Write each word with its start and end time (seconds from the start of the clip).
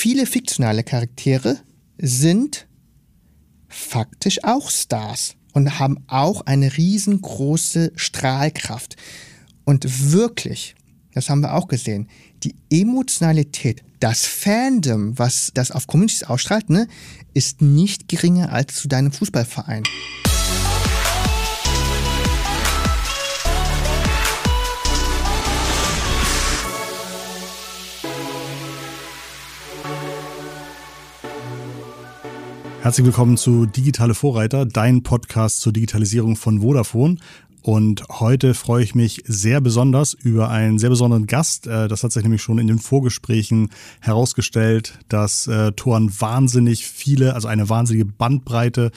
viele 0.00 0.24
fiktionale 0.24 0.82
Charaktere 0.82 1.58
sind 1.98 2.66
faktisch 3.68 4.42
auch 4.44 4.70
Stars 4.70 5.34
und 5.52 5.78
haben 5.78 5.98
auch 6.06 6.40
eine 6.46 6.74
riesengroße 6.78 7.92
Strahlkraft. 7.96 8.96
Und 9.64 10.10
wirklich, 10.10 10.74
das 11.12 11.28
haben 11.28 11.42
wir 11.42 11.52
auch 11.52 11.68
gesehen, 11.68 12.08
die 12.44 12.54
Emotionalität, 12.70 13.82
das 14.00 14.24
Fandom, 14.24 15.18
was 15.18 15.50
das 15.52 15.70
auf 15.70 15.86
Communities 15.86 16.22
ausstrahlt, 16.22 16.70
ne, 16.70 16.88
ist 17.34 17.60
nicht 17.60 18.08
geringer 18.08 18.54
als 18.54 18.76
zu 18.76 18.88
deinem 18.88 19.12
Fußballverein. 19.12 19.82
Herzlich 32.82 33.04
willkommen 33.04 33.36
zu 33.36 33.66
Digitale 33.66 34.14
Vorreiter, 34.14 34.64
dein 34.64 35.02
Podcast 35.02 35.60
zur 35.60 35.70
Digitalisierung 35.74 36.34
von 36.34 36.62
Vodafone. 36.62 37.18
Und 37.60 38.08
heute 38.08 38.54
freue 38.54 38.82
ich 38.82 38.94
mich 38.94 39.22
sehr 39.26 39.60
besonders 39.60 40.14
über 40.14 40.48
einen 40.48 40.78
sehr 40.78 40.88
besonderen 40.88 41.26
Gast. 41.26 41.66
Äh, 41.66 41.88
das 41.88 42.02
hat 42.02 42.12
sich 42.12 42.22
nämlich 42.22 42.40
schon 42.40 42.58
in 42.58 42.68
den 42.68 42.78
Vorgesprächen 42.78 43.68
herausgestellt, 44.00 44.98
dass 45.08 45.46
äh, 45.46 45.72
Toren 45.72 46.10
wahnsinnig 46.20 46.86
viele, 46.86 47.34
also 47.34 47.48
eine 47.48 47.68
wahnsinnige 47.68 48.06
Bandbreite 48.06 48.92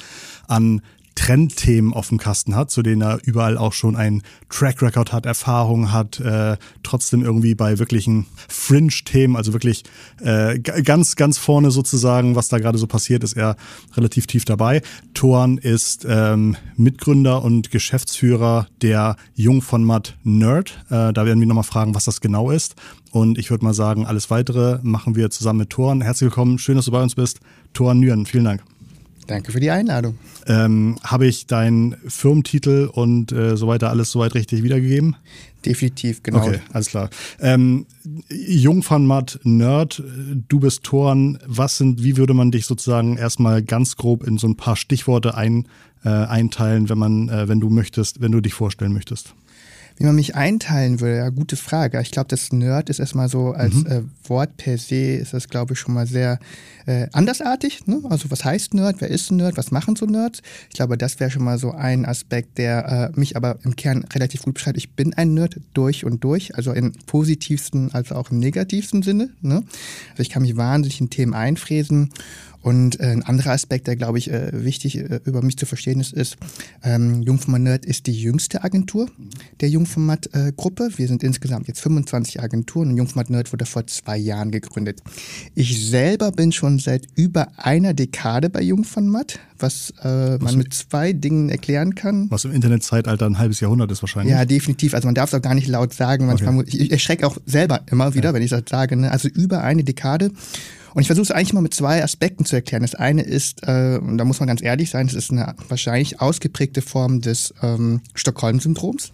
an 0.48 0.82
Trendthemen 1.16 1.94
auf 1.94 2.10
dem 2.10 2.18
Kasten 2.18 2.56
hat, 2.56 2.72
zu 2.72 2.82
denen 2.82 3.02
er 3.02 3.20
überall 3.24 3.58
auch 3.58 3.74
schon 3.74 3.96
einen 3.96 4.24
Track 4.50 4.82
Record 4.82 5.12
hat, 5.14 5.26
Erfahrung 5.26 5.92
hat, 5.92 6.20
äh, 6.20 6.58
trotzdem 6.82 7.24
irgendwie 7.24 7.56
bei 7.56 7.80
wirklichen 7.80 8.26
Fringe-Themen, 8.50 9.36
also 9.36 9.54
wirklich 9.54 9.84
äh, 10.22 10.60
ganz, 10.60 11.16
ganz 11.16 11.38
vorne 11.38 11.72
sozusagen, 11.72 12.36
was 12.36 12.50
da 12.50 12.60
gerade 12.60 12.78
so 12.78 12.88
passiert, 12.88 13.24
ist 13.24 13.38
er 13.38 13.56
relativ 13.96 14.28
tief 14.28 14.46
dabei. 14.46 14.82
Thorn 15.14 15.58
ist 15.58 16.06
ähm, 16.10 16.56
Mitgründer 16.76 17.44
und 17.44 17.72
Geschäftsführer 17.72 18.68
der 18.82 19.16
Jung 19.36 19.62
von 19.62 19.84
Matt 19.84 20.18
Nerd. 20.24 20.84
Äh, 20.90 21.14
da 21.14 21.26
werden 21.26 21.40
wir 21.40 21.48
nochmal 21.48 21.64
fragen, 21.64 21.96
was 21.96 22.06
das 22.06 22.22
genau 22.22 22.52
ist. 22.52 22.76
Und 23.12 23.38
ich 23.38 23.52
würde 23.52 23.64
mal 23.64 23.74
sagen, 23.74 24.06
alles 24.06 24.32
weitere 24.32 24.80
machen 24.82 25.16
wir 25.16 25.30
zusammen 25.30 25.60
mit 25.60 25.70
Thorn. 25.70 26.02
Herzlich 26.02 26.32
willkommen, 26.32 26.58
schön, 26.58 26.76
dass 26.76 26.86
du 26.86 26.92
bei 26.92 27.02
uns 27.02 27.16
bist. 27.16 27.40
Thorn 27.74 28.00
Nüren, 28.00 28.26
vielen 28.26 28.46
Dank. 28.46 28.64
Danke 29.28 29.52
für 29.52 29.60
die 29.60 29.72
Einladung. 29.72 30.18
Ähm, 30.48 30.98
Habe 31.04 31.28
ich 31.28 31.48
deinen 31.48 31.96
Firmentitel 32.08 32.90
und 32.92 33.32
äh, 33.32 33.56
so 33.56 33.68
weiter 33.68 33.90
alles 33.90 34.12
soweit 34.12 34.36
richtig 34.36 34.64
wiedergegeben? 34.64 35.16
Definitiv, 35.66 36.24
genau. 36.24 36.46
Okay, 36.46 36.60
alles 36.74 36.90
klar. 36.90 37.10
Ähm, 37.40 37.86
Jungfernmatt, 38.30 39.40
Nerd, 39.44 40.04
du 40.50 40.60
bist 40.60 40.84
Toren. 40.84 41.40
Was 41.46 41.78
sind, 41.78 42.04
wie 42.04 42.18
würde 42.18 42.34
man 42.34 42.52
dich 42.52 42.66
sozusagen 42.66 43.18
erstmal 43.18 43.64
ganz 43.64 43.96
grob 43.96 44.24
in 44.28 44.38
so 44.38 44.48
ein 44.48 44.58
paar 44.58 44.76
Stichworte 44.76 45.36
ein, 45.36 45.68
äh, 46.04 46.10
einteilen, 46.10 46.90
wenn 46.90 46.98
man, 46.98 47.30
äh, 47.30 47.48
wenn 47.48 47.62
du 47.62 47.70
möchtest, 47.70 48.20
wenn 48.22 48.34
du 48.34 48.42
dich 48.42 48.54
vorstellen 48.54 48.92
möchtest? 48.92 49.36
Wie 49.98 50.06
man 50.06 50.16
mich 50.16 50.36
einteilen 50.36 51.00
würde, 51.00 51.18
ja, 51.18 51.30
gute 51.30 51.56
Frage. 51.56 52.02
Ich 52.02 52.12
glaube, 52.12 52.28
das 52.28 52.52
Nerd 52.52 52.90
ist 52.90 53.00
erstmal 53.00 53.30
so 53.30 53.52
als 53.52 53.76
mhm. 53.76 53.86
äh, 53.86 54.02
Wort 54.30 54.58
per 54.58 54.78
se, 54.78 55.16
ist 55.16 55.34
das, 55.34 55.50
glaube 55.50 55.74
ich, 55.74 55.80
schon 55.80 55.94
mal 55.94 56.08
sehr 56.08 56.40
äh, 56.86 57.08
andersartig. 57.14 57.86
Ne? 57.88 58.02
Also, 58.10 58.30
was 58.32 58.44
heißt 58.44 58.74
Nerd? 58.74 58.98
Wer 59.00 59.10
ist 59.10 59.32
ein 59.32 59.38
Nerd? 59.38 59.58
Was 59.58 59.72
machen 59.72 59.96
so 59.96 60.06
Nerds? 60.06 60.42
Ich 60.70 60.76
glaube, 60.76 60.98
das 60.98 61.20
wäre 61.20 61.32
schon 61.32 61.44
mal 61.44 61.58
so 61.58 61.72
ein 61.72 62.06
Aspekt, 62.06 62.58
der 62.58 63.12
äh, 63.16 63.20
mich 63.20 63.38
aber 63.38 63.58
im 63.64 63.76
Kern 63.76 64.06
relativ 64.14 64.44
gut 64.44 64.56
beschreibt. 64.56 64.78
Ich 64.78 64.92
bin 64.92 65.14
ein 65.14 65.34
Nerd 65.34 65.60
durch 65.74 66.06
und 66.06 66.24
durch, 66.24 66.56
also 66.56 66.74
im 66.74 66.94
positivsten 67.06 67.94
als 67.94 68.12
auch 68.12 68.32
im 68.32 68.40
negativsten 68.40 69.04
Sinne. 69.04 69.30
Ne? 69.42 69.64
Also, 70.12 70.22
ich 70.22 70.30
kann 70.30 70.42
mich 70.42 70.58
wahnsinnig 70.58 71.00
in 71.02 71.10
Themen 71.10 71.34
einfräsen 71.34 72.10
und 72.64 73.00
äh, 73.02 73.04
ein 73.08 73.24
anderer 73.24 73.52
Aspekt, 73.52 73.88
der, 73.88 73.98
glaube 73.98 74.18
ich, 74.18 74.32
äh, 74.32 74.64
wichtig 74.64 74.98
äh, 74.98 75.20
über 75.26 75.42
mich 75.42 75.58
zu 75.58 75.66
verstehen 75.66 76.00
ist, 76.00 76.14
ist, 76.14 76.38
ähm, 76.82 77.22
Jungformat 77.22 77.62
Nerd 77.62 77.86
ist 77.86 78.08
die 78.08 78.14
jüngste 78.14 78.64
Agentur 78.64 79.10
der 79.60 79.70
Jungformat-Gruppe. 79.70 80.92
Wir 80.96 81.08
sind 81.10 81.24
insgesamt 81.24 81.68
jetzt 81.68 81.82
25 81.82 82.42
Agenturen 82.42 82.92
und 82.92 82.98
Jungformat 82.98 83.30
Nerd 83.30 83.52
wurde 83.52 83.66
vor 83.66 83.86
zwei 83.88 84.18
Jahren 84.18 84.50
gegründet. 84.50 85.02
Ich 85.56 85.90
selber 85.90 86.32
bin 86.32 86.54
schon 86.54 86.80
seit 86.80 87.06
über 87.16 87.50
einer 87.58 87.94
Dekade 87.94 88.50
bei 88.50 88.62
Jungformat, 88.62 89.40
was 89.60 89.94
äh, 90.02 90.38
man 90.38 90.58
mit 90.58 90.74
zwei 90.74 91.12
Dingen 91.12 91.50
erklären 91.50 91.96
kann. 91.96 92.28
Was 92.32 92.46
im 92.46 92.54
Internetzeitalter 92.54 93.26
ein 93.26 93.40
halbes 93.40 93.60
Jahrhundert 93.60 93.92
ist 93.92 94.02
wahrscheinlich. 94.02 94.32
Ja, 94.32 94.46
definitiv. 94.46 94.94
Also 94.94 95.10
man 95.10 95.16
darf 95.16 95.34
es 95.34 95.38
auch 95.38 95.42
gar 95.42 95.54
nicht 95.54 95.68
laut 95.68 95.94
sagen. 95.94 96.28
Manchmal 96.28 96.60
okay. 96.60 96.78
ich 96.78 96.92
erschrecke 96.92 97.28
auch 97.28 97.38
selber 97.46 97.82
immer 97.92 98.14
wieder, 98.14 98.30
ja. 98.30 98.34
wenn 98.34 98.42
ich 98.42 98.52
das 98.52 98.64
sage. 98.70 98.96
Ne? 98.96 99.12
Also 99.12 99.28
über 99.28 99.64
eine 99.64 99.84
Dekade. 99.84 100.32
Und 100.94 101.02
ich 101.02 101.08
versuche 101.08 101.24
es 101.24 101.32
eigentlich 101.32 101.54
mal 101.54 101.62
mit 101.62 101.74
zwei 101.74 102.04
Aspekten 102.04 102.46
zu 102.46 102.56
erklären. 102.56 102.84
Das 102.84 102.96
eine 102.96 103.24
ist, 103.24 103.64
äh, 103.64 103.98
und 104.02 104.18
da 104.18 104.26
muss 104.26 104.40
man 104.40 104.48
ganz 104.48 104.62
ehrlich 104.62 104.90
sein, 104.90 105.08
das 105.08 105.16
ist 105.16 105.32
eine 105.32 105.56
wahrscheinlich 105.68 106.22
ausgeprägte 106.22 106.82
Form 106.82 107.22
des 107.22 107.54
ähm, 107.62 108.02
Stockholm-Syndroms, 108.14 109.12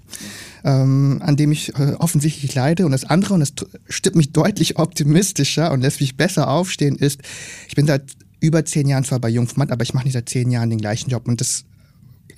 ähm, 0.66 1.22
an 1.23 1.38
dem 1.38 1.51
ich 1.51 1.73
äh, 1.79 1.94
offensichtlich 1.97 2.53
leide. 2.53 2.85
Und 2.85 2.91
das 2.91 3.06
andere, 3.06 3.34
und 3.34 3.39
das 3.39 3.53
stimmt 3.88 4.18
mich 4.18 4.34
deutlich 4.34 4.78
optimistischer 4.78 5.72
und 5.72 5.81
lässt 5.81 6.01
mich 6.01 6.18
besser 6.18 6.50
aufstehen, 6.50 6.95
ist, 6.95 7.22
ich 7.68 7.75
bin 7.75 7.88
seit 7.88 8.03
über 8.41 8.66
zehn 8.66 8.88
Jahren 8.88 9.03
zwar 9.03 9.19
bei 9.19 9.29
Jungfmatt, 9.29 9.72
aber 9.72 9.84
ich 9.84 9.94
mache 9.94 10.06
nicht 10.06 10.13
seit 10.13 10.29
zehn 10.29 10.51
Jahren 10.51 10.69
den 10.69 10.79
gleichen 10.79 11.09
Job. 11.09 11.28
Und 11.28 11.41
das 11.41 11.66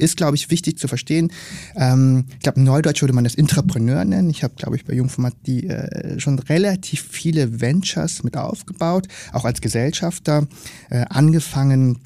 ist, 0.01 0.17
glaube 0.17 0.35
ich, 0.35 0.49
wichtig 0.49 0.77
zu 0.77 0.87
verstehen. 0.87 1.31
Ähm, 1.75 2.25
ich 2.33 2.39
glaube, 2.39 2.61
Neudeutsch 2.61 3.01
würde 3.01 3.13
man 3.13 3.23
das 3.23 3.35
Intrapreneur 3.35 4.03
nennen. 4.05 4.29
Ich 4.29 4.43
habe, 4.43 4.55
glaube 4.55 4.75
ich, 4.75 4.85
bei 4.85 4.93
Jungformat 4.93 5.33
die 5.45 5.67
äh, 5.67 6.19
schon 6.19 6.39
relativ 6.39 7.07
viele 7.09 7.61
Ventures 7.61 8.23
mit 8.23 8.37
aufgebaut, 8.37 9.07
auch 9.31 9.45
als 9.45 9.61
Gesellschafter, 9.61 10.47
äh, 10.89 11.05
angefangen 11.09 11.99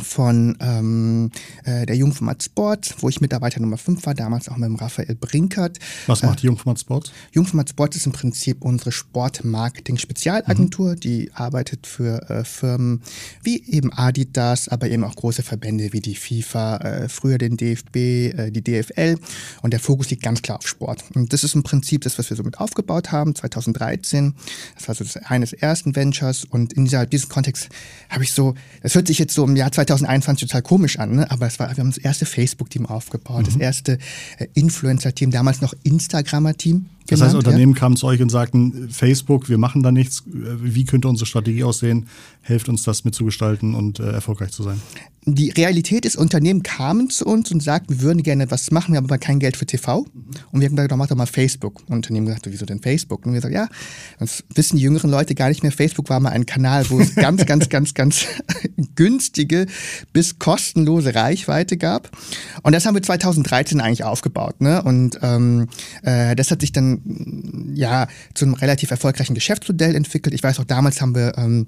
von 0.00 0.56
ähm, 0.60 1.30
äh, 1.64 1.86
der 1.86 1.96
Jungformat 1.96 2.42
Sport, 2.42 2.96
wo 3.00 3.08
ich 3.08 3.20
Mitarbeiter 3.20 3.60
Nummer 3.60 3.78
5 3.78 4.04
war, 4.06 4.14
damals 4.14 4.48
auch 4.48 4.56
mit 4.56 4.68
dem 4.68 4.76
Raphael 4.76 5.14
Brinkert. 5.14 5.78
Was 6.06 6.22
macht 6.22 6.42
äh, 6.42 6.46
Jungformat 6.46 6.80
Sport? 6.80 7.12
Jungformat 7.32 7.70
Sport 7.70 7.96
ist 7.96 8.06
im 8.06 8.12
Prinzip 8.12 8.62
unsere 8.62 8.92
Sportmarketing-Spezialagentur, 8.92 10.92
mhm. 10.92 11.00
die 11.00 11.30
arbeitet 11.34 11.86
für 11.86 12.28
äh, 12.30 12.44
Firmen 12.44 13.02
wie 13.42 13.62
eben 13.64 13.92
Adidas, 13.92 14.68
aber 14.68 14.88
eben 14.88 15.04
auch 15.04 15.14
große 15.14 15.42
Verbände 15.42 15.92
wie 15.92 16.00
die 16.00 16.14
FIFA, 16.14 16.76
äh, 16.76 17.08
früher 17.08 17.38
den 17.38 17.56
DFB, 17.56 17.96
äh, 17.96 18.50
die 18.50 18.62
DFL 18.62 19.18
und 19.62 19.72
der 19.72 19.80
Fokus 19.80 20.10
liegt 20.10 20.22
ganz 20.22 20.42
klar 20.42 20.58
auf 20.58 20.66
Sport. 20.66 21.04
Und 21.14 21.32
das 21.32 21.44
ist 21.44 21.54
im 21.54 21.62
Prinzip 21.62 22.02
das, 22.02 22.18
was 22.18 22.30
wir 22.30 22.36
so 22.36 22.42
mit 22.42 22.58
aufgebaut 22.58 23.12
haben, 23.12 23.34
2013. 23.34 24.34
Das 24.76 24.88
war 24.88 24.94
so 24.94 25.04
das 25.04 25.16
eines 25.16 25.52
ersten 25.52 25.94
Ventures 25.94 26.44
und 26.44 26.72
in 26.72 26.84
dieser, 26.84 27.06
diesem 27.06 27.28
Kontext 27.28 27.68
habe 28.08 28.24
ich 28.24 28.32
so, 28.32 28.54
das 28.82 28.94
hört 28.94 29.06
sich 29.06 29.18
jetzt 29.18 29.34
so 29.34 29.44
im 29.44 29.56
Jahr 29.56 29.72
2021 29.86 30.48
total 30.48 30.62
komisch 30.62 30.98
an, 30.98 31.16
ne? 31.16 31.30
aber 31.30 31.46
es 31.46 31.58
war, 31.58 31.68
wir 31.70 31.78
haben 31.78 31.90
das 31.90 31.98
erste 31.98 32.26
Facebook-Team 32.26 32.86
aufgebaut, 32.86 33.42
mhm. 33.42 33.44
das 33.44 33.56
erste 33.56 33.98
äh, 34.38 34.46
Influencer-Team, 34.54 35.30
damals 35.30 35.60
noch 35.60 35.74
Instagrammer-Team. 35.82 36.86
Das 37.08 37.20
heißt, 37.20 37.34
Unternehmen 37.34 37.72
ja? 37.72 37.78
kamen 37.78 37.96
zu 37.96 38.06
euch 38.06 38.22
und 38.22 38.30
sagten, 38.30 38.88
Facebook, 38.90 39.48
wir 39.48 39.58
machen 39.58 39.82
da 39.82 39.90
nichts, 39.90 40.22
wie 40.24 40.84
könnte 40.84 41.08
unsere 41.08 41.26
Strategie 41.26 41.64
aussehen? 41.64 42.06
Helft 42.42 42.68
uns 42.68 42.84
das 42.84 43.04
mitzugestalten 43.04 43.74
und 43.74 43.98
äh, 43.98 44.12
erfolgreich 44.12 44.52
zu 44.52 44.62
sein 44.62 44.80
die 45.24 45.50
Realität 45.50 46.04
ist, 46.04 46.16
Unternehmen 46.16 46.64
kamen 46.64 47.08
zu 47.08 47.24
uns 47.24 47.52
und 47.52 47.62
sagten, 47.62 47.94
wir 47.94 48.02
würden 48.02 48.24
gerne 48.24 48.50
was 48.50 48.72
machen, 48.72 48.92
wir 48.92 48.96
haben 48.96 49.04
aber 49.04 49.18
kein 49.18 49.38
Geld 49.38 49.56
für 49.56 49.66
TV. 49.66 49.98
Und 50.50 50.60
wir 50.60 50.66
haben 50.66 50.74
gesagt, 50.74 50.96
mach 50.96 51.06
doch 51.06 51.16
mal 51.16 51.26
Facebook. 51.26 51.80
Und 51.86 51.96
Unternehmen 51.96 52.26
gesagt, 52.26 52.46
wieso 52.50 52.66
denn 52.66 52.80
Facebook? 52.80 53.24
Und 53.24 53.32
wir 53.32 53.40
sagen, 53.40 53.54
ja, 53.54 53.68
das 54.18 54.42
wissen 54.54 54.76
die 54.76 54.82
jüngeren 54.82 55.10
Leute 55.10 55.36
gar 55.36 55.48
nicht 55.48 55.62
mehr. 55.62 55.70
Facebook 55.70 56.08
war 56.10 56.18
mal 56.18 56.30
ein 56.30 56.44
Kanal, 56.44 56.90
wo 56.90 56.98
es 56.98 57.14
ganz, 57.14 57.46
ganz, 57.46 57.68
ganz, 57.68 57.94
ganz 57.94 58.26
günstige 58.96 59.66
bis 60.12 60.38
kostenlose 60.38 61.14
Reichweite 61.14 61.76
gab. 61.76 62.10
Und 62.62 62.72
das 62.72 62.86
haben 62.86 62.94
wir 62.94 63.02
2013 63.02 63.80
eigentlich 63.80 64.04
aufgebaut. 64.04 64.60
Ne? 64.60 64.82
Und 64.82 65.18
ähm, 65.22 65.68
äh, 66.02 66.34
das 66.36 66.50
hat 66.50 66.60
sich 66.60 66.72
dann 66.72 67.72
ja 67.74 68.08
zu 68.34 68.44
einem 68.44 68.54
relativ 68.54 68.90
erfolgreichen 68.90 69.34
Geschäftsmodell 69.34 69.94
entwickelt. 69.94 70.34
Ich 70.34 70.42
weiß 70.42 70.60
auch, 70.60 70.64
damals 70.64 71.00
haben 71.00 71.14
wir 71.14 71.36
ähm, 71.36 71.66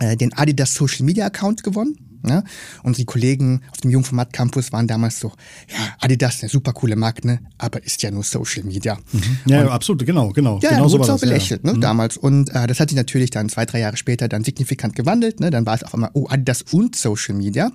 äh, 0.00 0.16
den 0.16 0.32
Adidas 0.32 0.74
Social 0.74 1.04
Media 1.04 1.26
Account 1.26 1.62
gewonnen. 1.62 1.96
Ne? 2.22 2.44
Unsere 2.82 3.04
Kollegen 3.06 3.62
auf 3.70 3.78
dem 3.78 3.90
Jungformat 3.90 4.32
Campus 4.32 4.72
waren 4.72 4.86
damals 4.86 5.20
so, 5.20 5.32
ja, 5.68 5.78
Adidas, 6.00 6.42
eine 6.42 6.48
super 6.48 6.72
coole 6.72 6.96
Marke, 6.96 7.26
ne? 7.26 7.40
aber 7.58 7.84
ist 7.84 8.02
ja 8.02 8.10
nur 8.10 8.24
Social 8.24 8.64
Media. 8.64 8.98
Mhm. 9.12 9.38
Ja, 9.46 9.62
und, 9.62 9.68
absolut, 9.68 10.04
genau, 10.04 10.30
genau. 10.30 10.58
Ja, 10.62 10.70
genau 10.70 10.88
so 10.88 10.98
wurde 10.98 11.12
auch 11.12 11.20
belächelt, 11.20 11.62
ja. 11.64 11.70
ne, 11.70 11.76
mhm. 11.76 11.80
damals. 11.80 12.16
Und 12.16 12.50
äh, 12.50 12.66
das 12.66 12.80
hat 12.80 12.90
sich 12.90 12.96
natürlich 12.96 13.30
dann 13.30 13.48
zwei, 13.48 13.66
drei 13.66 13.80
Jahre 13.80 13.96
später 13.96 14.28
dann 14.28 14.44
signifikant 14.44 14.94
gewandelt. 14.94 15.40
Ne? 15.40 15.50
Dann 15.50 15.66
war 15.66 15.74
es 15.74 15.82
auf 15.82 15.94
einmal, 15.94 16.10
oh, 16.14 16.26
Adidas 16.28 16.62
und 16.70 16.96
Social 16.96 17.34
Media. 17.34 17.70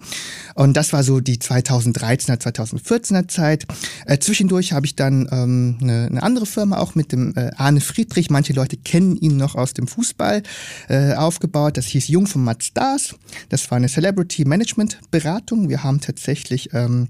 Und 0.55 0.75
das 0.75 0.93
war 0.93 1.03
so 1.03 1.19
die 1.19 1.37
2013er, 1.37 2.39
2014er 2.39 3.27
Zeit. 3.27 3.65
Äh, 4.05 4.19
zwischendurch 4.19 4.73
habe 4.73 4.85
ich 4.85 4.95
dann 4.95 5.27
ähm, 5.31 5.77
eine, 5.81 6.07
eine 6.07 6.23
andere 6.23 6.45
Firma 6.45 6.77
auch 6.77 6.95
mit 6.95 7.11
dem 7.11 7.33
äh, 7.35 7.51
Arne 7.55 7.81
Friedrich, 7.81 8.29
manche 8.29 8.53
Leute 8.53 8.77
kennen 8.77 9.15
ihn 9.17 9.37
noch 9.37 9.55
aus 9.55 9.73
dem 9.73 9.87
Fußball, 9.87 10.43
äh, 10.89 11.13
aufgebaut. 11.13 11.77
Das 11.77 11.85
hieß 11.87 12.07
Jungformat 12.07 12.63
Stars. 12.63 13.15
Das 13.49 13.69
war 13.71 13.77
eine 13.77 13.87
Celebrity 13.87 14.32
Management-Beratung. 14.39 15.69
Wir 15.69 15.83
haben 15.83 16.01
tatsächlich 16.01 16.73
ähm, 16.73 17.07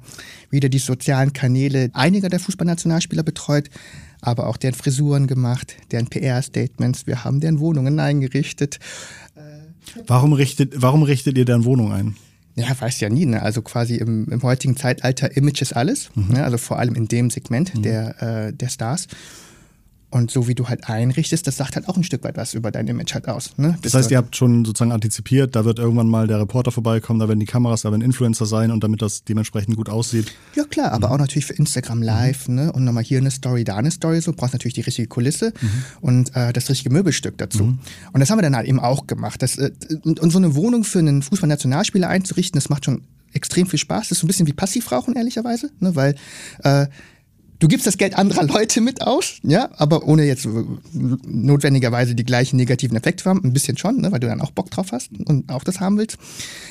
wieder 0.50 0.70
die 0.70 0.80
sozialen 0.80 1.34
Kanäle 1.34 1.90
einiger 1.94 2.30
der 2.30 2.40
Fußballnationalspieler 2.40 3.24
betreut, 3.24 3.70
aber 4.22 4.48
auch 4.48 4.58
deren 4.58 4.76
Frisuren 4.76 5.28
gemacht, 5.28 5.76
deren 5.92 6.08
PR-Statements. 6.08 7.08
Wir 7.08 7.24
haben 7.24 7.40
deren 7.40 7.60
Wohnungen 7.60 8.00
eingerichtet. 8.00 8.80
Äh, 9.36 9.42
Warum 10.08 10.34
richtet, 10.34 10.82
warum 10.82 11.04
richtet 11.04 11.38
ihr 11.38 11.46
dann 11.46 11.66
Wohnung 11.66 11.92
ein? 11.92 12.16
Ja, 12.56 12.80
weiß 12.80 13.00
ja 13.00 13.10
nie. 13.10 13.26
Ne? 13.26 13.42
Also 13.42 13.62
quasi 13.62 13.96
im, 13.96 14.28
im 14.30 14.44
heutigen 14.44 14.78
Zeitalter 14.78 15.36
Image 15.36 15.62
ist 15.62 15.76
alles. 15.76 16.12
Mhm. 16.16 16.36
Ne? 16.36 16.44
Also 16.44 16.58
vor 16.58 16.80
allem 16.80 16.96
in 16.96 17.08
dem 17.08 17.30
Segment 17.30 17.74
mhm. 17.74 17.82
der, 17.82 18.22
äh, 18.22 18.54
der 18.54 18.70
Stars. 18.70 19.08
Und 20.14 20.30
so 20.30 20.48
wie 20.48 20.54
du 20.54 20.70
halt 20.70 20.88
einrichtest, 20.88 21.48
das 21.48 21.58
sagt 21.58 21.76
halt 21.76 21.90
auch 21.90 21.98
ein 21.98 22.04
Stück 22.04 22.24
weit 22.24 22.38
was 22.38 22.54
über 22.54 22.70
dein 22.70 22.88
Image 22.88 23.16
halt 23.16 23.28
aus. 23.28 23.58
Ne? 23.58 23.80
Das 23.82 23.96
heißt, 23.96 24.12
ihr 24.12 24.18
habt 24.18 24.36
schon 24.36 24.64
sozusagen 24.64 24.92
antizipiert, 24.92 25.56
da 25.56 25.66
wird 25.66 25.80
irgendwann 25.80 26.08
mal 26.08 26.28
der 26.28 26.40
Reporter 26.40 26.72
vorbeikommen, 26.72 27.20
da 27.20 27.28
werden 27.28 27.40
die 27.40 27.48
Kameras, 27.48 27.82
da 27.82 27.90
werden 27.90 28.04
Influencer 28.04 28.46
sein 28.46 28.70
und 28.70 28.84
damit 28.84 29.02
das 29.02 29.24
dementsprechend 29.24 29.76
gut 29.76 29.90
aussieht. 29.90 30.32
Ja 30.54 30.66
klar, 30.66 30.92
aber 30.92 31.08
mhm. 31.08 31.14
auch 31.14 31.18
natürlich 31.18 31.48
für 31.48 31.54
Instagram 31.54 31.98
mhm. 31.98 32.04
Live, 32.04 32.48
mhm. 32.48 32.56
ne? 32.56 32.72
Und 32.74 32.84
nochmal 32.84 33.04
hier 33.04 33.18
eine 33.18 33.32
Story, 33.32 33.64
da 33.64 33.76
eine 33.78 33.90
Story, 33.90 34.22
so 34.22 34.34
brauchst 34.34 34.54
natürlich 34.54 34.76
die 34.76 34.82
richtige 34.82 35.08
Kulisse 35.08 35.52
mhm. 35.60 35.70
und 36.02 36.36
äh, 36.36 36.54
das 36.54 36.70
richtige 36.70 36.94
Möbelstück 36.94 37.40
dazu. 37.40 37.64
Mhm. 37.64 37.80
Und 38.12 38.20
das 38.20 38.30
haben 38.30 38.38
wir 38.38 38.44
dann 38.44 38.56
halt 38.56 38.68
eben 38.68 38.80
auch 38.80 39.08
gemacht. 39.08 39.42
Das, 39.42 39.58
äh, 39.58 39.72
und, 40.04 40.20
und 40.20 40.30
so 40.30 40.38
eine 40.38 40.54
Wohnung 40.54 40.84
für 40.84 41.00
einen 41.00 41.24
Fußballnationalspieler 41.24 42.08
einzurichten, 42.08 42.60
das 42.60 42.70
macht 42.70 42.86
schon 42.86 43.02
extrem 43.34 43.66
viel 43.66 43.80
Spaß. 43.80 44.10
Das 44.10 44.12
ist 44.12 44.20
so 44.20 44.26
ein 44.26 44.28
bisschen 44.28 44.46
wie 44.46 44.54
Passivrauchen, 44.54 45.16
ehrlicherweise, 45.16 45.72
ne? 45.80 45.96
weil 45.96 46.16
äh, 46.64 46.86
Du 47.64 47.70
gibst 47.70 47.88
das 47.88 47.98
Geld 47.98 48.18
anderer 48.18 48.44
Leute 48.44 48.82
mit 48.82 49.02
aus, 49.02 49.36
ja, 49.42 49.70
aber 49.78 50.06
ohne 50.06 50.26
jetzt 50.26 50.46
notwendigerweise 50.92 52.14
die 52.14 52.26
gleichen 52.26 52.58
negativen 52.58 52.98
Effekte 52.98 53.24
zu 53.24 53.30
haben. 53.30 53.40
Ein 53.42 53.54
bisschen 53.54 53.78
schon, 53.78 54.02
ne, 54.02 54.12
weil 54.12 54.20
du 54.20 54.28
dann 54.28 54.42
auch 54.42 54.52
Bock 54.52 54.70
drauf 54.70 54.92
hast 54.92 55.12
und 55.14 55.50
auch 55.50 55.64
das 55.64 55.80
haben 55.80 55.98
willst. 55.98 56.18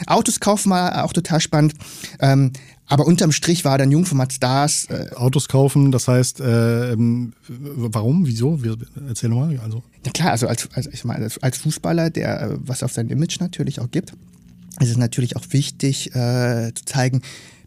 Autos 0.06 0.39
kaufen 0.39 0.69
war 0.69 1.03
auch 1.06 1.15
total 1.15 1.41
spannend. 1.41 1.73
Ähm, 2.21 2.53
aber 2.89 3.06
unterm 3.06 3.33
Strich 3.33 3.65
war 3.65 3.79
dann 3.79 3.91
Jungformat 3.91 4.35
Stars. 4.35 4.85
Äh, 4.91 5.15
Autos 5.15 5.49
kaufen, 5.49 5.93
das 5.93 6.09
heißt, 6.09 6.41
äh, 6.43 6.94
warum, 6.99 8.27
wieso? 8.27 8.61
Erzähl 9.09 9.31
mal. 9.31 9.59
Also. 9.65 9.83
Ja 10.05 10.12
klar, 10.12 10.33
also 10.33 10.47
als, 10.47 10.69
als, 10.75 10.89
ich 10.89 11.06
meine, 11.06 11.27
als 11.41 11.56
Fußballer, 11.56 12.11
der 12.11 12.43
äh, 12.43 12.56
was 12.67 12.83
auf 12.83 12.93
sein 12.93 13.09
Image 13.09 13.41
natürlich 13.41 13.81
auch 13.81 13.91
gibt, 13.91 14.12
ist 14.79 14.91
es 14.91 14.99
natürlich 14.99 15.37
auch 15.37 15.44
wichtig 15.53 16.15
äh, 16.15 16.71
zu 16.75 16.85
zeigen, 16.85 17.23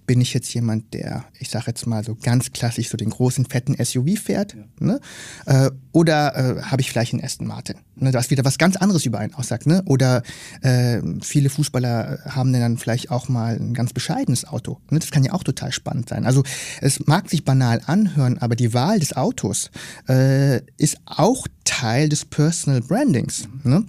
bin 0.05 0.21
ich 0.21 0.33
jetzt 0.33 0.53
jemand, 0.53 0.93
der, 0.93 1.25
ich 1.39 1.49
sage 1.49 1.65
jetzt 1.67 1.85
mal 1.87 2.03
so 2.03 2.15
ganz 2.15 2.51
klassisch 2.51 2.89
so 2.89 2.97
den 2.97 3.09
großen, 3.09 3.45
fetten 3.45 3.75
SUV 3.83 4.19
fährt? 4.19 4.53
Ja. 4.53 4.63
Ne? 4.79 4.99
Äh, 5.45 5.71
oder 5.91 6.35
äh, 6.35 6.61
habe 6.63 6.81
ich 6.81 6.89
vielleicht 6.89 7.13
einen 7.13 7.23
Aston 7.23 7.47
Martin? 7.47 7.77
Ne? 7.95 8.11
Das 8.11 8.29
wieder 8.29 8.45
was 8.45 8.57
ganz 8.57 8.75
anderes 8.75 9.05
über 9.05 9.19
einen 9.19 9.33
aussagt. 9.33 9.65
Ne? 9.65 9.81
Oder 9.85 10.23
äh, 10.61 11.01
viele 11.21 11.49
Fußballer 11.49 12.19
haben 12.25 12.53
dann 12.53 12.77
vielleicht 12.77 13.11
auch 13.11 13.29
mal 13.29 13.55
ein 13.55 13.73
ganz 13.73 13.93
bescheidenes 13.93 14.45
Auto. 14.45 14.79
Ne? 14.89 14.99
Das 14.99 15.11
kann 15.11 15.23
ja 15.23 15.33
auch 15.33 15.43
total 15.43 15.71
spannend 15.71 16.09
sein. 16.09 16.25
Also 16.25 16.43
es 16.81 17.05
mag 17.07 17.29
sich 17.29 17.45
banal 17.45 17.81
anhören, 17.85 18.37
aber 18.39 18.55
die 18.55 18.73
Wahl 18.73 18.99
des 18.99 19.15
Autos 19.15 19.71
äh, 20.07 20.61
ist 20.77 20.97
auch 21.05 21.47
Teil 21.63 22.09
des 22.09 22.25
Personal 22.25 22.81
Brandings. 22.81 23.47
Ne? 23.63 23.85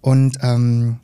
Und 0.00 0.38
ähm, 0.42 0.98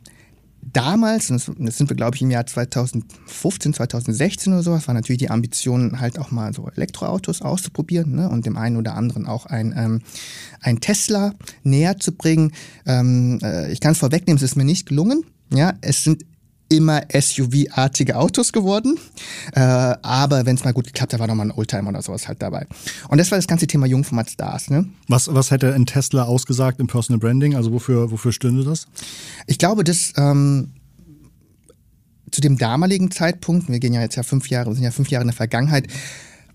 damals, 0.77 1.31
und 1.31 1.43
das 1.57 1.77
sind 1.77 1.89
wir, 1.89 1.95
glaube 1.95 2.15
ich, 2.15 2.21
im 2.21 2.29
Jahr 2.29 2.45
2015, 2.45 3.73
2016 3.73 4.53
oder 4.53 4.61
sowas, 4.61 4.87
war 4.87 4.93
natürlich 4.93 5.17
die 5.17 5.31
Ambition, 5.31 5.99
halt 5.99 6.19
auch 6.19 6.29
mal 6.29 6.53
so 6.53 6.69
Elektroautos 6.75 7.41
auszuprobieren 7.41 8.15
ne, 8.15 8.29
und 8.29 8.45
dem 8.45 8.57
einen 8.57 8.77
oder 8.77 8.93
anderen 8.93 9.25
auch 9.25 9.47
ein, 9.47 9.73
ähm, 9.75 10.01
ein 10.61 10.79
Tesla 10.79 11.33
näher 11.63 11.97
zu 11.97 12.11
bringen. 12.11 12.53
Ähm, 12.85 13.39
äh, 13.41 13.71
ich 13.71 13.79
kann 13.79 13.93
es 13.93 13.97
vorwegnehmen, 13.97 14.37
es 14.37 14.43
ist 14.43 14.55
mir 14.55 14.65
nicht 14.65 14.85
gelungen. 14.85 15.23
Ja, 15.51 15.73
es 15.81 16.03
sind 16.03 16.25
immer 16.69 17.03
SUV-artige 17.13 18.15
Autos 18.15 18.51
geworden. 18.51 18.97
Äh, 19.53 19.59
aber 19.61 20.45
wenn 20.45 20.55
es 20.55 20.63
mal 20.63 20.73
gut 20.73 20.87
geklappt 20.87 21.13
hat, 21.13 21.19
war 21.19 21.27
noch 21.27 21.35
mal 21.35 21.45
ein 21.45 21.51
Oldtimer 21.51 21.89
oder 21.89 22.01
sowas 22.01 22.27
halt 22.27 22.41
dabei. 22.41 22.67
Und 23.09 23.17
das 23.17 23.31
war 23.31 23.37
das 23.37 23.47
ganze 23.47 23.67
Thema 23.67 23.85
Jungformat 23.85 24.29
Stars. 24.29 24.69
Ne? 24.69 24.87
Was, 25.07 25.33
was 25.33 25.51
hätte 25.51 25.73
ein 25.73 25.85
Tesla 25.85 26.23
ausgesagt 26.23 26.79
im 26.79 26.87
Personal 26.87 27.19
Branding? 27.19 27.55
Also 27.55 27.71
wofür, 27.71 28.11
wofür 28.11 28.31
stünde 28.31 28.63
das? 28.63 28.87
Ich 29.45 29.57
glaube, 29.57 29.83
dass 29.83 30.13
ähm, 30.17 30.73
zu 32.31 32.41
dem 32.41 32.57
damaligen 32.57 33.11
Zeitpunkt, 33.11 33.69
wir 33.69 33.79
gehen 33.79 33.93
ja 33.93 34.01
jetzt 34.01 34.15
ja 34.15 34.23
fünf 34.23 34.49
Jahre, 34.49 34.69
wir 34.69 34.75
sind 34.75 34.83
ja 34.83 34.91
fünf 34.91 35.09
Jahre 35.09 35.23
in 35.23 35.29
der 35.29 35.35
Vergangenheit, 35.35 35.87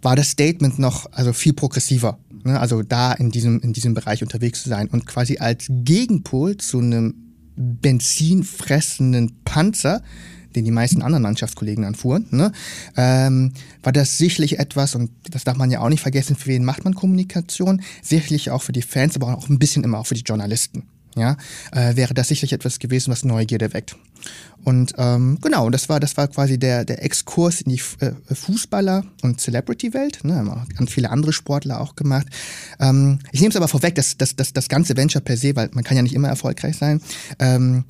war 0.03 0.17
das 0.17 0.31
Statement 0.31 0.79
noch 0.79 1.07
also 1.13 1.33
viel 1.33 1.53
progressiver. 1.53 2.19
Ne? 2.45 2.59
Also 2.59 2.83
da 2.83 3.13
in 3.13 3.31
diesem, 3.31 3.61
in 3.61 3.73
diesem 3.73 3.95
Bereich 3.95 4.23
unterwegs 4.23 4.63
zu 4.63 4.69
sein 4.69 4.89
und 4.89 5.07
quasi 5.07 5.39
als 5.39 5.67
Gegenpol 5.69 6.57
zu 6.57 6.81
einem 6.81 7.15
benzinfressenden 7.57 9.33
Panzer, 9.45 10.03
den 10.55 10.65
die 10.65 10.71
meisten 10.71 11.03
anderen 11.03 11.23
Mannschaftskollegen 11.23 11.85
anfuhren, 11.85 12.27
ne, 12.31 12.53
ähm, 12.97 13.53
war 13.83 13.93
das 13.93 14.19
sicherlich 14.19 14.59
etwas, 14.59 14.95
und 14.95 15.11
das 15.31 15.45
darf 15.45 15.57
man 15.57 15.71
ja 15.71 15.81
auch 15.81 15.89
nicht 15.89 16.03
vergessen, 16.03 16.37
für 16.37 16.49
wen 16.49 16.65
macht 16.65 16.85
man 16.85 16.95
Kommunikation, 16.95 17.83
sicherlich 18.03 18.51
auch 18.51 18.63
für 18.63 18.73
die 18.73 18.83
Fans, 18.83 19.17
aber 19.17 19.37
auch 19.37 19.49
ein 19.49 19.59
bisschen 19.59 19.85
immer 19.85 19.99
auch 19.99 20.07
für 20.07 20.15
die 20.15 20.23
Journalisten 20.23 20.85
ja, 21.17 21.37
äh, 21.73 21.97
wäre 21.97 22.15
das 22.15 22.29
sicherlich 22.29 22.53
etwas 22.53 22.79
gewesen, 22.79 23.11
was 23.11 23.25
Neugierde 23.25 23.73
weckt. 23.73 23.97
Und 24.65 24.95
ähm, 24.97 25.39
genau, 25.41 25.71
das 25.71 25.89
war, 25.89 25.99
das 25.99 26.17
war 26.17 26.29
quasi 26.29 26.59
der, 26.59 26.85
der 26.85 27.03
Exkurs 27.05 27.63
in 27.63 27.73
die 27.73 27.83
äh, 27.99 28.13
Fußballer- 28.33 29.05
und 29.23 29.41
Celebrity-Welt. 29.41 30.25
Ne, 30.25 30.37
haben 30.37 30.67
ganz 30.77 30.93
viele 30.93 31.11
andere 31.11 31.33
Sportler 31.33 31.81
auch 31.81 31.97
gemacht. 31.97 32.27
Ähm, 32.79 33.19
ich 33.33 33.41
nehme 33.41 33.51
es 33.51 33.57
aber 33.57 33.69
vorweg, 33.69 33.97
dass, 33.97 34.17
dass, 34.17 34.37
dass 34.37 34.53
das 34.53 34.69
ganze 34.69 34.97
Venture 34.97 35.21
per 35.21 35.37
se, 35.37 35.57
weil 35.57 35.71
man 35.73 35.83
kann 35.85 35.97
ja 35.97 36.03
nicht 36.03 36.15
immer 36.15 36.29
erfolgreich 36.29 36.77
sein, 36.77 37.01
ähm, 37.39 37.85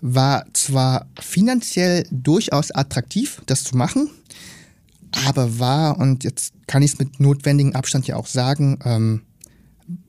war 0.00 0.44
zwar 0.52 1.06
finanziell 1.18 2.06
durchaus 2.10 2.70
attraktiv, 2.70 3.42
das 3.46 3.64
zu 3.64 3.76
machen, 3.76 4.10
aber 5.26 5.58
war, 5.58 5.98
und 5.98 6.24
jetzt 6.24 6.52
kann 6.66 6.82
ich 6.82 6.92
es 6.92 6.98
mit 6.98 7.18
notwendigem 7.20 7.74
Abstand 7.74 8.06
ja 8.06 8.16
auch 8.16 8.26
sagen, 8.26 8.78
ähm, 8.84 9.22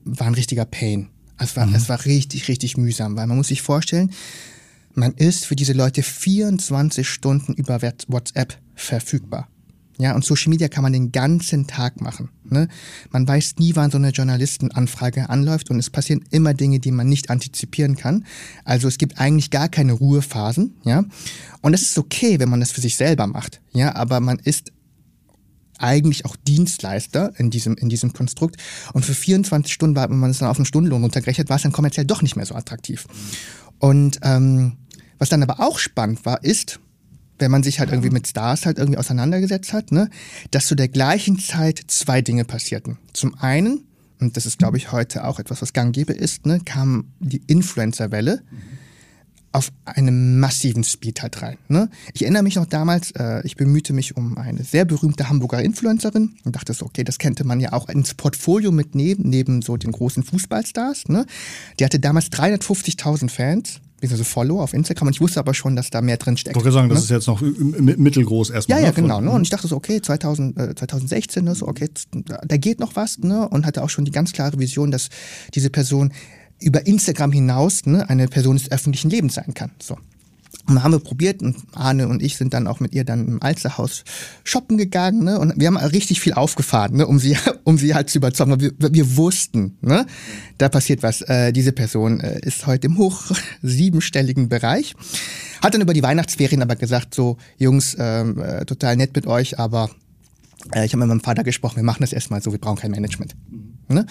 war 0.04 0.26
ein 0.26 0.34
richtiger 0.34 0.64
Pain. 0.64 1.08
Es 1.40 1.56
war, 1.56 1.66
mhm. 1.66 1.74
es 1.74 1.88
war 1.88 2.04
richtig, 2.04 2.48
richtig 2.48 2.76
mühsam, 2.76 3.16
weil 3.16 3.26
man 3.26 3.36
muss 3.36 3.48
sich 3.48 3.62
vorstellen, 3.62 4.12
man 4.94 5.12
ist 5.14 5.46
für 5.46 5.56
diese 5.56 5.72
Leute 5.72 6.02
24 6.02 7.08
Stunden 7.08 7.54
über 7.54 7.80
WhatsApp 7.82 8.58
verfügbar. 8.74 9.48
Ja, 9.98 10.14
und 10.14 10.24
Social 10.24 10.48
Media 10.48 10.68
kann 10.68 10.82
man 10.82 10.94
den 10.94 11.12
ganzen 11.12 11.66
Tag 11.66 12.00
machen. 12.00 12.30
Ne? 12.44 12.68
Man 13.10 13.28
weiß 13.28 13.56
nie, 13.58 13.76
wann 13.76 13.90
so 13.90 13.98
eine 13.98 14.10
Journalistenanfrage 14.10 15.28
anläuft 15.28 15.70
und 15.70 15.78
es 15.78 15.90
passieren 15.90 16.24
immer 16.30 16.54
Dinge, 16.54 16.80
die 16.80 16.90
man 16.90 17.06
nicht 17.06 17.28
antizipieren 17.28 17.96
kann. 17.96 18.24
Also 18.64 18.88
es 18.88 18.96
gibt 18.96 19.20
eigentlich 19.20 19.50
gar 19.50 19.68
keine 19.68 19.92
Ruhephasen, 19.92 20.74
ja. 20.84 21.04
Und 21.60 21.72
das 21.72 21.82
ist 21.82 21.98
okay, 21.98 22.38
wenn 22.38 22.48
man 22.48 22.60
das 22.60 22.72
für 22.72 22.80
sich 22.80 22.96
selber 22.96 23.26
macht, 23.26 23.60
ja, 23.72 23.94
aber 23.94 24.20
man 24.20 24.38
ist 24.38 24.72
eigentlich 25.82 26.24
auch 26.24 26.36
Dienstleister 26.36 27.32
in 27.38 27.50
diesem, 27.50 27.76
in 27.76 27.88
diesem 27.88 28.12
Konstrukt. 28.12 28.56
Und 28.92 29.04
für 29.04 29.14
24 29.14 29.72
Stunden, 29.72 29.96
wenn 29.96 30.18
man 30.18 30.30
es 30.30 30.38
dann 30.38 30.48
auf 30.48 30.58
einen 30.58 30.66
Stundenlohn 30.66 31.02
runtergerechnet, 31.02 31.48
war 31.48 31.56
es 31.56 31.62
dann 31.62 31.72
kommerziell 31.72 32.06
doch 32.06 32.22
nicht 32.22 32.36
mehr 32.36 32.46
so 32.46 32.54
attraktiv. 32.54 33.06
Und 33.78 34.20
ähm, 34.22 34.76
was 35.18 35.28
dann 35.28 35.42
aber 35.42 35.60
auch 35.60 35.78
spannend 35.78 36.24
war, 36.24 36.44
ist, 36.44 36.80
wenn 37.38 37.50
man 37.50 37.62
sich 37.62 37.80
halt 37.80 37.90
irgendwie 37.90 38.10
mit 38.10 38.26
Stars 38.26 38.66
halt 38.66 38.78
irgendwie 38.78 38.98
auseinandergesetzt 38.98 39.72
hat, 39.72 39.92
ne, 39.92 40.10
dass 40.50 40.66
zu 40.66 40.74
der 40.74 40.88
gleichen 40.88 41.38
Zeit 41.38 41.80
zwei 41.86 42.20
Dinge 42.20 42.44
passierten. 42.44 42.98
Zum 43.14 43.34
einen, 43.38 43.84
und 44.20 44.36
das 44.36 44.44
ist 44.44 44.58
glaube 44.58 44.76
ich 44.76 44.92
heute 44.92 45.24
auch 45.24 45.38
etwas, 45.38 45.62
was 45.62 45.72
gang 45.72 45.94
gäbe 45.94 46.12
ist, 46.12 46.44
ne, 46.44 46.60
kam 46.64 47.12
die 47.18 47.42
Influencer-Welle. 47.46 48.42
Mhm 48.50 48.79
auf 49.52 49.72
einem 49.84 50.38
massiven 50.38 50.84
Speed 50.84 51.22
halt 51.22 51.42
rein. 51.42 51.58
Ne? 51.68 51.90
Ich 52.14 52.22
erinnere 52.22 52.44
mich 52.44 52.54
noch 52.54 52.66
damals, 52.66 53.10
äh, 53.12 53.44
ich 53.44 53.56
bemühte 53.56 53.92
mich 53.92 54.16
um 54.16 54.38
eine 54.38 54.62
sehr 54.62 54.84
berühmte 54.84 55.28
Hamburger 55.28 55.62
Influencerin 55.62 56.36
und 56.44 56.54
dachte 56.54 56.72
so, 56.72 56.86
okay, 56.86 57.02
das 57.02 57.18
könnte 57.18 57.44
man 57.44 57.58
ja 57.58 57.72
auch 57.72 57.88
ins 57.88 58.14
Portfolio 58.14 58.70
mitnehmen, 58.70 59.22
neben 59.24 59.62
so 59.62 59.76
den 59.76 59.90
großen 59.90 60.22
Fußballstars. 60.22 61.08
Ne? 61.08 61.26
Die 61.78 61.84
hatte 61.84 61.98
damals 61.98 62.30
350.000 62.30 63.28
Fans, 63.28 63.80
beziehungsweise 64.00 64.24
Follow 64.24 64.62
auf 64.62 64.72
Instagram 64.72 65.08
und 65.08 65.14
ich 65.14 65.20
wusste 65.20 65.40
aber 65.40 65.52
schon, 65.52 65.74
dass 65.74 65.90
da 65.90 66.00
mehr 66.00 66.16
drin 66.16 66.36
steckt. 66.36 66.56
Ich 66.56 66.62
wollte 66.62 66.72
sagen, 66.72 66.88
das 66.88 66.98
ne? 66.98 67.04
ist 67.04 67.10
jetzt 67.10 67.26
noch 67.26 67.40
mittelgroß 67.40 68.50
erstmal. 68.50 68.78
Ja, 68.78 68.84
ja, 68.84 68.90
ne? 68.90 68.94
genau. 68.94 69.20
Ne? 69.20 69.30
Und 69.32 69.42
ich 69.42 69.50
dachte 69.50 69.66
so, 69.66 69.76
okay, 69.76 70.00
2000, 70.00 70.58
äh, 70.58 70.74
2016, 70.76 71.44
ne? 71.44 71.56
so, 71.56 71.66
okay, 71.66 71.88
da 72.12 72.56
geht 72.56 72.78
noch 72.78 72.94
was 72.94 73.18
ne? 73.18 73.48
und 73.48 73.66
hatte 73.66 73.82
auch 73.82 73.90
schon 73.90 74.04
die 74.04 74.12
ganz 74.12 74.32
klare 74.32 74.58
Vision, 74.60 74.92
dass 74.92 75.08
diese 75.54 75.70
Person 75.70 76.12
über 76.60 76.86
Instagram 76.86 77.32
hinaus 77.32 77.86
ne, 77.86 78.08
eine 78.08 78.28
Person 78.28 78.56
des 78.56 78.70
öffentlichen 78.70 79.10
Lebens 79.10 79.34
sein 79.34 79.54
kann. 79.54 79.70
So. 79.80 79.96
Und 80.66 80.82
haben 80.82 80.92
wir 80.92 81.00
probiert 81.00 81.42
und 81.42 81.56
Arne 81.72 82.06
und 82.06 82.22
ich 82.22 82.36
sind 82.36 82.54
dann 82.54 82.66
auch 82.66 82.80
mit 82.80 82.94
ihr 82.94 83.04
dann 83.04 83.26
im 83.26 83.42
Alsterhaus 83.42 84.04
shoppen 84.44 84.78
gegangen 84.78 85.24
ne? 85.24 85.38
und 85.38 85.54
wir 85.56 85.66
haben 85.66 85.76
richtig 85.76 86.20
viel 86.20 86.34
aufgefahren, 86.34 86.96
ne? 86.96 87.06
um, 87.06 87.18
sie, 87.18 87.36
um 87.64 87.78
sie 87.78 87.94
halt 87.94 88.10
zu 88.10 88.18
überzeugen. 88.18 88.60
Wir, 88.60 88.72
wir 88.78 89.16
wussten, 89.16 89.76
ne? 89.80 90.06
da 90.58 90.68
passiert 90.68 91.02
was. 91.02 91.22
Äh, 91.22 91.52
diese 91.52 91.72
Person 91.72 92.20
äh, 92.20 92.40
ist 92.40 92.66
heute 92.66 92.86
im 92.86 92.98
hoch 92.98 93.32
siebenstelligen 93.62 94.48
Bereich. 94.48 94.94
Hat 95.62 95.74
dann 95.74 95.80
über 95.80 95.94
die 95.94 96.02
Weihnachtsferien 96.02 96.62
aber 96.62 96.76
gesagt, 96.76 97.14
so 97.14 97.36
Jungs, 97.58 97.96
ähm, 97.98 98.40
äh, 98.40 98.64
total 98.64 98.96
nett 98.96 99.14
mit 99.14 99.26
euch, 99.26 99.58
aber 99.58 99.90
äh, 100.74 100.84
ich 100.84 100.92
habe 100.92 101.00
mit 101.00 101.08
meinem 101.08 101.20
Vater 101.20 101.42
gesprochen, 101.42 101.76
wir 101.76 101.84
machen 101.84 102.02
das 102.02 102.12
erstmal 102.12 102.42
so, 102.42 102.52
wir 102.52 102.60
brauchen 102.60 102.78
kein 102.78 102.90
Management. 102.90 103.34
Ne? 103.90 104.06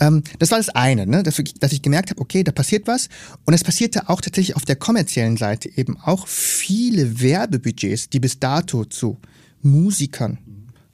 Ähm, 0.00 0.22
das 0.38 0.50
war 0.50 0.58
das 0.58 0.68
eine, 0.70 1.06
ne? 1.06 1.22
dass, 1.22 1.42
dass 1.60 1.72
ich 1.72 1.82
gemerkt 1.82 2.10
habe, 2.10 2.20
okay, 2.20 2.44
da 2.44 2.52
passiert 2.52 2.86
was. 2.86 3.08
Und 3.44 3.54
es 3.54 3.64
passierte 3.64 4.08
auch 4.08 4.20
tatsächlich 4.20 4.56
auf 4.56 4.64
der 4.64 4.76
kommerziellen 4.76 5.36
Seite 5.36 5.70
eben 5.76 5.98
auch 6.00 6.26
viele 6.28 7.20
Werbebudgets, 7.20 8.08
die 8.10 8.20
bis 8.20 8.38
dato 8.38 8.84
zu 8.84 9.18
Musikern, 9.62 10.38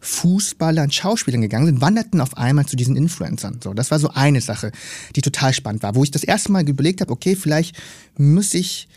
Fußballern, 0.00 0.90
Schauspielern 0.90 1.42
gegangen 1.42 1.66
sind, 1.66 1.80
wanderten 1.80 2.20
auf 2.20 2.36
einmal 2.36 2.66
zu 2.66 2.76
diesen 2.76 2.96
Influencern. 2.96 3.60
So, 3.62 3.74
das 3.74 3.90
war 3.90 3.98
so 3.98 4.08
eine 4.10 4.40
Sache, 4.40 4.72
die 5.14 5.20
total 5.20 5.52
spannend 5.52 5.82
war, 5.82 5.94
wo 5.94 6.02
ich 6.02 6.10
das 6.10 6.24
erste 6.24 6.52
Mal 6.52 6.66
überlegt 6.68 7.00
habe, 7.00 7.12
okay, 7.12 7.36
vielleicht 7.36 7.76
muss 8.16 8.54
ich 8.54 8.88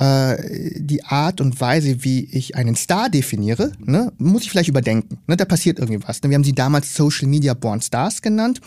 äh, 0.00 0.80
die 0.80 1.04
Art 1.04 1.42
und 1.42 1.60
Weise, 1.60 2.02
wie 2.04 2.24
ich 2.24 2.56
einen 2.56 2.74
Star 2.74 3.10
definiere, 3.10 3.72
ne, 3.84 4.12
muss 4.16 4.44
ich 4.44 4.50
vielleicht 4.50 4.70
überdenken. 4.70 5.18
Ne, 5.26 5.36
da 5.36 5.44
passiert 5.44 5.78
irgendwie 5.78 6.02
was. 6.06 6.22
Ne? 6.22 6.30
Wir 6.30 6.36
haben 6.36 6.44
sie 6.44 6.54
damals 6.54 6.94
Social 6.94 7.28
Media 7.28 7.52
Born 7.52 7.82
Stars 7.82 8.22
genannt. 8.22 8.62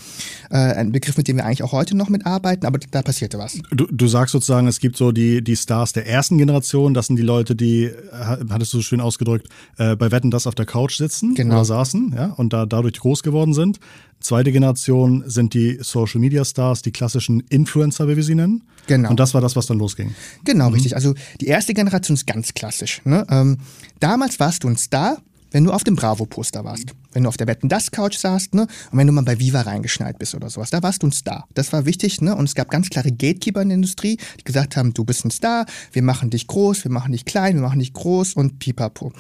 Äh, 0.52 0.58
ein 0.58 0.92
Begriff, 0.92 1.18
mit 1.18 1.28
dem 1.28 1.38
wir 1.38 1.46
eigentlich 1.46 1.64
auch 1.64 1.72
heute 1.72 1.98
noch 1.98 2.10
mitarbeiten, 2.10 2.68
aber 2.68 2.78
da 2.92 3.02
passierte 3.02 3.40
was. 3.40 3.58
Du, 3.72 3.88
du 3.88 4.08
sagst 4.08 4.34
sozusagen, 4.34 4.68
es 4.68 4.80
gibt 4.80 4.96
so 4.96 5.12
die, 5.12 5.44
die 5.44 5.56
Stars 5.56 5.94
der 5.94 6.08
ersten 6.08 6.38
Generation, 6.38 6.94
das 6.94 7.08
sind 7.08 7.16
die 7.16 7.24
Leute, 7.24 7.56
die, 7.56 7.90
hattest 8.12 8.74
du 8.74 8.78
so 8.78 8.84
schön 8.84 9.02
ausgedrückt, 9.02 9.48
äh, 9.80 9.96
bei 9.96 10.12
Wetten 10.12 10.30
das 10.30 10.46
auf 10.46 10.54
der 10.54 10.68
Couch 10.68 10.98
sitzen 10.98 11.34
genau. 11.34 11.56
oder 11.56 11.66
saßen, 11.66 12.14
ja, 12.16 12.26
und 12.28 12.54
da 12.54 12.68
dadurch 12.68 13.00
groß 13.00 13.24
geworden 13.24 13.56
sind. 13.56 13.80
Zweite 14.24 14.54
Generation 14.54 15.24
sind 15.28 15.54
die 15.54 15.80
Social 15.82 16.20
Media 16.20 16.46
Stars, 16.46 16.82
die 16.82 16.92
klassischen 16.92 17.42
Influencer, 17.50 18.08
wie 18.08 18.16
wir 18.16 18.24
sie 18.24 18.36
nennen. 18.36 18.64
Genau. 18.88 19.10
Und 19.10 19.20
das 19.20 19.34
war 19.34 19.42
das, 19.42 19.56
was 19.58 19.66
dann 19.66 19.78
losging. 19.78 20.16
Genau, 20.46 20.70
mhm. 20.70 20.76
richtig. 20.76 20.96
Also 20.96 21.14
die 21.42 21.48
erste 21.48 21.74
Generation 21.74 22.16
ist 22.16 22.26
ganz 22.26 22.54
klassisch. 22.54 23.02
Ne? 23.04 23.26
Ähm, 23.30 23.58
damals 24.00 24.40
warst 24.40 24.64
du 24.64 24.70
ein 24.70 24.78
Star, 24.78 25.18
wenn 25.52 25.66
du 25.66 25.72
auf 25.72 25.84
dem 25.84 25.96
Bravo-Poster 25.96 26.64
warst. 26.64 26.96
Wenn 27.12 27.24
du 27.24 27.30
auf 27.30 27.38
der 27.38 27.48
Wetten 27.48 27.70
das 27.70 27.92
Couch 27.92 28.18
saßt, 28.18 28.56
ne? 28.56 28.64
Und 28.92 28.98
wenn 28.98 29.06
du 29.06 29.14
mal 29.14 29.22
bei 29.24 29.40
Viva 29.40 29.62
reingeschneit 29.62 30.18
bist 30.18 30.34
oder 30.34 30.50
sowas, 30.50 30.72
da 30.72 30.82
warst 30.82 31.04
du 31.04 31.08
ein 31.08 31.12
Star. 31.12 31.48
Das 31.54 31.72
war 31.72 31.86
wichtig, 31.86 32.22
ne? 32.22 32.36
Und 32.36 32.46
es 32.46 32.56
gab 32.56 32.72
ganz 32.72 32.90
klare 32.90 33.12
Gatekeeper 33.12 33.62
in 33.62 33.70
der 33.70 33.76
Industrie, 33.76 34.18
die 34.40 34.44
gesagt 34.44 34.76
haben, 34.76 34.96
du 34.96 35.06
bist 35.06 35.24
ein 35.26 35.32
Star, 35.32 35.68
wir 35.92 36.02
machen 36.02 36.32
dich 36.32 36.48
groß, 36.48 36.86
wir 36.86 36.92
machen 36.92 37.12
dich 37.12 37.26
klein, 37.26 37.56
wir 37.56 37.62
machen 37.62 37.80
dich 37.80 37.94
groß 37.94 38.34
und 38.34 38.58
pipapo. 38.58 39.14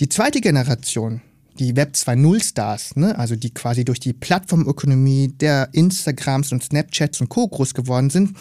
Die 0.00 0.08
zweite 0.10 0.42
Generation, 0.42 1.22
die 1.58 1.76
Web 1.76 1.92
2.0 1.94 2.42
Stars, 2.42 2.96
ne, 2.96 3.18
also 3.18 3.36
die 3.36 3.52
quasi 3.52 3.84
durch 3.84 4.00
die 4.00 4.12
Plattformökonomie 4.12 5.28
der 5.28 5.68
Instagrams 5.72 6.52
und 6.52 6.62
Snapchats 6.62 7.20
und 7.20 7.28
Co. 7.28 7.48
groß 7.48 7.74
geworden 7.74 8.10
sind, 8.10 8.36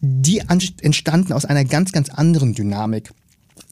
die 0.00 0.42
entstanden 0.82 1.32
aus 1.32 1.44
einer 1.44 1.64
ganz, 1.64 1.92
ganz 1.92 2.10
anderen 2.10 2.54
Dynamik. 2.54 3.12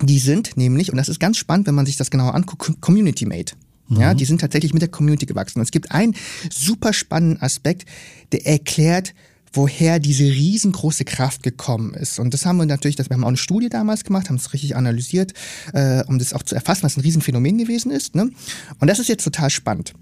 Die 0.01 0.19
sind 0.19 0.57
nämlich, 0.57 0.91
und 0.91 0.97
das 0.97 1.09
ist 1.09 1.21
ganz 1.21 1.37
spannend, 1.37 1.67
wenn 1.67 1.75
man 1.75 1.87
sich 1.87 1.97
das 1.97 2.11
genauer 2.11 2.35
anguckt, 2.35 2.81
Community-Made. 2.81 3.53
Ja, 3.89 4.13
mhm. 4.13 4.17
die 4.17 4.25
sind 4.25 4.41
tatsächlich 4.41 4.73
mit 4.73 4.83
der 4.83 4.89
Community 4.89 5.27
gewachsen. 5.27 5.59
Und 5.59 5.65
es 5.65 5.71
gibt 5.71 5.91
einen 5.91 6.15
super 6.51 6.93
spannenden 6.93 7.43
Aspekt, 7.43 7.85
der 8.33 8.47
erklärt, 8.47 9.15
woher 9.53 9.99
diese 9.99 10.25
riesengroße 10.25 11.05
Kraft 11.05 11.43
gekommen 11.43 11.95
ist. 11.95 12.19
Und 12.19 12.33
das 12.35 12.47
haben 12.47 12.57
wir 12.57 12.67
natürlich, 12.67 12.97
das, 12.97 13.11
wir 13.11 13.15
haben 13.15 13.25
auch 13.25 13.29
eine 13.29 13.37
Studie 13.37 13.69
damals 13.69 14.05
gemacht, 14.05 14.29
haben 14.29 14.37
es 14.37 14.53
richtig 14.53 14.77
analysiert, 14.77 15.33
äh, 15.73 16.05
um 16.07 16.19
das 16.19 16.33
auch 16.33 16.43
zu 16.43 16.55
erfassen, 16.55 16.85
was 16.85 16.97
ein 16.97 17.03
Riesenphänomen 17.03 17.59
gewesen 17.59 17.91
ist. 17.91 18.15
Ne? 18.15 18.31
Und 18.79 18.89
das 18.89 18.99
ist 18.99 19.09
jetzt 19.09 19.25
total 19.25 19.51
spannend. 19.51 19.93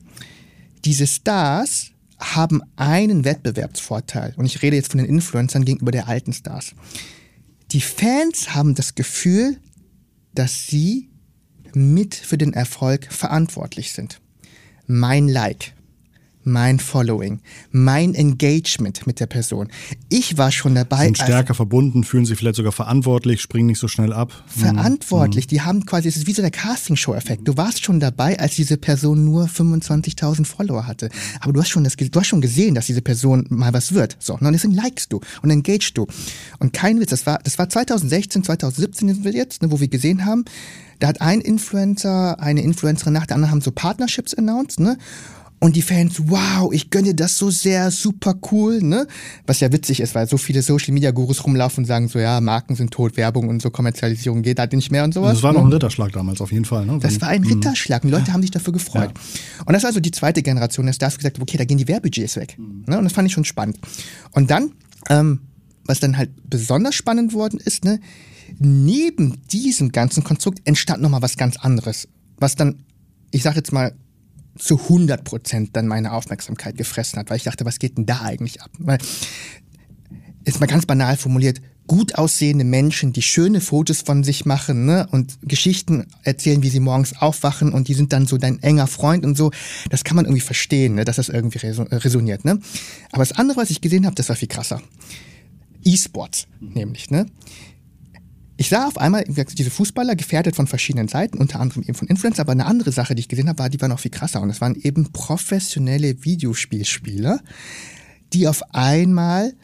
Diese 0.84 1.06
Stars 1.06 1.90
haben 2.18 2.62
einen 2.76 3.24
Wettbewerbsvorteil. 3.24 4.34
Und 4.36 4.46
ich 4.46 4.62
rede 4.62 4.76
jetzt 4.76 4.92
von 4.92 4.98
den 4.98 5.08
Influencern 5.08 5.64
gegenüber 5.64 5.90
der 5.90 6.08
alten 6.08 6.32
Stars. 6.32 6.74
Die 7.72 7.80
Fans 7.80 8.54
haben 8.54 8.74
das 8.74 8.94
Gefühl, 8.94 9.56
dass 10.34 10.66
sie 10.66 11.08
mit 11.72 12.14
für 12.14 12.38
den 12.38 12.52
Erfolg 12.52 13.06
verantwortlich 13.10 13.92
sind. 13.92 14.20
Mein 14.86 15.28
Like, 15.28 15.72
mein 16.42 16.78
Following, 16.78 17.40
mein 17.70 18.14
Engagement 18.14 19.06
mit 19.06 19.20
der 19.20 19.26
Person. 19.26 19.68
Ich 20.08 20.38
war 20.38 20.50
schon 20.50 20.74
dabei. 20.74 21.04
Sind 21.04 21.18
stärker 21.18 21.54
verbunden, 21.54 22.04
fühlen 22.04 22.24
sich 22.24 22.38
vielleicht 22.38 22.56
sogar 22.56 22.72
verantwortlich, 22.72 23.40
springen 23.40 23.66
nicht 23.66 23.78
so 23.78 23.88
schnell 23.88 24.12
ab. 24.12 24.32
Verantwortlich. 24.46 25.46
Mhm. 25.46 25.48
Die 25.48 25.60
haben 25.60 25.86
quasi, 25.86 26.08
es 26.08 26.16
ist 26.16 26.26
wie 26.26 26.32
so 26.32 26.42
der 26.42 26.50
Castingshow-Effekt. 26.50 27.46
Du 27.46 27.56
warst 27.56 27.84
schon 27.84 28.00
dabei, 28.00 28.38
als 28.38 28.54
diese 28.54 28.76
Person 28.76 29.24
nur 29.24 29.44
25.000 29.46 30.46
Follower 30.46 30.86
hatte. 30.86 31.10
Aber 31.40 31.52
du 31.52 31.60
hast 31.60 31.68
schon 31.68 31.84
das, 31.84 31.96
du 31.96 32.20
hast 32.20 32.26
schon 32.26 32.40
gesehen, 32.40 32.74
dass 32.74 32.86
diese 32.86 33.02
Person 33.02 33.46
mal 33.50 33.72
was 33.72 33.92
wird. 33.92 34.16
So. 34.18 34.34
Und 34.34 34.52
deswegen 34.52 34.74
likest 34.74 35.12
du 35.12 35.20
und 35.42 35.50
engagest 35.50 35.96
du. 35.96 36.06
Und 36.58 36.72
kein 36.72 37.00
Witz, 37.00 37.10
das 37.10 37.26
war, 37.26 37.38
das 37.44 37.58
war 37.58 37.68
2016, 37.68 38.44
2017 38.44 39.08
sind 39.08 39.24
wir 39.24 39.32
jetzt, 39.32 39.62
ne, 39.62 39.70
wo 39.70 39.80
wir 39.80 39.88
gesehen 39.88 40.24
haben, 40.24 40.44
da 41.00 41.08
hat 41.08 41.20
ein 41.22 41.40
Influencer, 41.40 42.40
eine 42.40 42.62
Influencerin 42.62 43.14
nach 43.14 43.26
der 43.26 43.36
anderen 43.36 43.50
haben 43.50 43.62
so 43.62 43.72
Partnerships 43.72 44.34
announced, 44.34 44.80
ne? 44.80 44.98
Und 45.62 45.76
die 45.76 45.82
Fans, 45.82 46.22
wow, 46.26 46.72
ich 46.72 46.88
gönne 46.88 47.14
das 47.14 47.36
so 47.36 47.50
sehr, 47.50 47.90
super 47.90 48.34
cool, 48.50 48.82
ne? 48.82 49.06
Was 49.46 49.60
ja 49.60 49.70
witzig 49.70 50.00
ist, 50.00 50.14
weil 50.14 50.26
so 50.26 50.38
viele 50.38 50.62
Social 50.62 50.94
Media 50.94 51.10
Gurus 51.10 51.44
rumlaufen 51.44 51.84
und 51.84 51.86
sagen 51.86 52.08
so, 52.08 52.18
ja, 52.18 52.40
Marken 52.40 52.76
sind 52.76 52.92
tot, 52.92 53.18
Werbung 53.18 53.48
und 53.48 53.60
so 53.60 53.68
Kommerzialisierung 53.70 54.40
geht 54.40 54.58
halt 54.58 54.72
nicht 54.72 54.90
mehr 54.90 55.04
und 55.04 55.12
sowas. 55.12 55.34
Das 55.34 55.42
war 55.42 55.52
noch 55.52 55.66
ein? 55.66 55.72
Ritterschlag 55.72 56.12
damals 56.12 56.40
auf 56.40 56.50
jeden 56.50 56.64
Fall, 56.64 56.86
ne? 56.86 56.98
Das 57.02 57.20
war 57.20 57.28
ein 57.28 57.42
mhm. 57.42 57.48
Ritterschlag. 57.48 58.02
Und 58.02 58.08
die 58.08 58.16
Leute 58.16 58.32
haben 58.32 58.40
sich 58.40 58.50
dafür 58.50 58.72
gefreut. 58.72 59.12
Ja. 59.14 59.64
Und 59.66 59.74
das 59.74 59.82
war 59.82 59.88
also 59.88 60.00
die 60.00 60.12
zweite 60.12 60.42
Generation 60.42 60.86
der 60.86 60.94
Stars 60.94 61.18
gesagt, 61.18 61.38
okay, 61.38 61.58
da 61.58 61.66
gehen 61.66 61.76
die 61.76 61.88
Werbudgets 61.88 62.36
weg. 62.36 62.56
Mhm. 62.58 62.84
Ne? 62.86 62.96
Und 62.96 63.04
das 63.04 63.12
fand 63.12 63.28
ich 63.28 63.34
schon 63.34 63.44
spannend. 63.44 63.78
Und 64.32 64.50
dann, 64.50 64.72
ähm, 65.10 65.40
was 65.84 66.00
dann 66.00 66.16
halt 66.16 66.30
besonders 66.48 66.94
spannend 66.94 67.34
worden 67.34 67.60
ist, 67.62 67.84
ne? 67.84 68.00
Neben 68.58 69.42
diesem 69.52 69.92
ganzen 69.92 70.24
Konstrukt 70.24 70.60
entstand 70.64 71.02
nochmal 71.02 71.20
was 71.22 71.36
ganz 71.36 71.58
anderes. 71.58 72.08
Was 72.38 72.56
dann, 72.56 72.82
ich 73.30 73.42
sag 73.42 73.56
jetzt 73.56 73.72
mal, 73.72 73.94
zu 74.60 74.78
100 74.78 75.24
Prozent 75.24 75.70
dann 75.74 75.86
meine 75.86 76.12
Aufmerksamkeit 76.12 76.76
gefressen 76.76 77.18
hat, 77.18 77.30
weil 77.30 77.38
ich 77.38 77.44
dachte, 77.44 77.64
was 77.64 77.78
geht 77.78 77.96
denn 77.96 78.06
da 78.06 78.20
eigentlich 78.20 78.60
ab? 78.62 78.70
Weil, 78.78 78.98
ist 80.44 80.60
mal 80.60 80.66
ganz 80.66 80.86
banal 80.86 81.16
formuliert, 81.16 81.60
gut 81.86 82.14
aussehende 82.14 82.64
Menschen, 82.64 83.12
die 83.12 83.22
schöne 83.22 83.60
Fotos 83.60 84.02
von 84.02 84.22
sich 84.22 84.44
machen 84.44 84.84
ne, 84.86 85.08
und 85.10 85.38
Geschichten 85.42 86.06
erzählen, 86.22 86.62
wie 86.62 86.68
sie 86.68 86.78
morgens 86.78 87.20
aufwachen 87.20 87.72
und 87.72 87.88
die 87.88 87.94
sind 87.94 88.12
dann 88.12 88.28
so 88.28 88.38
dein 88.38 88.62
enger 88.62 88.86
Freund 88.86 89.24
und 89.24 89.36
so, 89.36 89.50
das 89.88 90.04
kann 90.04 90.14
man 90.14 90.24
irgendwie 90.24 90.40
verstehen, 90.40 90.94
ne, 90.94 91.04
dass 91.04 91.16
das 91.16 91.28
irgendwie 91.28 91.58
resoniert. 91.58 92.44
Ne? 92.44 92.60
Aber 93.10 93.22
das 93.22 93.32
andere, 93.32 93.56
was 93.56 93.70
ich 93.70 93.80
gesehen 93.80 94.06
habe, 94.06 94.14
das 94.14 94.28
war 94.28 94.36
viel 94.36 94.46
krasser. 94.46 94.80
E-Sports 95.82 96.46
nämlich. 96.60 97.10
Ne? 97.10 97.26
Ich 98.60 98.68
sah 98.68 98.86
auf 98.86 98.98
einmal 98.98 99.24
diese 99.24 99.70
Fußballer 99.70 100.16
gefährdet 100.16 100.54
von 100.54 100.66
verschiedenen 100.66 101.08
Seiten, 101.08 101.38
unter 101.38 101.60
anderem 101.60 101.82
eben 101.82 101.94
von 101.94 102.06
Influencer, 102.08 102.42
aber 102.42 102.52
eine 102.52 102.66
andere 102.66 102.92
Sache, 102.92 103.14
die 103.14 103.20
ich 103.20 103.28
gesehen 103.28 103.48
habe, 103.48 103.58
war, 103.58 103.70
die 103.70 103.80
war 103.80 103.88
noch 103.88 104.00
viel 104.00 104.10
krasser. 104.10 104.42
Und 104.42 104.48
das 104.48 104.60
waren 104.60 104.74
eben 104.74 105.10
professionelle 105.12 106.22
Videospielspieler, 106.26 107.40
die 108.34 108.46
auf 108.46 108.62
einmal, 108.74 109.54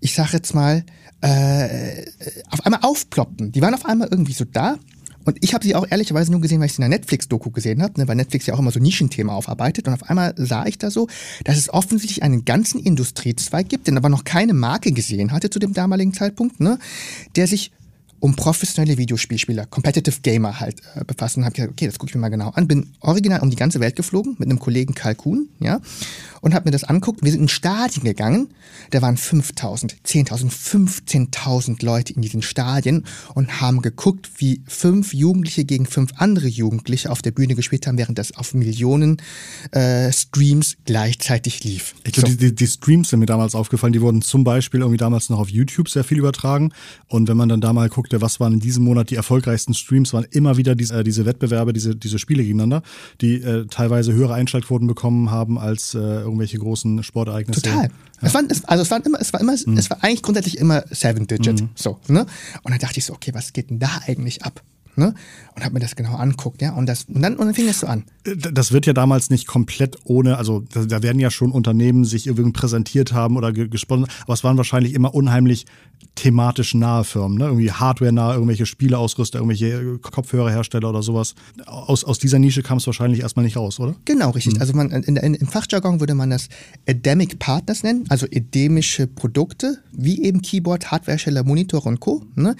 ich 0.00 0.14
sag 0.14 0.32
jetzt 0.32 0.52
mal, 0.52 0.84
äh, 1.20 2.04
auf 2.50 2.66
einmal 2.66 2.80
aufploppten. 2.82 3.52
Die 3.52 3.62
waren 3.62 3.74
auf 3.74 3.84
einmal 3.84 4.08
irgendwie 4.10 4.32
so 4.32 4.44
da 4.44 4.76
und 5.24 5.38
ich 5.40 5.54
habe 5.54 5.64
sie 5.64 5.74
auch 5.74 5.86
ehrlicherweise 5.88 6.30
nur 6.30 6.40
gesehen, 6.40 6.60
weil 6.60 6.66
ich 6.66 6.74
sie 6.74 6.82
in 6.82 6.90
der 6.90 6.98
Netflix-Doku 6.98 7.50
gesehen 7.50 7.82
habe, 7.82 7.98
ne, 7.98 8.08
weil 8.08 8.16
Netflix 8.16 8.46
ja 8.46 8.54
auch 8.54 8.58
immer 8.58 8.70
so 8.70 8.80
Nischenthemen 8.80 9.30
aufarbeitet. 9.30 9.88
Und 9.88 9.94
auf 9.94 10.04
einmal 10.04 10.34
sah 10.36 10.66
ich 10.66 10.78
da 10.78 10.90
so, 10.90 11.08
dass 11.44 11.56
es 11.56 11.72
offensichtlich 11.72 12.22
einen 12.22 12.44
ganzen 12.44 12.80
Industriezweig 12.80 13.68
gibt, 13.68 13.86
den 13.86 13.96
aber 13.96 14.08
noch 14.08 14.24
keine 14.24 14.54
Marke 14.54 14.92
gesehen 14.92 15.32
hatte 15.32 15.50
zu 15.50 15.58
dem 15.58 15.72
damaligen 15.72 16.12
Zeitpunkt, 16.12 16.60
ne, 16.60 16.78
der 17.36 17.46
sich 17.46 17.72
um 18.24 18.34
professionelle 18.34 18.96
Videospielspieler, 18.96 19.66
Competitive 19.66 20.20
Gamer 20.22 20.58
halt 20.58 20.80
äh, 20.94 21.04
befassen 21.04 21.40
und 21.40 21.44
habe 21.44 21.56
gesagt, 21.56 21.72
okay, 21.72 21.84
das 21.84 21.98
gucke 21.98 22.08
ich 22.08 22.14
mir 22.14 22.22
mal 22.22 22.30
genau 22.30 22.48
an. 22.54 22.66
Bin 22.66 22.86
original 23.00 23.40
um 23.40 23.50
die 23.50 23.56
ganze 23.56 23.80
Welt 23.80 23.96
geflogen 23.96 24.34
mit 24.38 24.48
einem 24.48 24.58
Kollegen 24.58 24.94
Kalkun, 24.94 25.50
ja, 25.60 25.78
und 26.40 26.54
habe 26.54 26.66
mir 26.66 26.70
das 26.70 26.84
anguckt. 26.84 27.22
Wir 27.22 27.32
sind 27.32 27.42
in 27.42 27.48
Stadien 27.48 28.04
gegangen, 28.04 28.48
da 28.92 29.02
waren 29.02 29.18
5000, 29.18 29.96
10.000, 30.06 30.50
15.000 30.50 31.84
Leute 31.84 32.14
in 32.14 32.22
diesen 32.22 32.40
Stadien 32.40 33.04
und 33.34 33.60
haben 33.60 33.82
geguckt, 33.82 34.30
wie 34.38 34.62
fünf 34.66 35.12
Jugendliche 35.12 35.66
gegen 35.66 35.84
fünf 35.84 36.12
andere 36.16 36.48
Jugendliche 36.48 37.10
auf 37.10 37.20
der 37.20 37.30
Bühne 37.30 37.54
gespielt 37.54 37.86
haben, 37.86 37.98
während 37.98 38.18
das 38.18 38.34
auf 38.36 38.54
Millionen 38.54 39.18
äh, 39.72 40.10
Streams 40.10 40.76
gleichzeitig 40.86 41.62
lief. 41.62 41.94
Ich 42.04 42.14
glaube, 42.14 42.30
so. 42.30 42.36
die, 42.36 42.54
die 42.54 42.66
Streams 42.66 43.10
sind 43.10 43.20
mir 43.20 43.26
damals 43.26 43.54
aufgefallen, 43.54 43.92
die 43.92 44.00
wurden 44.00 44.22
zum 44.22 44.44
Beispiel 44.44 44.80
irgendwie 44.80 44.96
damals 44.96 45.28
noch 45.28 45.40
auf 45.40 45.50
YouTube 45.50 45.90
sehr 45.90 46.04
viel 46.04 46.18
übertragen 46.18 46.72
und 47.08 47.28
wenn 47.28 47.36
man 47.36 47.50
dann 47.50 47.60
da 47.60 47.74
mal 47.74 47.90
guckt, 47.90 48.13
anguckte, 48.14 48.20
was 48.20 48.40
waren 48.40 48.54
in 48.54 48.60
diesem 48.60 48.84
Monat 48.84 49.10
die 49.10 49.16
erfolgreichsten 49.16 49.74
Streams, 49.74 50.12
waren 50.12 50.26
immer 50.30 50.56
wieder 50.56 50.74
diese, 50.74 51.00
äh, 51.00 51.04
diese 51.04 51.26
Wettbewerbe, 51.26 51.72
diese, 51.72 51.96
diese 51.96 52.18
Spiele 52.18 52.42
gegeneinander, 52.42 52.82
die 53.20 53.42
äh, 53.42 53.66
teilweise 53.66 54.12
höhere 54.12 54.34
Einschaltquoten 54.34 54.86
bekommen 54.86 55.30
haben 55.30 55.58
als 55.58 55.94
äh, 55.94 55.98
irgendwelche 55.98 56.58
großen 56.58 57.02
Sportereignisse. 57.02 57.62
Total. 57.62 57.84
Ja. 57.84 57.90
Es 58.22 58.34
waren, 58.34 58.46
es, 58.48 58.64
also 58.64 58.82
es 58.82 58.90
waren 58.90 59.02
immer, 59.02 59.20
es 59.20 59.32
war 59.32 59.40
immer, 59.40 59.54
mhm. 59.66 59.76
es 59.76 59.90
war 59.90 60.02
eigentlich 60.02 60.22
grundsätzlich 60.22 60.58
immer 60.58 60.84
Seven 60.90 61.26
Digit. 61.26 61.60
Mhm. 61.60 61.68
So, 61.74 61.98
ne? 62.08 62.26
Und 62.62 62.70
dann 62.70 62.78
dachte 62.78 62.98
ich 62.98 63.04
so, 63.04 63.12
okay, 63.12 63.32
was 63.34 63.52
geht 63.52 63.70
denn 63.70 63.78
da 63.78 63.90
eigentlich 64.06 64.42
ab? 64.42 64.62
ne? 64.96 65.14
Und 65.54 65.64
habe 65.64 65.74
mir 65.74 65.80
das 65.80 65.96
genau 65.96 66.16
anguckt, 66.16 66.62
ja. 66.62 66.72
Und, 66.72 66.86
das, 66.86 67.04
und, 67.04 67.22
dann, 67.22 67.36
und 67.36 67.46
dann 67.46 67.54
fing 67.54 67.66
das 67.66 67.80
so 67.80 67.86
an. 67.86 68.04
Das 68.24 68.72
wird 68.72 68.86
ja 68.86 68.92
damals 68.92 69.30
nicht 69.30 69.46
komplett 69.46 69.98
ohne, 70.04 70.38
also 70.38 70.60
da, 70.72 70.84
da 70.84 71.02
werden 71.02 71.20
ja 71.20 71.30
schon 71.30 71.52
Unternehmen 71.52 72.04
sich 72.04 72.26
irgendwie 72.26 72.50
präsentiert 72.52 73.12
haben 73.12 73.36
oder 73.36 73.52
gesponnen, 73.52 74.06
aber 74.22 74.34
es 74.34 74.44
waren 74.44 74.56
wahrscheinlich 74.56 74.94
immer 74.94 75.14
unheimlich 75.14 75.66
thematisch 76.14 76.74
nahe 76.74 77.04
Firmen, 77.04 77.38
ne? 77.38 77.46
Irgendwie 77.46 77.70
Hardware 77.70 78.12
nahe, 78.12 78.34
irgendwelche 78.34 78.66
Spieleausrüster, 78.66 79.38
irgendwelche 79.38 79.98
Kopfhörerhersteller 79.98 80.88
oder 80.88 81.02
sowas. 81.02 81.34
Aus, 81.66 82.04
aus 82.04 82.18
dieser 82.18 82.38
Nische 82.38 82.62
kam 82.62 82.78
es 82.78 82.86
wahrscheinlich 82.86 83.20
erstmal 83.20 83.44
nicht 83.44 83.56
raus, 83.56 83.80
oder? 83.80 83.96
Genau, 84.04 84.30
richtig. 84.30 84.54
Mhm. 84.54 84.60
Also 84.60 84.72
man, 84.74 84.90
in, 84.90 85.16
in, 85.16 85.34
im 85.34 85.46
Fachjargon 85.46 86.00
würde 86.00 86.14
man 86.14 86.30
das 86.30 86.48
Endemic 86.86 87.38
Partners 87.38 87.82
nennen, 87.82 88.04
also 88.08 88.26
endemische 88.26 89.06
Produkte, 89.06 89.78
wie 89.92 90.22
eben 90.22 90.40
Keyboard, 90.42 90.90
Hardwarehersteller, 90.90 91.42
Monitor 91.44 91.84
und 91.86 92.00
Co. 92.00 92.22
Ne? 92.36 92.54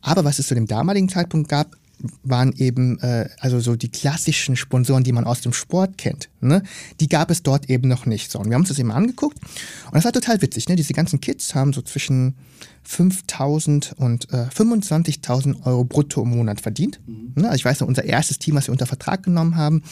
Aber 0.00 0.24
was 0.24 0.38
es 0.38 0.46
zu 0.46 0.54
dem 0.54 0.66
damaligen 0.66 1.08
Zeitpunkt 1.08 1.48
gab, 1.48 1.76
waren 2.22 2.52
eben 2.56 2.98
äh, 3.00 3.28
also 3.38 3.60
so 3.60 3.76
die 3.76 3.90
klassischen 3.90 4.56
Sponsoren, 4.56 5.04
die 5.04 5.12
man 5.12 5.24
aus 5.24 5.40
dem 5.40 5.52
Sport 5.52 5.98
kennt. 5.98 6.28
Ne? 6.40 6.62
Die 7.00 7.08
gab 7.08 7.30
es 7.30 7.42
dort 7.42 7.70
eben 7.70 7.88
noch 7.88 8.06
nicht. 8.06 8.30
So, 8.30 8.38
und 8.38 8.46
wir 8.46 8.54
haben 8.54 8.62
uns 8.62 8.68
das 8.68 8.78
eben 8.78 8.90
angeguckt 8.90 9.38
und 9.86 9.94
das 9.94 10.04
war 10.04 10.12
total 10.12 10.40
witzig. 10.42 10.68
Ne? 10.68 10.76
Diese 10.76 10.92
ganzen 10.92 11.20
Kids 11.20 11.54
haben 11.54 11.72
so 11.72 11.82
zwischen 11.82 12.34
5.000 12.88 13.94
und 13.94 14.32
äh, 14.32 14.46
25.000 14.54 15.64
Euro 15.64 15.84
brutto 15.84 16.22
im 16.22 16.30
Monat 16.30 16.60
verdient. 16.60 17.00
Mhm. 17.06 17.32
Ne? 17.36 17.44
Also 17.44 17.56
ich 17.56 17.64
weiß 17.64 17.80
noch, 17.80 17.88
unser 17.88 18.04
erstes 18.04 18.38
Team, 18.38 18.54
was 18.54 18.68
wir 18.68 18.72
unter 18.72 18.86
Vertrag 18.86 19.22
genommen 19.22 19.56
haben, 19.56 19.82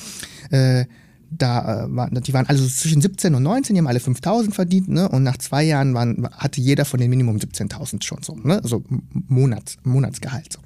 äh, 0.51 0.87
da 1.31 1.85
äh, 1.85 1.97
waren, 1.97 2.21
die 2.23 2.33
waren 2.33 2.47
also 2.47 2.67
zwischen 2.67 3.01
17 3.01 3.35
und 3.35 3.43
19, 3.43 3.75
die 3.75 3.81
haben 3.81 3.87
alle 3.87 4.01
5000 4.01 4.55
verdient, 4.55 4.89
ne? 4.89 5.09
Und 5.09 5.23
nach 5.23 5.37
zwei 5.39 5.63
Jahren 5.63 5.95
waren, 5.95 6.29
hatte 6.33 6.61
jeder 6.61 6.85
von 6.85 7.01
den 7.01 7.09
Minimum 7.11 7.37
17.000 7.37 8.03
schon 8.03 8.23
so, 8.23 8.35
ne? 8.35 8.61
Also 8.63 8.83
Monats, 9.29 9.77
Monatsgehalt 9.85 10.53
so. 10.53 10.59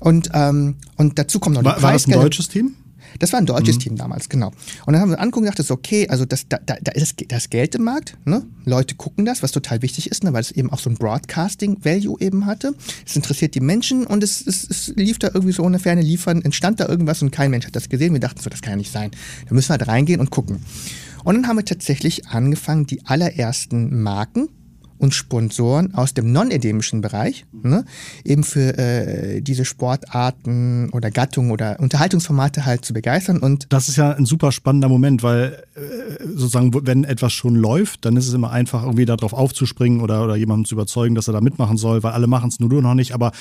Und, 0.00 0.30
ähm, 0.34 0.76
und 0.96 1.18
dazu 1.18 1.40
kommt 1.40 1.56
noch 1.56 1.64
war, 1.64 1.76
die 1.76 1.82
War 1.82 1.92
das 1.92 2.06
ein 2.06 2.12
deutsches 2.12 2.48
Team? 2.48 2.74
Das 3.18 3.32
war 3.32 3.40
ein 3.40 3.46
deutsches 3.46 3.76
mhm. 3.76 3.80
Team 3.80 3.96
damals, 3.96 4.28
genau. 4.28 4.52
Und 4.86 4.92
dann 4.92 5.00
haben 5.00 5.10
wir 5.10 5.18
angeguckt 5.18 5.38
und 5.38 5.44
gedacht, 5.44 5.58
das 5.58 5.66
ist 5.66 5.70
okay, 5.70 6.08
also 6.08 6.24
das, 6.24 6.46
da, 6.48 6.58
da 6.58 6.92
ist 6.92 7.16
das 7.28 7.50
Geld 7.50 7.74
im 7.74 7.84
Markt, 7.84 8.16
ne? 8.24 8.44
Leute 8.64 8.94
gucken 8.96 9.24
das, 9.24 9.42
was 9.42 9.52
total 9.52 9.82
wichtig 9.82 10.10
ist, 10.10 10.24
ne? 10.24 10.32
weil 10.32 10.42
es 10.42 10.50
eben 10.50 10.70
auch 10.70 10.78
so 10.78 10.90
ein 10.90 10.96
Broadcasting-Value 10.96 12.16
eben 12.20 12.46
hatte. 12.46 12.74
Es 13.06 13.16
interessiert 13.16 13.54
die 13.54 13.60
Menschen 13.60 14.06
und 14.06 14.22
es, 14.22 14.46
es, 14.46 14.68
es 14.68 14.92
lief 14.94 15.18
da 15.18 15.28
irgendwie 15.28 15.52
so 15.52 15.62
ohne 15.62 15.78
Ferne 15.78 16.02
liefern, 16.02 16.42
entstand 16.42 16.80
da 16.80 16.88
irgendwas 16.88 17.22
und 17.22 17.30
kein 17.30 17.50
Mensch 17.50 17.66
hat 17.66 17.76
das 17.76 17.88
gesehen. 17.88 18.12
Wir 18.12 18.20
dachten 18.20 18.40
so, 18.40 18.50
das 18.50 18.60
kann 18.60 18.72
ja 18.72 18.76
nicht 18.76 18.92
sein. 18.92 19.10
Da 19.48 19.54
müssen 19.54 19.70
wir 19.70 19.78
halt 19.78 19.88
reingehen 19.88 20.20
und 20.20 20.30
gucken. 20.30 20.62
Und 21.24 21.34
dann 21.34 21.48
haben 21.48 21.56
wir 21.56 21.64
tatsächlich 21.64 22.28
angefangen, 22.28 22.86
die 22.86 23.06
allerersten 23.06 24.02
Marken 24.02 24.48
und 24.98 25.14
Sponsoren 25.14 25.94
aus 25.94 26.14
dem 26.14 26.32
non-endemischen 26.32 27.00
Bereich, 27.00 27.46
ne, 27.52 27.84
eben 28.24 28.44
für 28.44 28.76
äh, 28.78 29.40
diese 29.40 29.64
Sportarten 29.64 30.90
oder 30.90 31.10
Gattungen 31.10 31.50
oder 31.50 31.78
Unterhaltungsformate 31.80 32.66
halt 32.66 32.84
zu 32.84 32.92
begeistern. 32.92 33.38
Und 33.38 33.66
das 33.72 33.88
ist 33.88 33.96
ja 33.96 34.12
ein 34.12 34.26
super 34.26 34.52
spannender 34.52 34.88
Moment, 34.88 35.22
weil 35.22 35.62
äh, 35.74 36.24
sozusagen, 36.26 36.72
wenn 36.86 37.04
etwas 37.04 37.32
schon 37.32 37.54
läuft, 37.54 38.04
dann 38.04 38.16
ist 38.16 38.28
es 38.28 38.34
immer 38.34 38.50
einfach, 38.50 38.82
irgendwie 38.82 39.06
darauf 39.06 39.32
aufzuspringen 39.32 40.00
oder, 40.00 40.24
oder 40.24 40.36
jemanden 40.36 40.64
zu 40.64 40.74
überzeugen, 40.74 41.14
dass 41.14 41.28
er 41.28 41.34
da 41.34 41.40
mitmachen 41.40 41.76
soll, 41.76 42.02
weil 42.02 42.12
alle 42.12 42.26
machen 42.26 42.48
es 42.48 42.60
nur 42.60 42.68
du 42.68 42.80
noch 42.80 42.94
nicht. 42.94 43.12
Aber 43.12 43.32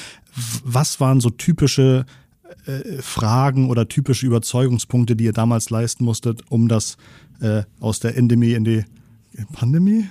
was 0.64 1.00
waren 1.00 1.20
so 1.20 1.30
typische 1.30 2.06
äh, 2.66 3.02
Fragen 3.02 3.70
oder 3.70 3.88
typische 3.88 4.26
Überzeugungspunkte, 4.26 5.16
die 5.16 5.26
ihr 5.26 5.34
damals 5.34 5.70
leisten 5.70 6.06
musstet, 6.06 6.44
um 6.50 6.68
das 6.68 6.98
äh, 7.42 7.64
aus 7.80 8.00
der 8.00 8.18
Endemie 8.18 8.54
in 8.54 8.64
die 8.64 8.84
Pandemie 9.52 10.08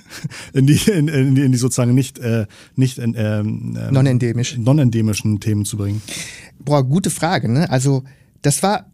in 0.53 0.67
die, 0.67 0.81
in, 0.91 1.09
in, 1.09 1.35
die, 1.35 1.43
in 1.43 1.53
die 1.53 1.59
sozusagen 1.59 1.95
nicht, 1.95 2.19
äh, 2.19 2.47
nicht 2.75 2.99
ähm, 2.99 3.15
ähm, 3.17 3.79
non-endemisch. 3.91 4.57
non-endemischen 4.59 5.41
Themen 5.41 5.65
zu 5.65 5.77
bringen? 5.77 6.03
Boah, 6.59 6.85
gute 6.85 7.11
Frage. 7.11 7.49
Ne? 7.49 7.69
Also 7.71 8.05
das 8.43 8.63
war, 8.63 8.91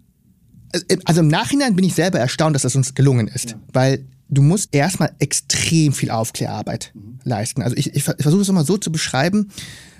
äh, 0.72 0.96
also 1.04 1.20
im 1.20 1.28
Nachhinein 1.28 1.76
bin 1.76 1.84
ich 1.84 1.94
selber 1.94 2.18
erstaunt, 2.18 2.54
dass 2.54 2.62
das 2.62 2.76
uns 2.76 2.94
gelungen 2.94 3.28
ist, 3.28 3.50
ja. 3.50 3.60
weil 3.72 4.06
du 4.28 4.42
musst 4.42 4.74
erstmal 4.74 5.12
extrem 5.18 5.92
viel 5.92 6.10
Aufklärarbeit 6.10 6.92
mhm. 6.94 7.18
leisten. 7.24 7.62
Also 7.62 7.76
ich, 7.76 7.88
ich, 7.88 7.96
ich 7.96 8.02
versuche 8.02 8.42
es 8.42 8.48
immer 8.48 8.64
so 8.64 8.78
zu 8.78 8.90
beschreiben, 8.90 9.48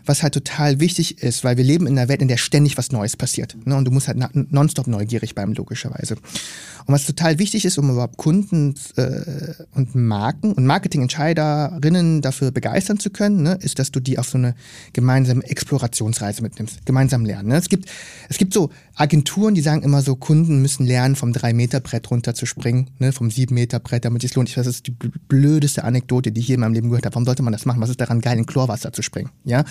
was 0.04 0.23
halt 0.23 0.35
total 0.35 0.80
wichtig 0.80 1.23
ist, 1.23 1.44
weil 1.44 1.56
wir 1.56 1.64
leben 1.64 1.87
in 1.87 1.99
einer 1.99 2.09
Welt, 2.09 2.23
in 2.23 2.28
der 2.28 2.37
ständig 2.37 2.76
was 2.78 2.92
Neues 2.92 3.16
passiert. 3.16 3.56
Ne? 3.64 3.76
Und 3.76 3.85
du 3.85 3.90
musst 3.90 4.09
halt 4.09 4.18
nonstop 4.52 4.87
neugierig 4.87 5.35
bleiben, 5.35 5.54
logischerweise. 5.54 6.14
Und 6.14 6.94
was 6.94 7.06
total 7.06 7.38
wichtig 7.38 7.64
ist, 7.64 7.78
um 7.78 7.90
überhaupt 7.90 8.16
Kunden 8.16 8.75
äh, 8.97 9.54
und 9.75 9.94
Marken 9.94 10.52
und 10.52 10.66
Marketingentscheiderinnen 10.66 12.23
dafür 12.23 12.50
begeistern 12.50 12.99
zu 12.99 13.11
können, 13.11 13.42
ne, 13.42 13.59
ist, 13.61 13.78
dass 13.78 13.92
du 13.92 14.00
die 14.00 14.18
auf 14.18 14.28
so 14.28 14.38
eine 14.38 14.54
gemeinsame 14.92 15.44
Explorationsreise 15.44 16.42
mitnimmst, 16.42 16.85
gemeinsam 16.85 17.25
lernen. 17.25 17.50
Ne? 17.50 17.56
Es, 17.56 17.68
gibt, 17.68 17.88
es 18.28 18.38
gibt 18.38 18.52
so 18.52 18.71
Agenturen, 18.94 19.54
die 19.54 19.61
sagen 19.61 19.82
immer 19.82 20.02
so, 20.02 20.16
Kunden 20.16 20.61
müssen 20.61 20.87
lernen, 20.87 21.16
vom 21.16 21.32
3-Meter-Brett 21.32 22.11
runterzuspringen, 22.11 22.90
ne, 22.99 23.12
vom 23.12 23.28
7-Meter-Brett, 23.28 24.04
damit 24.04 24.25
es 24.25 24.35
lohnt. 24.35 24.49
Ich 24.49 24.56
weiß, 24.56 24.66
das 24.66 24.76
ist 24.76 24.87
die 24.87 24.97
blödeste 25.28 25.85
Anekdote, 25.85 26.32
die 26.32 26.40
ich 26.40 26.49
je 26.49 26.54
in 26.54 26.61
meinem 26.61 26.75
Leben 26.75 26.88
gehört 26.88 27.06
habe. 27.06 27.14
Warum 27.14 27.25
sollte 27.25 27.42
man 27.42 27.52
das 27.52 27.64
machen? 27.64 27.80
Was 27.80 27.90
ist 27.90 28.00
daran 28.00 28.21
geil, 28.21 28.38
in 28.38 28.47
Chlorwasser 28.47 28.92
zu 28.92 29.02
springen? 29.02 29.30
Ja? 29.44 29.64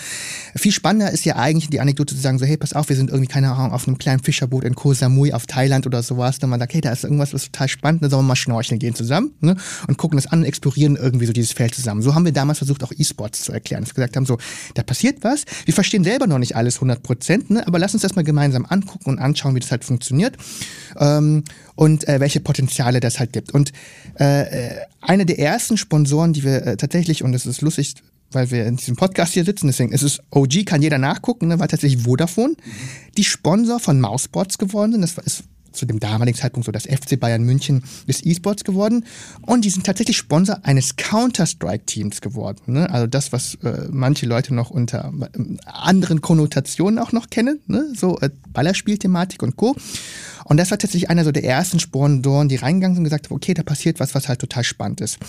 Viel 0.56 0.72
spannender 0.72 1.12
ist 1.12 1.25
ja 1.25 1.36
eigentlich 1.36 1.70
die 1.70 1.80
Anekdote 1.80 2.16
zu 2.16 2.22
sagen, 2.22 2.40
so, 2.40 2.46
hey, 2.46 2.58
pass 2.58 2.74
auf, 2.74 2.90
wir 2.90 2.96
sind 2.96 3.10
irgendwie, 3.10 3.28
keine 3.28 3.51
Ahnung, 3.51 3.72
auf 3.72 3.88
einem 3.88 3.98
kleinen 3.98 4.22
Fischerboot 4.22 4.64
in 4.64 4.75
Koh 4.75 4.94
Samui 4.94 5.34
auf 5.34 5.46
Thailand 5.46 5.86
oder 5.86 6.03
sowas. 6.03 6.40
Und 6.42 6.50
man 6.50 6.60
sagt, 6.60 6.74
hey, 6.74 6.81
da 6.81 6.92
ist 6.92 7.03
irgendwas, 7.03 7.34
was 7.34 7.46
total 7.46 7.68
spannend, 7.68 8.03
da 8.03 8.10
sollen 8.10 8.24
wir 8.24 8.29
mal 8.29 8.36
schnorcheln 8.36 8.79
gehen 8.79 8.96
zusammen 8.96 9.34
ne? 9.40 9.55
und 9.88 9.98
gucken 9.98 10.18
das 10.18 10.27
an 10.27 10.40
und 10.40 10.46
explorieren 10.46 10.96
irgendwie 10.96 11.25
so 11.25 11.34
dieses 11.34 11.53
Feld 11.53 11.75
zusammen. 11.75 12.01
So 12.01 12.16
haben 12.16 12.25
wir 12.25 12.31
damals 12.31 12.60
versucht, 12.60 12.84
auch 12.84 12.92
E-Sports 12.98 13.44
zu 13.44 13.51
erklären. 13.51 13.84
Dass 13.84 13.92
wir 13.92 13.96
gesagt 13.96 14.16
haben, 14.16 14.25
so, 14.25 14.38
da 14.74 14.84
passiert 14.84 15.24
was. 15.24 15.46
Wir 15.66 15.74
verstehen 15.74 16.03
selber 16.03 16.27
noch 16.27 16.40
nicht 16.40 16.55
alles 16.55 16.75
100 16.75 17.01
Prozent, 17.03 17.50
ne? 17.50 17.66
aber 17.66 17.79
lass 17.79 17.94
uns 17.94 18.01
das 18.01 18.16
mal 18.16 18.24
gemeinsam 18.24 18.66
angucken 18.68 19.10
und 19.10 19.20
anschauen, 19.20 19.55
wie 19.55 19.60
das 19.60 19.72
halt 19.72 19.84
funktioniert. 19.84 20.38
Ähm, 20.98 21.44
und 21.75 22.07
äh, 22.07 22.20
welche 22.20 22.42
Potenziale 22.42 23.00
das 23.00 23.20
halt 23.20 23.34
gibt. 23.34 23.51
Und 23.53 23.72
äh, 24.20 24.42
äh 24.42 24.72
eine 25.01 25.25
der 25.25 25.40
ersten 25.40 25.77
Sponsoren, 25.77 26.31
die 26.31 26.44
wir 26.44 26.66
äh, 26.66 26.77
tatsächlich, 26.77 27.24
und 27.24 27.31
das 27.31 27.48
ist 27.48 27.62
lustig, 27.62 27.96
weil 28.31 28.51
wir 28.51 28.65
in 28.65 28.77
diesem 28.77 28.96
Podcast 28.96 29.33
hier 29.33 29.46
sitzen, 29.46 29.67
deswegen 29.67 29.91
ist 29.91 30.03
es 30.03 30.20
OG, 30.31 30.65
kann 30.65 30.81
jeder 30.81 30.98
nachgucken, 30.98 31.48
ne, 31.48 31.59
war 31.59 31.67
tatsächlich 31.67 32.03
Vodafone, 32.03 32.55
die 33.17 33.24
Sponsor 33.24 33.79
von 33.79 34.00
Mousebots 34.00 34.57
geworden 34.57 34.94
sind. 34.94 35.01
Das 35.01 35.17
ist 35.17 35.44
zu 35.72 35.85
dem 35.85 36.00
damaligen 36.00 36.37
Zeitpunkt 36.37 36.65
so 36.65 36.72
das 36.72 36.85
FC 36.85 37.20
Bayern 37.20 37.44
München 37.44 37.83
des 38.07 38.25
E-Sports 38.25 38.63
geworden. 38.63 39.05
Und 39.41 39.65
die 39.65 39.70
sind 39.70 39.85
tatsächlich 39.85 40.17
Sponsor 40.17 40.59
eines 40.63 40.96
Counter-Strike-Teams 40.96 42.22
geworden. 42.22 42.74
Ne? 42.74 42.89
Also 42.89 43.07
das, 43.07 43.31
was 43.31 43.55
äh, 43.63 43.87
manche 43.89 44.25
Leute 44.25 44.53
noch 44.53 44.70
unter 44.70 45.11
äh, 45.22 45.57
anderen 45.65 46.22
Konnotationen 46.22 47.00
auch 47.00 47.11
noch 47.11 47.29
kennen, 47.29 47.59
ne? 47.67 47.87
so 47.96 48.20
äh, 48.20 48.29
Ballerspielthematik 48.50 49.41
und 49.44 49.55
Co. 49.55 49.75
Und 50.46 50.57
das 50.57 50.72
war 50.72 50.77
tatsächlich 50.77 51.09
einer 51.09 51.24
so 51.24 51.31
der 51.31 51.44
ersten 51.44 51.79
Sponsoren, 51.79 52.50
die 52.50 52.57
reingegangen 52.57 52.96
sind 52.96 53.01
und 53.01 53.09
gesagt 53.09 53.27
haben, 53.27 53.35
okay, 53.35 53.53
da 53.53 53.63
passiert 53.63 54.00
was, 54.00 54.15
was 54.15 54.27
halt 54.27 54.39
total 54.39 54.63
spannend 54.63 55.01
ist. 55.01 55.20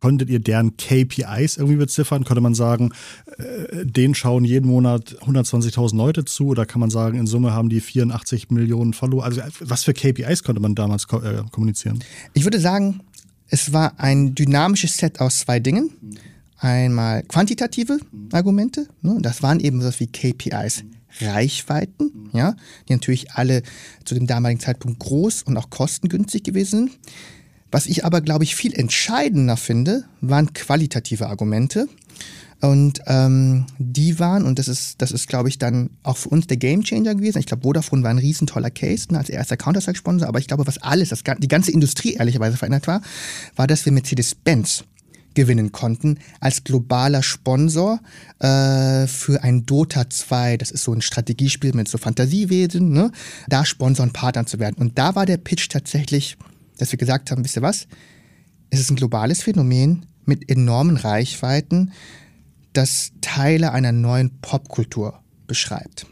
Konntet 0.00 0.28
ihr 0.30 0.40
deren 0.40 0.76
KPIs 0.76 1.56
irgendwie 1.56 1.76
beziffern? 1.76 2.24
Könnte 2.24 2.40
man 2.40 2.54
sagen, 2.54 2.92
äh, 3.38 3.84
denen 3.84 4.14
schauen 4.14 4.44
jeden 4.44 4.68
Monat 4.68 5.16
120.000 5.22 5.96
Leute 5.96 6.24
zu? 6.24 6.48
Oder 6.48 6.66
kann 6.66 6.80
man 6.80 6.90
sagen, 6.90 7.18
in 7.18 7.26
Summe 7.26 7.52
haben 7.52 7.68
die 7.68 7.80
84 7.80 8.50
Millionen 8.50 8.92
Follower? 8.92 9.24
Also 9.24 9.40
was 9.60 9.84
für 9.84 9.94
KPIs 9.94 10.42
konnte 10.42 10.60
man 10.60 10.74
damals 10.74 11.06
ko 11.06 11.20
äh, 11.20 11.42
kommunizieren? 11.50 12.00
Ich 12.34 12.44
würde 12.44 12.60
sagen, 12.60 13.00
es 13.48 13.72
war 13.72 13.98
ein 13.98 14.34
dynamisches 14.34 14.96
Set 14.96 15.20
aus 15.20 15.40
zwei 15.40 15.60
Dingen. 15.60 15.90
Einmal 16.58 17.22
quantitative 17.24 17.98
Argumente, 18.32 18.88
ne? 19.02 19.18
das 19.20 19.42
waren 19.42 19.60
eben 19.60 19.82
so 19.82 19.90
wie 19.98 20.06
KPIs. 20.06 20.84
Reichweiten, 21.20 22.30
ja, 22.32 22.56
die 22.88 22.92
natürlich 22.92 23.32
alle 23.32 23.62
zu 24.04 24.14
dem 24.14 24.26
damaligen 24.26 24.60
Zeitpunkt 24.60 24.98
groß 24.98 25.44
und 25.44 25.56
auch 25.56 25.70
kostengünstig 25.70 26.42
gewesen 26.42 26.88
sind. 26.88 26.98
Was 27.70 27.86
ich 27.86 28.04
aber, 28.04 28.20
glaube 28.20 28.44
ich, 28.44 28.54
viel 28.54 28.74
entscheidender 28.74 29.56
finde, 29.56 30.04
waren 30.20 30.52
qualitative 30.52 31.26
Argumente. 31.26 31.88
Und 32.60 33.02
ähm, 33.06 33.66
die 33.78 34.18
waren, 34.18 34.44
und 34.44 34.58
das 34.58 34.68
ist, 34.68 35.02
das 35.02 35.12
ist, 35.12 35.28
glaube 35.28 35.48
ich, 35.48 35.58
dann 35.58 35.90
auch 36.02 36.16
für 36.16 36.30
uns 36.30 36.46
der 36.46 36.56
Gamechanger 36.56 37.14
gewesen. 37.14 37.38
Ich 37.38 37.46
glaube, 37.46 37.64
Vodafone 37.64 38.02
war 38.02 38.10
ein 38.10 38.18
riesentoller 38.18 38.70
Case 38.70 39.08
ne, 39.10 39.18
als 39.18 39.28
erster 39.28 39.58
Counter-Strike-Sponsor, 39.58 40.26
aber 40.26 40.38
ich 40.38 40.46
glaube, 40.46 40.66
was 40.66 40.78
alles, 40.78 41.10
das, 41.10 41.22
die 41.38 41.48
ganze 41.48 41.70
Industrie 41.70 42.14
ehrlicherweise 42.14 42.56
verändert 42.56 42.86
war, 42.86 43.02
war, 43.56 43.66
dass 43.66 43.84
wir 43.84 43.92
Mercedes-Benz 43.92 44.84
gewinnen 45.34 45.70
konnten 45.70 46.18
als 46.40 46.64
globaler 46.64 47.22
Sponsor 47.22 48.00
äh, 48.38 49.06
für 49.06 49.42
ein 49.44 49.66
Dota 49.66 50.08
2. 50.08 50.56
Das 50.56 50.70
ist 50.70 50.82
so 50.82 50.94
ein 50.94 51.02
Strategiespiel 51.02 51.74
mit 51.74 51.88
so 51.88 51.98
Fantasiewesen, 51.98 52.90
ne? 52.90 53.12
da 53.48 53.66
Sponsor 53.66 54.04
und 54.04 54.12
Partner 54.12 54.46
zu 54.46 54.58
werden. 54.58 54.76
Und 54.78 54.98
da 54.98 55.14
war 55.14 55.26
der 55.26 55.36
Pitch 55.36 55.68
tatsächlich 55.68 56.38
dass 56.78 56.92
wir 56.92 56.98
gesagt 56.98 57.30
haben, 57.30 57.44
wisst 57.44 57.56
ihr 57.56 57.62
was? 57.62 57.86
Es 58.70 58.80
ist 58.80 58.90
ein 58.90 58.96
globales 58.96 59.42
Phänomen 59.42 60.06
mit 60.24 60.50
enormen 60.50 60.96
Reichweiten, 60.96 61.92
das 62.72 63.12
Teile 63.20 63.72
einer 63.72 63.92
neuen 63.92 64.38
Popkultur 64.40 65.20
beschreibt. 65.46 66.06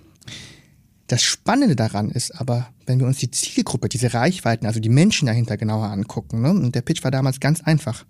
Das 1.08 1.22
Spannende 1.22 1.76
daran 1.76 2.10
ist 2.10 2.30
aber, 2.30 2.68
wenn 2.86 2.98
wir 2.98 3.06
uns 3.06 3.18
die 3.18 3.30
Zielgruppe, 3.30 3.88
diese 3.88 4.14
Reichweiten, 4.14 4.66
also 4.66 4.80
die 4.80 4.88
Menschen 4.88 5.26
dahinter 5.26 5.56
genauer 5.56 5.90
angucken, 5.90 6.40
ne? 6.40 6.50
und 6.50 6.74
der 6.74 6.82
Pitch 6.82 7.04
war 7.04 7.10
damals 7.10 7.40
ganz 7.40 7.60
einfach. 7.60 8.06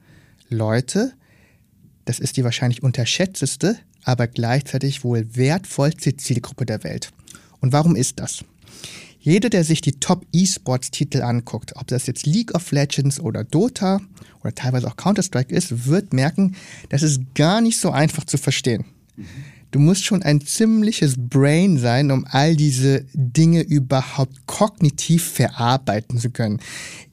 Leute, 0.49 1.13
das 2.05 2.21
ist 2.21 2.37
die 2.37 2.45
wahrscheinlich 2.45 2.83
unterschätzteste, 2.83 3.79
aber 4.05 4.29
gleichzeitig 4.29 5.03
wohl 5.03 5.35
wertvollste 5.35 6.17
Zielgruppe 6.17 6.67
der 6.67 6.85
Welt. 6.85 7.11
Und 7.61 7.73
warum 7.73 7.97
ist 7.97 8.21
das? 8.21 8.45
Jeder, 9.25 9.49
der 9.49 9.65
sich 9.65 9.81
die 9.81 9.93
Top-E-Sports-Titel 9.93 11.23
anguckt, 11.23 11.77
ob 11.77 11.87
das 11.87 12.07
jetzt 12.07 12.27
League 12.27 12.55
of 12.55 12.71
Legends 12.73 13.19
oder 13.19 13.43
Dota 13.43 14.03
oder 14.43 14.55
teilweise 14.55 14.87
auch 14.87 14.97
Counter-Strike 14.97 15.55
ist, 15.55 15.87
wird 15.87 16.13
merken, 16.13 16.57
das 16.91 17.03
ist 17.03 17.35
gar 17.35 17.63
nicht 17.63 17.79
so 17.79 17.91
einfach 17.91 18.25
zu 18.25 18.37
verstehen. 18.37 18.85
Du 19.71 19.79
musst 19.79 20.05
schon 20.05 20.23
ein 20.23 20.43
ziemliches 20.43 21.15
Brain 21.17 21.79
sein, 21.79 22.11
um 22.11 22.27
all 22.29 22.55
diese 22.55 23.07
Dinge 23.15 23.63
überhaupt 23.63 24.45
kognitiv 24.45 25.25
verarbeiten 25.25 26.19
zu 26.19 26.29
können. 26.29 26.61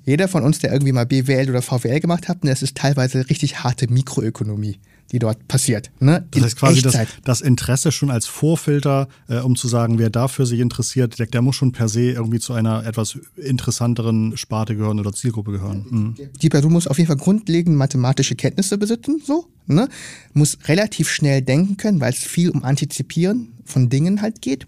Jeder 0.04 0.28
von 0.28 0.44
uns, 0.44 0.60
der 0.60 0.74
irgendwie 0.74 0.92
mal 0.92 1.06
BWL 1.06 1.50
oder 1.50 1.62
VWL 1.62 2.02
gemacht 2.02 2.28
hat, 2.28 2.40
das 2.42 2.62
ist 2.62 2.76
teilweise 2.76 3.30
richtig 3.30 3.64
harte 3.64 3.88
Mikroökonomie 3.90 4.80
die 5.12 5.20
dort 5.20 5.48
passiert. 5.48 5.92
Ne? 6.00 6.26
Das 6.32 6.44
heißt 6.44 6.56
quasi 6.58 6.82
das, 6.82 6.98
das, 7.24 7.42
Interesse 7.42 7.92
schon 7.92 8.10
als 8.10 8.28
Vorfilter, 8.28 9.08
äh, 9.28 9.40
um 9.40 9.56
zu 9.56 9.68
sagen, 9.68 10.00
wer 10.00 10.10
dafür 10.10 10.46
sich 10.46 10.60
interessiert, 10.60 11.20
der, 11.20 11.28
der, 11.28 11.42
muss 11.42 11.56
schon 11.56 11.72
per 11.72 11.90
se 11.90 12.12
irgendwie 12.12 12.40
zu 12.40 12.54
einer 12.54 12.86
etwas 12.86 13.20
interessanteren 13.36 14.38
Sparte 14.38 14.76
gehören 14.76 15.00
oder 15.00 15.14
Zielgruppe 15.14 15.52
gehören. 15.52 15.86
Mhm. 15.90 16.16
Die 16.42 16.50
Person 16.50 16.72
muss 16.72 16.88
auf 16.88 16.98
jeden 16.98 17.08
Fall 17.08 17.18
grundlegend 17.18 17.76
mathematische 17.76 18.36
Kenntnisse 18.36 18.78
besitzen, 18.78 19.22
so, 19.26 19.46
ne? 19.68 19.88
muss 20.34 20.58
relativ 20.66 21.10
schnell 21.10 21.42
denken 21.42 21.78
können, 21.78 22.00
weil 22.00 22.14
es 22.14 22.20
viel 22.20 22.50
um 22.50 22.64
Antizipieren 22.64 23.54
von 23.66 23.90
Dingen 23.90 24.22
halt 24.22 24.42
geht. 24.42 24.66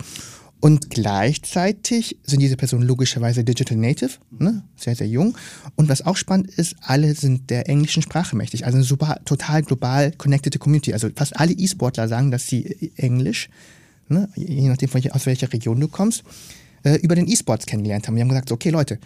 Und 0.63 0.89
gleichzeitig 0.89 2.15
sind 2.23 2.39
diese 2.39 2.55
Personen 2.55 2.83
logischerweise 2.83 3.43
Digital 3.43 3.77
Native, 3.77 4.11
ne? 4.39 4.63
sehr, 4.77 4.95
sehr 4.95 5.09
jung. 5.09 5.37
Und 5.75 5.89
was 5.89 6.05
auch 6.05 6.15
spannend 6.15 6.51
ist, 6.51 6.77
alle 6.79 7.15
sind 7.15 7.49
der 7.49 7.67
englischen 7.67 8.01
Sprache 8.01 8.37
mächtig. 8.37 8.65
Also 8.65 8.77
eine 8.77 8.85
super, 8.85 9.19
total 9.25 9.61
global 9.63 10.13
connected 10.13 10.57
Community. 10.59 10.93
Also 10.93 11.09
fast 11.13 11.37
alle 11.37 11.51
E-Sportler 11.51 12.07
sagen, 12.07 12.31
dass 12.31 12.47
sie 12.47 12.93
Englisch, 12.95 13.49
ne? 14.07 14.29
je 14.37 14.69
nachdem, 14.69 14.89
aus 15.11 15.25
welcher 15.25 15.51
Region 15.51 15.81
du 15.81 15.89
kommst, 15.89 16.23
äh, 16.83 16.95
über 17.01 17.15
den 17.15 17.27
E-Sports 17.27 17.65
kennengelernt 17.65 18.07
haben. 18.07 18.15
Wir 18.15 18.21
haben 18.21 18.29
gesagt, 18.29 18.53
okay 18.53 18.69
Leute, 18.69 18.99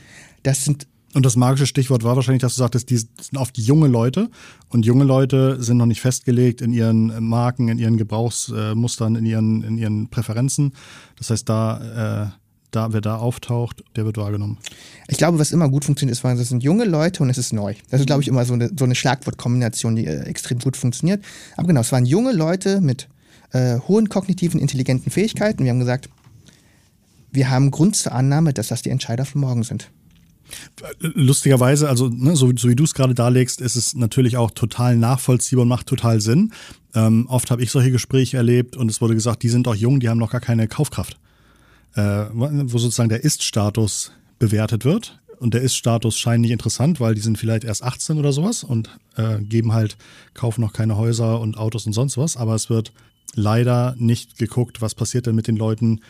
das 0.44 0.64
sind 0.64 0.86
und 1.18 1.26
das 1.26 1.36
magische 1.36 1.66
Stichwort 1.66 2.04
war 2.04 2.16
wahrscheinlich, 2.16 2.42
dass 2.42 2.54
du 2.54 2.60
sagtest, 2.60 2.92
die 2.92 2.98
sind 2.98 3.38
oft 3.38 3.58
junge 3.58 3.88
Leute 3.88 4.30
und 4.70 4.86
junge 4.86 5.04
Leute 5.04 5.62
sind 5.64 5.78
noch 5.78 5.88
nicht 5.88 6.00
festgelegt 6.00 6.62
in 6.62 6.72
ihren 6.72 7.28
Marken, 7.28 7.70
in 7.70 7.80
ihren 7.80 7.98
Gebrauchsmustern, 7.98 9.16
in 9.16 9.26
ihren, 9.26 9.64
in 9.64 9.80
ihren 9.80 10.10
Präferenzen. 10.10 10.74
Das 11.18 11.32
heißt, 11.32 11.50
da, 11.50 12.28
äh, 12.28 12.40
da, 12.70 12.94
wer 12.94 13.02
da 13.02 13.18
auftaucht, 13.18 13.84
der 13.96 14.06
wird 14.06 14.18
wahrgenommen. 14.18 14.60
Ich 15.08 15.18
glaube, 15.18 15.40
was 15.40 15.52
immer 15.52 15.68
gut 15.70 15.86
funktioniert, 15.86 16.16
ist, 16.16 16.24
das 16.24 16.50
sind 16.50 16.62
junge 16.62 16.86
Leute 16.86 17.24
und 17.24 17.32
es 17.32 17.40
ist 17.40 17.52
neu. 17.52 17.74
Das 17.90 18.00
ist, 18.00 18.06
glaube 18.06 18.22
ich, 18.22 18.28
immer 18.28 18.46
so 18.46 18.54
eine, 18.54 18.70
so 18.78 18.86
eine 18.86 18.94
Schlagwortkombination, 18.94 19.96
die 19.96 20.06
äh, 20.06 20.20
extrem 20.26 20.60
gut 20.60 20.78
funktioniert. 20.78 21.26
Aber 21.56 21.66
genau, 21.66 21.82
es 21.82 21.92
waren 21.92 22.06
junge 22.06 22.32
Leute 22.32 22.80
mit 22.80 23.10
äh, 23.54 23.80
hohen 23.88 24.08
kognitiven, 24.08 24.60
intelligenten 24.60 25.12
Fähigkeiten. 25.12 25.64
Wir 25.64 25.72
haben 25.72 25.80
gesagt, 25.80 26.10
wir 27.32 27.50
haben 27.50 27.72
Grund 27.72 27.96
zur 27.96 28.12
Annahme, 28.12 28.54
dass 28.54 28.68
das 28.68 28.84
die 28.84 28.92
Entscheider 28.92 29.26
von 29.26 29.42
morgen 29.42 29.64
sind. 29.64 29.90
Lustigerweise, 31.00 31.90
also 31.90 32.10
ne, 32.10 32.36
so, 32.36 32.52
so, 32.56 32.70
wie 32.70 32.76
du 32.76 32.84
es 32.84 32.94
gerade 32.94 33.14
darlegst, 33.14 33.62
ist 33.62 33.76
es 33.76 33.96
natürlich 33.96 34.38
auch 34.38 34.52
total 34.52 34.96
nachvollziehbar 34.96 35.64
und 35.64 35.70
macht 35.70 35.88
total 35.88 36.22
Sinn. 36.22 36.54
Ähm, 36.96 37.26
oft 37.30 37.52
habe 37.52 37.62
ich 37.62 37.72
solche 37.72 37.92
Gespräche 37.92 38.38
erlebt 38.38 38.76
und 38.78 38.90
es 38.90 39.02
wurde 39.02 39.14
gesagt, 39.14 39.44
die 39.44 39.50
sind 39.50 39.68
doch 39.68 39.76
jung, 39.76 40.00
die 40.00 40.10
haben 40.10 40.18
noch 40.18 40.32
gar 40.32 40.42
keine 40.42 40.68
Kaufkraft. 40.68 41.18
Äh, 41.96 42.26
wo 42.32 42.78
sozusagen 42.78 43.10
der 43.10 43.24
Ist-Status 43.24 44.12
bewertet 44.38 44.86
wird. 44.86 45.20
Und 45.40 45.54
der 45.54 45.62
Ist-Status 45.62 46.18
scheint 46.18 46.42
nicht 46.42 46.52
interessant, 46.52 47.00
weil 47.00 47.16
die 47.16 47.22
sind 47.22 47.38
vielleicht 47.38 47.64
erst 47.64 47.84
18 47.84 48.18
oder 48.18 48.34
sowas 48.34 48.64
und 48.64 48.90
äh, 49.16 49.40
geben 49.40 49.74
halt, 49.74 49.98
kaufen 50.34 50.62
noch 50.62 50.74
keine 50.74 50.98
Häuser 50.98 51.40
und 51.40 51.58
Autos 51.58 51.86
und 51.86 51.94
sonst 51.94 52.18
was. 52.18 52.38
Aber 52.38 52.56
es 52.56 52.70
wird 52.70 52.92
leider 53.36 53.96
nicht 53.98 54.38
geguckt, 54.38 54.82
was 54.82 54.96
passiert 54.96 55.26
denn 55.26 55.36
mit 55.36 55.48
den 55.48 55.58
Leuten, 55.58 56.02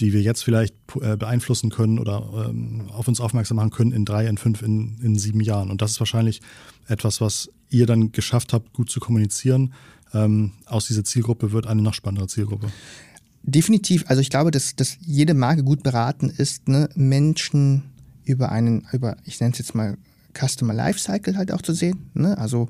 die 0.00 0.12
wir 0.12 0.22
jetzt 0.22 0.42
vielleicht 0.42 0.74
äh, 1.00 1.16
beeinflussen 1.16 1.70
können 1.70 1.98
oder 1.98 2.48
ähm, 2.48 2.90
auf 2.92 3.08
uns 3.08 3.20
aufmerksam 3.20 3.56
machen 3.56 3.70
können 3.70 3.92
in 3.92 4.04
drei, 4.04 4.26
in 4.26 4.38
fünf, 4.38 4.62
in, 4.62 4.98
in 5.02 5.18
sieben 5.18 5.40
Jahren. 5.40 5.70
Und 5.70 5.82
das 5.82 5.92
ist 5.92 6.00
wahrscheinlich 6.00 6.40
etwas, 6.88 7.20
was 7.20 7.50
ihr 7.68 7.86
dann 7.86 8.12
geschafft 8.12 8.52
habt, 8.52 8.72
gut 8.72 8.90
zu 8.90 9.00
kommunizieren. 9.00 9.72
Ähm, 10.14 10.52
aus 10.66 10.86
dieser 10.86 11.04
Zielgruppe 11.04 11.52
wird 11.52 11.66
eine 11.66 11.82
noch 11.82 11.94
spannendere 11.94 12.28
Zielgruppe. 12.28 12.68
Definitiv. 13.42 14.04
Also 14.08 14.20
ich 14.20 14.30
glaube, 14.30 14.50
dass, 14.50 14.76
dass 14.76 14.98
jede 15.00 15.34
Marke 15.34 15.64
gut 15.64 15.82
beraten 15.82 16.30
ist, 16.30 16.68
ne, 16.68 16.88
Menschen 16.94 17.84
über 18.24 18.52
einen, 18.52 18.86
über, 18.92 19.16
ich 19.24 19.40
nenne 19.40 19.52
es 19.52 19.58
jetzt 19.58 19.74
mal 19.74 19.96
Customer 20.34 20.72
Lifecycle 20.72 21.36
halt 21.36 21.52
auch 21.52 21.62
zu 21.62 21.74
sehen. 21.74 22.10
Ne? 22.14 22.38
Also 22.38 22.68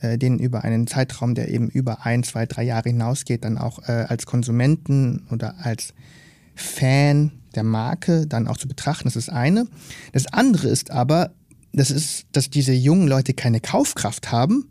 äh, 0.00 0.16
den 0.16 0.38
über 0.38 0.64
einen 0.64 0.86
Zeitraum, 0.86 1.34
der 1.34 1.48
eben 1.48 1.68
über 1.68 2.06
ein, 2.06 2.22
zwei, 2.22 2.46
drei 2.46 2.62
Jahre 2.62 2.88
hinausgeht, 2.88 3.44
dann 3.44 3.58
auch 3.58 3.80
äh, 3.88 4.06
als 4.08 4.26
Konsumenten 4.26 5.26
oder 5.30 5.56
als 5.58 5.92
Fan 6.54 7.32
der 7.54 7.62
Marke 7.62 8.26
dann 8.26 8.48
auch 8.48 8.56
zu 8.56 8.68
betrachten. 8.68 9.04
Das 9.04 9.16
ist 9.16 9.30
eine. 9.30 9.66
Das 10.12 10.26
andere 10.26 10.68
ist 10.68 10.90
aber, 10.90 11.32
das 11.72 11.90
ist, 11.90 12.26
dass 12.32 12.50
diese 12.50 12.72
jungen 12.72 13.08
Leute 13.08 13.34
keine 13.34 13.60
Kaufkraft 13.60 14.32
haben. 14.32 14.68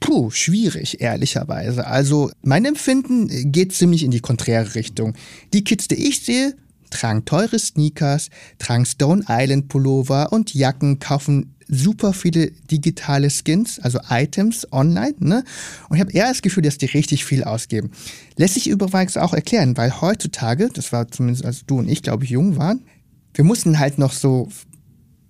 Puh, 0.00 0.30
schwierig, 0.30 1.00
ehrlicherweise. 1.00 1.86
Also 1.86 2.30
mein 2.42 2.64
Empfinden 2.64 3.52
geht 3.52 3.72
ziemlich 3.72 4.04
in 4.04 4.10
die 4.10 4.20
konträre 4.20 4.74
Richtung. 4.74 5.14
Die 5.52 5.64
Kids, 5.64 5.88
die 5.88 6.08
ich 6.08 6.24
sehe, 6.24 6.54
tragen 6.90 7.24
teure 7.24 7.58
Sneakers, 7.58 8.30
tragen 8.58 8.86
Stone 8.86 9.24
Island 9.28 9.68
Pullover 9.68 10.32
und 10.32 10.54
Jacken, 10.54 10.98
kaufen 10.98 11.54
super 11.68 12.12
viele 12.12 12.50
digitale 12.70 13.28
Skins, 13.30 13.78
also 13.78 14.00
Items 14.08 14.66
online. 14.72 15.14
Ne? 15.18 15.44
Und 15.88 15.96
ich 15.96 16.00
habe 16.00 16.12
eher 16.12 16.28
das 16.28 16.42
Gefühl, 16.42 16.62
dass 16.62 16.78
die 16.78 16.86
richtig 16.86 17.24
viel 17.24 17.44
ausgeben. 17.44 17.90
Lässt 18.36 18.54
sich 18.54 18.68
übrigens 18.68 19.16
auch 19.16 19.34
erklären, 19.34 19.76
weil 19.76 20.00
heutzutage, 20.00 20.70
das 20.72 20.92
war 20.92 21.08
zumindest 21.08 21.44
als 21.44 21.66
du 21.66 21.78
und 21.78 21.88
ich, 21.88 22.02
glaube 22.02 22.24
ich, 22.24 22.30
jung 22.30 22.56
waren, 22.56 22.82
wir 23.34 23.44
mussten 23.44 23.78
halt 23.78 23.98
noch 23.98 24.12
so 24.12 24.48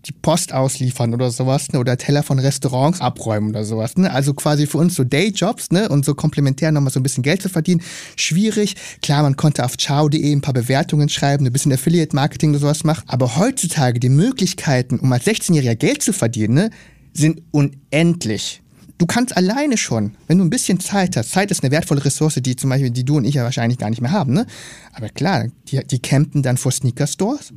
die 0.09 0.13
Post 0.13 0.55
ausliefern 0.55 1.13
oder 1.13 1.31
sowas, 1.31 1.69
ne? 1.73 1.79
oder 1.79 1.97
Teller 1.97 2.23
von 2.23 2.39
Restaurants 2.39 3.01
abräumen 3.01 3.51
oder 3.51 3.65
sowas. 3.65 3.97
Ne? 3.97 4.11
Also 4.11 4.33
quasi 4.35 4.67
für 4.67 4.79
uns 4.79 4.95
so 4.95 5.05
Dayjobs 5.05 5.71
ne? 5.71 5.89
und 5.89 6.05
so 6.05 6.15
komplementär 6.15 6.73
nochmal 6.73 6.93
so 6.93 7.01
ein 7.01 7.03
bisschen 7.03 7.23
Geld 7.23 7.43
zu 7.43 7.49
verdienen. 7.49 7.83
Schwierig. 8.17 8.77
Klar, 9.03 9.23
man 9.23 9.37
konnte 9.37 9.65
auf 9.65 9.77
ciao.de 9.77 10.33
ein 10.33 10.41
paar 10.41 10.55
Bewertungen 10.55 11.09
schreiben, 11.09 11.47
ein 11.47 11.53
bisschen 11.53 11.73
Affiliate-Marketing 11.73 12.51
oder 12.51 12.61
sowas 12.61 12.85
machen. 12.85 13.05
Aber 13.07 13.37
heutzutage 13.37 14.01
die 14.01 14.09
Möglichkeiten, 14.09 14.99
um 14.99 15.13
als 15.13 15.27
16-Jähriger 15.27 15.77
Geld 15.77 16.03
zu 16.03 16.13
verdienen, 16.13 16.55
ne? 16.55 16.71
sind 17.13 17.43
unendlich. 17.51 18.63
Du 18.97 19.07
kannst 19.07 19.37
alleine 19.37 19.77
schon, 19.77 20.17
wenn 20.27 20.39
du 20.39 20.45
ein 20.45 20.51
bisschen 20.51 20.81
Zeit 20.81 21.17
hast, 21.17 21.31
Zeit 21.31 21.53
ist 21.53 21.63
eine 21.63 21.71
wertvolle 21.71 22.05
Ressource, 22.05 22.41
die 22.41 22.57
zum 22.57 22.71
Beispiel, 22.71 22.91
die 22.91 23.05
du 23.05 23.19
und 23.19 23.25
ich 23.25 23.37
ja 23.37 23.45
wahrscheinlich 23.45 23.79
gar 23.79 23.91
nicht 23.91 24.01
mehr 24.01 24.11
haben, 24.11 24.33
ne? 24.33 24.45
Aber 24.93 25.09
klar, 25.09 25.47
die, 25.69 25.81
die 25.87 26.01
campen 26.01 26.43
dann 26.43 26.57
vor 26.57 26.73
Sneaker-Stores 26.73 27.53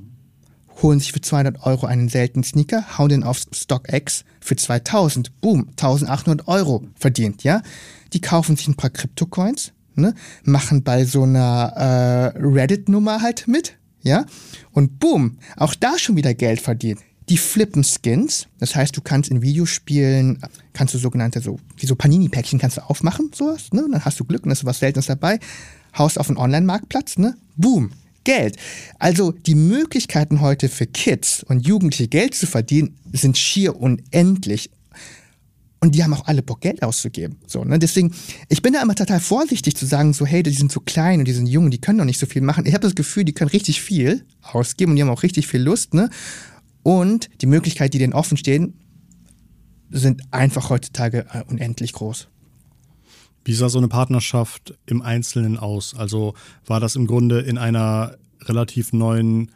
holen 0.81 0.99
sich 0.99 1.11
für 1.11 1.21
200 1.21 1.65
Euro 1.65 1.85
einen 1.85 2.09
seltenen 2.09 2.43
Sneaker, 2.43 2.97
hauen 2.97 3.09
den 3.09 3.23
auf 3.23 3.39
StockX 3.53 4.23
für 4.39 4.55
2000, 4.55 5.41
boom, 5.41 5.69
1800 5.69 6.47
Euro 6.47 6.83
verdient, 6.95 7.43
ja. 7.43 7.61
Die 8.13 8.21
kaufen 8.21 8.55
sich 8.55 8.67
ein 8.67 8.75
paar 8.75 8.89
Kryptocoins, 8.89 9.73
ne, 9.95 10.13
machen 10.43 10.83
bei 10.83 11.05
so 11.05 11.23
einer 11.23 12.33
äh, 12.35 12.37
Reddit-Nummer 12.39 13.21
halt 13.21 13.47
mit, 13.47 13.77
ja, 14.01 14.25
und 14.71 14.99
boom, 14.99 15.37
auch 15.57 15.75
da 15.75 15.97
schon 15.97 16.15
wieder 16.15 16.33
Geld 16.33 16.61
verdient. 16.61 16.99
Die 17.29 17.37
flippen 17.37 17.83
Skins, 17.83 18.47
das 18.59 18.75
heißt, 18.75 18.97
du 18.97 19.01
kannst 19.01 19.29
in 19.29 19.41
Videospielen, 19.41 20.39
kannst 20.73 20.93
du 20.93 20.97
sogenannte, 20.97 21.39
so, 21.39 21.59
wie 21.77 21.85
so 21.85 21.95
Panini-Päckchen 21.95 22.59
kannst 22.59 22.77
du 22.77 22.81
aufmachen, 22.81 23.31
sowas, 23.33 23.71
ne, 23.71 23.85
dann 23.89 24.03
hast 24.03 24.19
du 24.19 24.25
Glück 24.25 24.45
und 24.45 24.51
ist 24.51 24.65
was 24.65 24.79
Seltenes 24.79 25.05
dabei, 25.05 25.39
haust 25.97 26.19
auf 26.19 26.29
einen 26.29 26.37
Online-Marktplatz, 26.37 27.17
ne, 27.17 27.37
boom, 27.55 27.91
Geld. 28.23 28.57
Also 28.99 29.31
die 29.31 29.55
Möglichkeiten 29.55 30.41
heute 30.41 30.69
für 30.69 30.87
Kids 30.87 31.43
und 31.43 31.65
Jugendliche 31.65 32.07
Geld 32.07 32.35
zu 32.35 32.47
verdienen 32.47 32.97
sind 33.11 33.37
schier 33.37 33.79
unendlich. 33.79 34.69
Und 35.83 35.95
die 35.95 36.03
haben 36.03 36.13
auch 36.13 36.27
alle 36.27 36.43
Bock, 36.43 36.61
Geld 36.61 36.83
auszugeben. 36.83 37.37
So, 37.47 37.63
ne? 37.63 37.79
Deswegen, 37.79 38.13
ich 38.49 38.61
bin 38.61 38.73
da 38.73 38.83
immer 38.83 38.93
total 38.93 39.19
vorsichtig 39.19 39.75
zu 39.75 39.87
sagen, 39.87 40.13
so, 40.13 40.27
hey, 40.27 40.43
die 40.43 40.51
sind 40.51 40.71
so 40.71 40.79
klein 40.79 41.19
und 41.19 41.27
die 41.27 41.33
sind 41.33 41.47
jung, 41.47 41.71
die 41.71 41.81
können 41.81 41.97
doch 41.97 42.05
nicht 42.05 42.19
so 42.19 42.27
viel 42.27 42.43
machen. 42.43 42.67
Ich 42.67 42.75
habe 42.75 42.83
das 42.83 42.93
Gefühl, 42.93 43.25
die 43.25 43.33
können 43.33 43.49
richtig 43.49 43.81
viel 43.81 44.23
ausgeben 44.43 44.91
und 44.91 44.97
die 44.97 45.01
haben 45.01 45.09
auch 45.09 45.23
richtig 45.23 45.47
viel 45.47 45.61
Lust, 45.61 45.95
ne? 45.95 46.11
Und 46.83 47.29
die 47.41 47.47
Möglichkeiten, 47.47 47.91
die 47.91 47.97
denen 47.97 48.13
offen 48.13 48.37
stehen, 48.37 48.75
sind 49.89 50.21
einfach 50.31 50.69
heutzutage 50.69 51.25
äh, 51.33 51.43
unendlich 51.47 51.93
groß. 51.93 52.27
Wie 53.43 53.53
sah 53.53 53.69
so 53.69 53.77
eine 53.77 53.87
Partnerschaft 53.87 54.75
im 54.85 55.01
Einzelnen 55.01 55.57
aus? 55.57 55.95
Also 55.95 56.33
war 56.65 56.79
das 56.79 56.95
im 56.95 57.07
Grunde 57.07 57.39
in 57.39 57.57
einer 57.57 58.17
relativ 58.43 58.93
neuen 58.93 59.51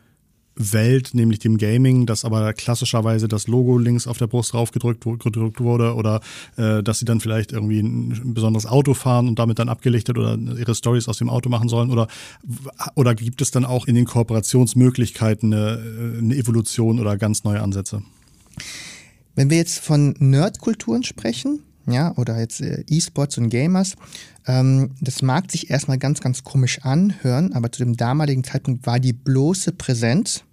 Welt, 0.55 1.13
nämlich 1.13 1.39
dem 1.39 1.57
Gaming, 1.57 2.05
dass 2.05 2.23
aber 2.23 2.53
klassischerweise 2.53 3.27
das 3.27 3.47
Logo 3.47 3.77
links 3.77 4.07
auf 4.07 4.17
der 4.17 4.27
Brust 4.27 4.53
draufgedrückt 4.53 5.03
gedrückt 5.03 5.59
wurde 5.59 5.95
oder 5.95 6.21
äh, 6.55 6.81
dass 6.81 6.99
sie 6.99 7.05
dann 7.05 7.19
vielleicht 7.19 7.51
irgendwie 7.51 7.79
ein 7.79 8.33
besonderes 8.33 8.65
Auto 8.65 8.93
fahren 8.93 9.27
und 9.27 9.37
damit 9.37 9.59
dann 9.59 9.67
abgelichtet 9.67 10.17
oder 10.17 10.37
ihre 10.37 10.73
Stories 10.73 11.09
aus 11.09 11.17
dem 11.17 11.29
Auto 11.29 11.49
machen 11.49 11.67
sollen 11.67 11.91
oder 11.91 12.07
oder 12.95 13.15
gibt 13.15 13.41
es 13.41 13.51
dann 13.51 13.65
auch 13.65 13.85
in 13.85 13.95
den 13.95 14.05
Kooperationsmöglichkeiten 14.05 15.53
eine, 15.53 16.17
eine 16.19 16.35
Evolution 16.35 16.99
oder 16.99 17.17
ganz 17.17 17.43
neue 17.43 17.61
Ansätze? 17.61 18.01
Wenn 19.35 19.49
wir 19.49 19.57
jetzt 19.57 19.79
von 19.79 20.15
Nerdkulturen 20.19 21.03
sprechen, 21.03 21.63
ja, 21.87 22.15
oder 22.17 22.39
jetzt 22.39 22.61
äh, 22.61 22.83
E-Sports 22.87 23.37
und 23.37 23.49
Gamers. 23.49 23.95
Ähm, 24.47 24.91
das 25.01 25.21
mag 25.21 25.51
sich 25.51 25.69
erstmal 25.69 25.97
ganz, 25.97 26.21
ganz 26.21 26.43
komisch 26.43 26.79
anhören, 26.83 27.53
aber 27.53 27.71
zu 27.71 27.83
dem 27.83 27.97
damaligen 27.97 28.43
Zeitpunkt 28.43 28.85
war 28.85 28.99
die 28.99 29.13
bloße 29.13 29.71
Präsenz 29.73 30.43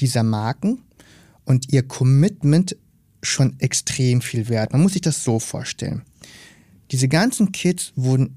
dieser 0.00 0.22
Marken 0.22 0.82
und 1.44 1.72
ihr 1.72 1.82
Commitment 1.82 2.76
schon 3.22 3.58
extrem 3.58 4.20
viel 4.20 4.48
wert. 4.48 4.72
Man 4.72 4.82
muss 4.82 4.92
sich 4.92 5.02
das 5.02 5.24
so 5.24 5.38
vorstellen. 5.38 6.02
Diese 6.90 7.08
ganzen 7.08 7.52
Kids 7.52 7.92
wurden 7.96 8.36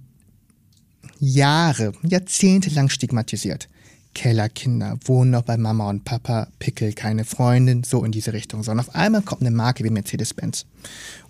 Jahre, 1.20 1.94
Jahrzehnte 2.04 2.70
lang 2.70 2.90
stigmatisiert. 2.90 3.70
Kellerkinder, 4.18 4.98
wohnen 5.06 5.30
noch 5.30 5.44
bei 5.44 5.58
Mama 5.58 5.88
und 5.92 6.04
Papa, 6.04 6.48
Pickel, 6.58 6.94
keine 6.94 7.24
Freundin, 7.24 7.84
so 7.84 8.04
in 8.04 8.12
diese 8.12 8.34
Richtung. 8.34 8.64
Sondern 8.64 8.88
auf 8.88 8.96
einmal 8.96 9.22
kommt 9.22 9.42
eine 9.42 9.52
Marke 9.52 9.84
wie 9.84 9.92
Mercedes-Benz. 9.92 10.66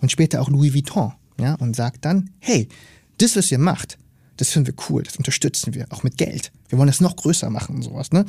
Und 0.00 0.10
später 0.10 0.40
auch 0.40 0.48
Louis 0.48 0.72
Vuitton. 0.72 1.12
ja, 1.38 1.54
und 1.56 1.76
sagt 1.76 2.06
dann, 2.06 2.30
hey, 2.38 2.66
das, 3.18 3.36
was 3.36 3.52
ihr 3.52 3.58
macht, 3.58 3.98
das 4.38 4.48
finden 4.48 4.68
wir 4.68 4.74
cool, 4.88 5.02
das 5.02 5.16
unterstützen 5.16 5.74
wir, 5.74 5.84
auch 5.90 6.02
mit 6.02 6.16
Geld. 6.16 6.50
Wir 6.70 6.78
wollen 6.78 6.86
das 6.86 7.02
noch 7.02 7.16
größer 7.16 7.50
machen 7.50 7.76
und 7.76 7.82
sowas. 7.82 8.10
Ne? 8.10 8.24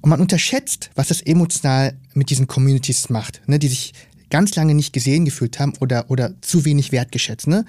Und 0.00 0.10
man 0.10 0.20
unterschätzt, 0.20 0.90
was 0.96 1.08
das 1.08 1.20
emotional 1.20 1.96
mit 2.14 2.30
diesen 2.30 2.48
Communities 2.48 3.10
macht, 3.10 3.42
ne? 3.46 3.60
die 3.60 3.68
sich 3.68 3.94
ganz 4.28 4.56
lange 4.56 4.74
nicht 4.74 4.92
gesehen 4.92 5.24
gefühlt 5.24 5.60
haben 5.60 5.74
oder, 5.78 6.10
oder 6.10 6.34
zu 6.40 6.64
wenig 6.64 6.90
wertgeschätzt. 6.90 7.46
Ne? 7.46 7.64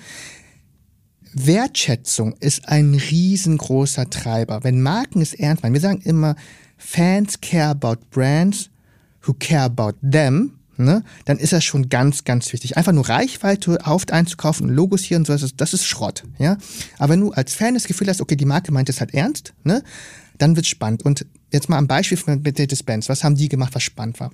Wertschätzung 1.35 2.33
ist 2.39 2.69
ein 2.69 2.95
riesengroßer 2.95 4.09
Treiber. 4.09 4.63
Wenn 4.63 4.81
Marken 4.81 5.21
es 5.21 5.33
ernst 5.33 5.63
meinen, 5.63 5.73
wir 5.73 5.81
sagen 5.81 6.01
immer, 6.03 6.35
Fans 6.77 7.41
care 7.41 7.69
about 7.69 7.97
brands 8.09 8.69
who 9.21 9.33
care 9.37 9.63
about 9.63 9.97
them, 10.01 10.53
ne, 10.77 11.03
dann 11.25 11.37
ist 11.37 11.51
das 11.51 11.65
schon 11.65 11.89
ganz, 11.89 12.23
ganz 12.23 12.53
wichtig. 12.53 12.77
Einfach 12.77 12.93
nur 12.93 13.09
Reichweite 13.09 13.79
oft 13.85 14.13
einzukaufen, 14.13 14.69
Logos 14.69 15.01
hier 15.03 15.17
und 15.17 15.27
so, 15.27 15.35
das 15.35 15.73
ist, 15.73 15.85
Schrott. 15.85 16.23
Ja? 16.37 16.57
Aber 16.97 17.13
wenn 17.13 17.19
du 17.19 17.31
als 17.31 17.53
Fan 17.53 17.73
das 17.73 17.85
Gefühl 17.85 18.07
hast, 18.07 18.21
okay, 18.21 18.37
die 18.37 18.45
Marke 18.45 18.71
meint 18.71 18.87
es 18.87 19.01
halt 19.01 19.13
ernst, 19.13 19.53
ne, 19.63 19.83
dann 20.37 20.55
wird's 20.55 20.69
spannend. 20.69 21.03
Und 21.03 21.25
jetzt 21.51 21.69
mal 21.69 21.77
ein 21.77 21.87
Beispiel 21.87 22.17
von 22.17 22.41
Mercedes-Benz. 22.41 23.09
Was 23.09 23.23
haben 23.23 23.35
die 23.35 23.49
gemacht, 23.49 23.75
was 23.75 23.83
spannend 23.83 24.19
war? 24.19 24.31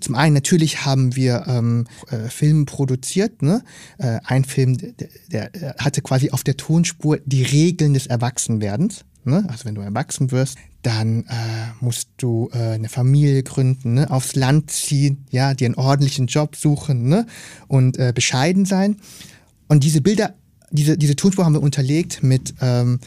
Zum 0.00 0.14
einen, 0.14 0.34
natürlich 0.34 0.84
haben 0.84 1.16
wir 1.16 1.44
ähm, 1.46 1.86
äh, 2.10 2.28
Filme 2.28 2.64
produziert. 2.64 3.42
Ne? 3.42 3.62
Äh, 3.98 4.20
ein 4.24 4.44
Film, 4.44 4.78
der, 5.30 5.50
der 5.50 5.76
hatte 5.78 6.02
quasi 6.02 6.30
auf 6.30 6.44
der 6.44 6.56
Tonspur 6.56 7.18
die 7.24 7.42
Regeln 7.42 7.94
des 7.94 8.06
Erwachsenwerdens. 8.06 9.04
Ne? 9.24 9.44
Also 9.48 9.64
wenn 9.64 9.74
du 9.74 9.82
erwachsen 9.82 10.32
wirst, 10.32 10.58
dann 10.82 11.24
äh, 11.26 11.34
musst 11.80 12.08
du 12.16 12.50
äh, 12.52 12.58
eine 12.58 12.88
Familie 12.88 13.42
gründen, 13.42 13.94
ne? 13.94 14.10
aufs 14.10 14.34
Land 14.34 14.70
ziehen, 14.70 15.26
ja, 15.30 15.54
dir 15.54 15.66
einen 15.66 15.76
ordentlichen 15.76 16.26
Job 16.26 16.56
suchen 16.56 17.08
ne? 17.08 17.26
und 17.68 17.98
äh, 17.98 18.12
bescheiden 18.12 18.64
sein. 18.64 18.96
Und 19.68 19.84
diese 19.84 20.00
Bilder, 20.00 20.34
diese, 20.70 20.98
diese 20.98 21.14
Tonspur 21.14 21.44
haben 21.44 21.54
wir 21.54 21.62
unterlegt 21.62 22.22
mit 22.22 22.54
ähm, 22.60 22.98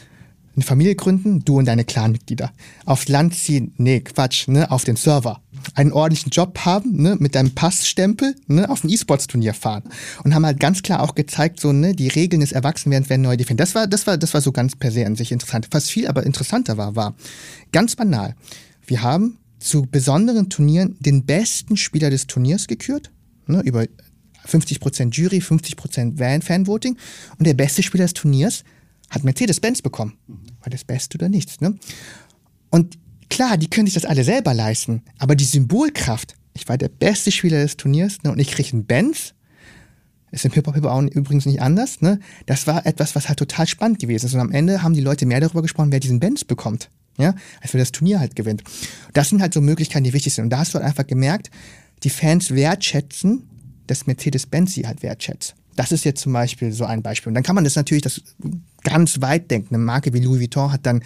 eine 0.56 0.64
Familie 0.64 0.94
gründen, 0.94 1.44
du 1.44 1.58
und 1.58 1.66
deine 1.66 1.84
Clanmitglieder. 1.84 2.50
Aufs 2.86 3.08
Land 3.08 3.34
ziehen, 3.34 3.74
nee, 3.76 4.00
Quatsch, 4.00 4.48
ne, 4.48 4.70
auf 4.70 4.84
den 4.84 4.96
Server. 4.96 5.42
Einen 5.74 5.92
ordentlichen 5.92 6.30
Job 6.30 6.58
haben, 6.64 7.02
ne, 7.02 7.16
mit 7.18 7.34
deinem 7.34 7.54
Passstempel, 7.54 8.34
ne, 8.46 8.68
auf 8.70 8.82
ein 8.82 8.88
E-Sports-Turnier 8.88 9.52
fahren. 9.52 9.84
Und 10.24 10.34
haben 10.34 10.46
halt 10.46 10.58
ganz 10.58 10.82
klar 10.82 11.02
auch 11.02 11.14
gezeigt, 11.14 11.60
so, 11.60 11.72
ne, 11.72 11.94
die 11.94 12.08
Regeln 12.08 12.40
des 12.40 12.52
Erwachsenwerdens 12.52 13.10
werden 13.10 13.22
neu 13.22 13.36
definiert. 13.36 13.60
Das 13.60 13.74
war, 13.74 13.86
das 13.86 14.06
war, 14.06 14.16
das 14.16 14.32
war 14.32 14.40
so 14.40 14.50
ganz 14.50 14.76
per 14.76 14.90
se 14.90 15.04
an 15.04 15.14
sich 15.14 15.30
interessant. 15.30 15.68
Was 15.72 15.90
viel 15.90 16.08
aber 16.08 16.24
interessanter 16.24 16.78
war, 16.78 16.96
war 16.96 17.14
ganz 17.70 17.94
banal. 17.94 18.34
Wir 18.86 19.02
haben 19.02 19.38
zu 19.58 19.82
besonderen 19.82 20.48
Turnieren 20.48 20.96
den 21.00 21.26
besten 21.26 21.76
Spieler 21.76 22.08
des 22.08 22.26
Turniers 22.26 22.66
gekürt, 22.66 23.10
ne, 23.46 23.60
über 23.62 23.84
50% 24.46 25.12
Jury, 25.12 25.38
50% 25.38 26.42
Fanvoting. 26.42 26.96
Und 27.38 27.46
der 27.46 27.54
beste 27.54 27.82
Spieler 27.82 28.04
des 28.04 28.14
Turniers 28.14 28.64
hat 29.10 29.24
Mercedes-Benz 29.24 29.82
bekommen. 29.82 30.14
War 30.60 30.70
das 30.70 30.84
Beste 30.84 31.18
oder 31.18 31.28
nichts. 31.28 31.60
Ne? 31.60 31.78
Und 32.70 32.98
klar, 33.28 33.56
die 33.56 33.68
können 33.68 33.86
sich 33.86 33.94
das 33.94 34.04
alle 34.04 34.24
selber 34.24 34.54
leisten, 34.54 35.02
aber 35.18 35.34
die 35.34 35.44
Symbolkraft, 35.44 36.34
ich 36.54 36.68
war 36.68 36.78
der 36.78 36.88
beste 36.88 37.30
Spieler 37.30 37.62
des 37.62 37.76
Turniers 37.76 38.22
ne, 38.22 38.32
und 38.32 38.38
ich 38.38 38.50
kriege 38.50 38.72
einen 38.72 38.86
Benz, 38.86 39.34
ist 40.30 40.44
im 40.44 40.52
Hip-Hop 40.52 40.76
übrigens 41.14 41.46
nicht 41.46 41.62
anders, 41.62 42.00
ne? 42.00 42.18
das 42.46 42.66
war 42.66 42.84
etwas, 42.84 43.14
was 43.14 43.28
halt 43.28 43.38
total 43.38 43.66
spannend 43.66 44.00
gewesen 44.00 44.26
ist. 44.26 44.34
Und 44.34 44.40
am 44.40 44.52
Ende 44.52 44.82
haben 44.82 44.94
die 44.94 45.00
Leute 45.00 45.24
mehr 45.24 45.40
darüber 45.40 45.62
gesprochen, 45.62 45.92
wer 45.92 46.00
diesen 46.00 46.20
Benz 46.20 46.44
bekommt, 46.44 46.90
ja? 47.18 47.34
als 47.60 47.72
wer 47.72 47.78
das 47.78 47.92
Turnier 47.92 48.20
halt 48.20 48.36
gewinnt. 48.36 48.62
Das 49.12 49.28
sind 49.28 49.40
halt 49.40 49.54
so 49.54 49.60
Möglichkeiten, 49.60 50.04
die 50.04 50.12
wichtig 50.12 50.34
sind. 50.34 50.44
Und 50.44 50.50
da 50.50 50.58
hast 50.58 50.74
du 50.74 50.78
halt 50.78 50.86
einfach 50.86 51.06
gemerkt, 51.06 51.50
die 52.02 52.10
Fans 52.10 52.50
wertschätzen, 52.50 53.48
dass 53.86 54.06
Mercedes-Benz 54.06 54.74
sie 54.74 54.86
halt 54.86 55.02
wertschätzt. 55.02 55.54
Das 55.76 55.92
ist 55.92 56.04
jetzt 56.04 56.22
zum 56.22 56.32
Beispiel 56.32 56.72
so 56.72 56.84
ein 56.84 57.02
Beispiel. 57.02 57.30
Und 57.30 57.34
dann 57.34 57.42
kann 57.42 57.54
man 57.54 57.64
das 57.64 57.76
natürlich 57.76 58.02
das 58.02 58.22
ganz 58.82 59.20
weit 59.20 59.50
denken. 59.50 59.74
Eine 59.74 59.84
Marke 59.84 60.12
wie 60.12 60.20
Louis 60.20 60.40
Vuitton 60.40 60.72
hat 60.72 60.86
dann 60.86 61.02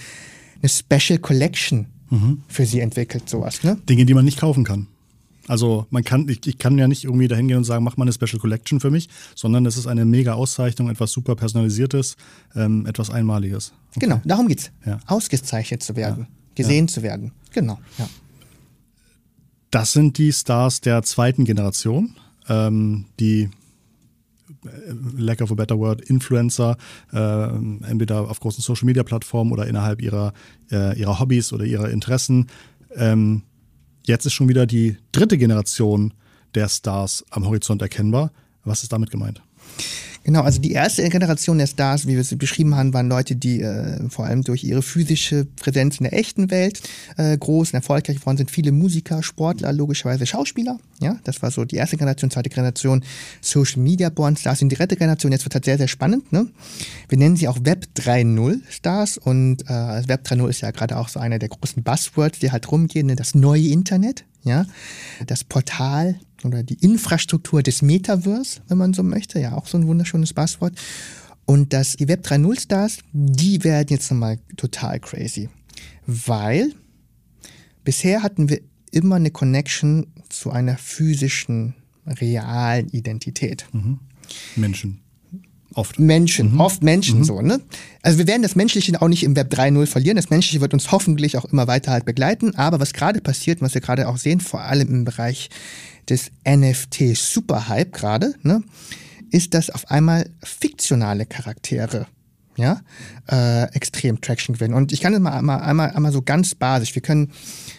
eine 0.62 0.68
Special 0.68 1.18
Collection 1.18 1.86
mhm. 2.10 2.42
für 2.48 2.66
sie 2.66 2.80
entwickelt, 2.80 3.28
sowas. 3.28 3.62
Ne? 3.62 3.76
Dinge, 3.88 4.04
die 4.04 4.14
man 4.14 4.24
nicht 4.24 4.38
kaufen 4.38 4.64
kann. 4.64 4.86
Also 5.48 5.86
man 5.90 6.04
kann, 6.04 6.28
ich, 6.28 6.46
ich 6.46 6.58
kann 6.58 6.78
ja 6.78 6.86
nicht 6.86 7.02
irgendwie 7.02 7.26
dahin 7.26 7.48
gehen 7.48 7.56
und 7.56 7.64
sagen, 7.64 7.82
mach 7.82 7.96
mal 7.96 8.04
eine 8.04 8.12
Special 8.12 8.38
Collection 8.38 8.78
für 8.78 8.92
mich, 8.92 9.08
sondern 9.34 9.66
es 9.66 9.76
ist 9.76 9.88
eine 9.88 10.04
mega 10.04 10.34
Auszeichnung, 10.34 10.88
etwas 10.88 11.10
super 11.10 11.34
personalisiertes, 11.34 12.16
ähm, 12.54 12.86
etwas 12.86 13.10
Einmaliges. 13.10 13.72
Okay. 13.90 14.00
Genau, 14.06 14.20
darum 14.24 14.46
geht's. 14.46 14.70
Ja. 14.86 15.00
Ausgezeichnet 15.06 15.82
zu 15.82 15.96
werden, 15.96 16.28
ja. 16.28 16.28
gesehen 16.54 16.86
ja. 16.86 16.92
zu 16.92 17.02
werden. 17.02 17.32
Genau, 17.52 17.80
ja. 17.98 18.08
Das 19.72 19.92
sind 19.92 20.18
die 20.18 20.32
Stars 20.32 20.80
der 20.80 21.02
zweiten 21.02 21.44
Generation, 21.44 22.14
ähm, 22.48 23.06
die 23.18 23.50
lack 25.16 25.40
of 25.40 25.50
a 25.50 25.54
better 25.54 25.78
word, 25.78 26.02
Influencer, 26.02 26.76
äh, 27.12 27.16
entweder 27.16 28.30
auf 28.30 28.40
großen 28.40 28.62
Social 28.62 28.86
Media 28.86 29.02
Plattformen 29.02 29.52
oder 29.52 29.66
innerhalb 29.66 30.02
ihrer, 30.02 30.32
äh, 30.70 30.98
ihrer 30.98 31.18
Hobbys 31.18 31.52
oder 31.52 31.64
ihrer 31.64 31.90
Interessen. 31.90 32.48
Ähm, 32.94 33.42
jetzt 34.06 34.26
ist 34.26 34.32
schon 34.32 34.48
wieder 34.48 34.66
die 34.66 34.96
dritte 35.12 35.38
Generation 35.38 36.14
der 36.54 36.68
Stars 36.68 37.24
am 37.30 37.46
Horizont 37.46 37.80
erkennbar. 37.82 38.32
Was 38.64 38.82
ist 38.82 38.92
damit 38.92 39.10
gemeint? 39.10 39.42
Genau, 40.30 40.42
also 40.42 40.60
die 40.60 40.70
erste 40.70 41.08
Generation 41.08 41.58
der 41.58 41.66
Stars, 41.66 42.06
wie 42.06 42.12
wir 42.12 42.20
es 42.20 42.38
beschrieben 42.38 42.76
haben, 42.76 42.94
waren 42.94 43.08
Leute, 43.08 43.34
die 43.34 43.62
äh, 43.62 44.08
vor 44.10 44.26
allem 44.26 44.44
durch 44.44 44.62
ihre 44.62 44.80
physische 44.80 45.44
Präsenz 45.44 45.98
in 45.98 46.04
der 46.04 46.12
echten 46.12 46.52
Welt 46.52 46.82
äh, 47.16 47.36
groß 47.36 47.70
und 47.70 47.74
erfolgreich 47.74 48.20
geworden 48.20 48.36
sind. 48.36 48.48
Viele 48.48 48.70
Musiker, 48.70 49.24
Sportler, 49.24 49.72
logischerweise 49.72 50.26
Schauspieler. 50.26 50.78
Ja, 51.00 51.18
das 51.24 51.42
war 51.42 51.50
so 51.50 51.64
die 51.64 51.74
erste 51.74 51.96
Generation, 51.96 52.30
zweite 52.30 52.48
Generation 52.48 53.02
Social 53.40 53.82
Media 53.82 54.08
Born 54.08 54.36
Stars. 54.36 54.62
Und 54.62 54.68
die 54.68 54.76
dritte 54.76 54.94
Generation, 54.94 55.32
jetzt 55.32 55.44
wird 55.44 55.54
halt 55.54 55.64
sehr, 55.64 55.78
sehr 55.78 55.88
spannend. 55.88 56.32
Ne? 56.32 56.46
Wir 57.08 57.18
nennen 57.18 57.34
sie 57.34 57.48
auch 57.48 57.58
Web 57.64 57.86
3.0 57.96 58.60
Stars 58.70 59.18
und 59.18 59.62
äh, 59.62 60.08
Web 60.08 60.28
3.0 60.28 60.48
ist 60.48 60.60
ja 60.60 60.70
gerade 60.70 60.96
auch 60.96 61.08
so 61.08 61.18
einer 61.18 61.40
der 61.40 61.48
großen 61.48 61.82
Buzzwords, 61.82 62.38
die 62.38 62.52
halt 62.52 62.70
rumgehen, 62.70 63.08
ne? 63.08 63.16
das 63.16 63.34
neue 63.34 63.66
Internet. 63.66 64.24
Ja, 64.42 64.64
das 65.26 65.44
Portal 65.44 66.18
oder 66.44 66.62
die 66.62 66.74
Infrastruktur 66.74 67.62
des 67.62 67.82
Metaverse, 67.82 68.60
wenn 68.68 68.78
man 68.78 68.94
so 68.94 69.02
möchte, 69.02 69.40
ja 69.40 69.56
auch 69.56 69.66
so 69.66 69.78
ein 69.78 69.86
wunderschönes 69.86 70.32
Passwort. 70.32 70.74
Und 71.46 71.72
dass 71.72 71.96
die 71.96 72.08
Web 72.08 72.24
3.0 72.24 72.60
Stars, 72.60 72.98
die 73.12 73.64
werden 73.64 73.88
jetzt 73.90 74.10
nochmal 74.10 74.38
total 74.56 75.00
crazy. 75.00 75.48
Weil 76.06 76.72
bisher 77.84 78.22
hatten 78.22 78.48
wir 78.48 78.60
immer 78.92 79.16
eine 79.16 79.30
Connection 79.30 80.06
zu 80.28 80.50
einer 80.50 80.76
physischen, 80.76 81.74
realen 82.06 82.88
Identität. 82.88 83.66
Mhm. 83.72 84.00
Menschen. 84.56 85.00
Oft. 85.74 85.98
Menschen, 86.00 86.54
mhm. 86.54 86.60
oft 86.60 86.82
Menschen 86.82 87.18
mhm. 87.18 87.24
so, 87.24 87.40
ne? 87.42 87.60
Also 88.02 88.18
wir 88.18 88.26
werden 88.26 88.42
das 88.42 88.56
Menschliche 88.56 89.00
auch 89.00 89.08
nicht 89.08 89.22
im 89.22 89.36
Web 89.36 89.52
3.0 89.52 89.86
verlieren. 89.86 90.16
Das 90.16 90.30
Menschliche 90.30 90.60
wird 90.60 90.74
uns 90.74 90.90
hoffentlich 90.90 91.36
auch 91.36 91.44
immer 91.44 91.68
weiter 91.68 91.92
halt 91.92 92.04
begleiten. 92.04 92.56
Aber 92.56 92.80
was 92.80 92.92
gerade 92.92 93.20
passiert, 93.20 93.60
was 93.60 93.74
wir 93.74 93.80
gerade 93.80 94.08
auch 94.08 94.16
sehen, 94.16 94.40
vor 94.40 94.62
allem 94.62 94.88
im 94.88 95.04
Bereich 95.04 95.48
des 96.08 96.32
NFT 96.48 97.16
Superhype 97.16 97.90
gerade, 97.90 98.34
ne, 98.42 98.64
ist, 99.30 99.54
dass 99.54 99.70
auf 99.70 99.90
einmal 99.90 100.28
fiktionale 100.42 101.24
Charaktere 101.24 102.06
ja, 102.56 102.80
äh, 103.30 103.72
extrem 103.74 104.20
Traction 104.20 104.54
gewinnen. 104.54 104.74
Und 104.74 104.92
ich 104.92 105.00
kann 105.00 105.14
es 105.14 105.20
mal 105.20 105.32
einmal, 105.32 105.60
einmal, 105.60 105.90
einmal 105.90 106.12
so 106.12 106.20
ganz 106.20 106.54
basisch. 106.54 106.94
Wir 106.94 107.02
können, 107.02 107.30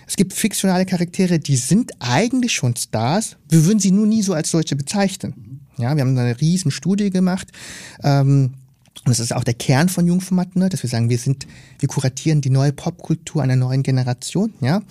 es 0.08 0.16
gibt 0.16 0.34
fiktionale 0.34 0.86
Charaktere, 0.86 1.40
die 1.40 1.58
sind 1.58 1.92
eigentlich 2.00 2.54
schon 2.54 2.76
Stars. 2.76 3.38
Wir 3.50 3.66
würden 3.66 3.80
sie 3.80 3.92
nur 3.92 4.08
nie 4.08 4.24
so 4.24 4.34
als 4.34 4.50
solche 4.50 4.76
bezeichnen. 4.76 5.51
Ja, 5.82 5.96
wir 5.96 6.02
haben 6.02 6.18
eine 6.18 6.40
riesen 6.40 6.72
Studie 6.72 7.10
gemacht. 7.10 7.50
Ähm, 8.04 8.54
und 9.04 9.10
das 9.10 9.20
ist 9.20 9.34
auch 9.34 9.44
der 9.44 9.54
Kern 9.54 9.90
von 9.90 10.06
Jungformat, 10.06 10.56
ne, 10.56 10.70
dass 10.70 10.84
wir 10.84 10.90
sagen, 10.90 11.10
wir 11.10 11.18
sind, 11.18 11.48
wir 11.80 11.88
kuratieren 11.88 12.42
die 12.42 12.50
neue 12.50 12.72
Popkultur 12.72 13.42
einer 13.42 13.56
neuen 13.56 13.84
Generation, 13.84 14.54
ja. 14.62 14.82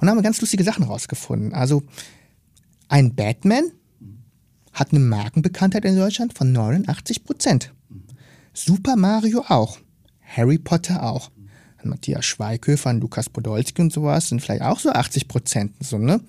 Und 0.00 0.08
haben 0.08 0.16
wir 0.16 0.22
ganz 0.22 0.40
lustige 0.40 0.64
Sachen 0.64 0.84
rausgefunden. 0.84 1.52
Also 1.52 1.82
ein 2.88 3.14
Batman 3.14 3.70
hat 4.72 4.90
eine 4.90 5.00
Markenbekanntheit 5.00 5.84
in 5.84 5.96
Deutschland 5.96 6.36
von 6.36 6.52
89 6.52 7.24
Prozent. 7.24 7.72
Super 8.54 8.96
Mario 8.96 9.44
auch. 9.48 9.78
Harry 10.20 10.58
Potter 10.58 11.02
auch. 11.02 11.30
Matthias 11.82 12.26
Schweighöfer, 12.26 12.92
Lukas 12.92 13.30
Podolski 13.30 13.80
und 13.80 13.92
sowas 13.92 14.28
sind 14.28 14.42
vielleicht 14.42 14.62
auch 14.62 14.78
so 14.78 14.90
80 14.90 15.28
Prozent. 15.28 15.72
So, 15.80 15.98
ne? 15.98 16.20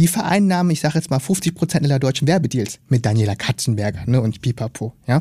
Die 0.00 0.08
vereinnahmen, 0.08 0.72
ich 0.72 0.80
sage 0.80 0.94
jetzt 0.94 1.10
mal, 1.10 1.18
50 1.18 1.54
Prozent 1.54 1.84
aller 1.84 1.98
deutschen 1.98 2.26
Werbedeals 2.26 2.78
mit 2.88 3.04
Daniela 3.04 3.34
Katzenberger 3.34 4.04
ne, 4.06 4.18
und 4.22 4.40
Pipapo. 4.40 4.94
Ja? 5.06 5.20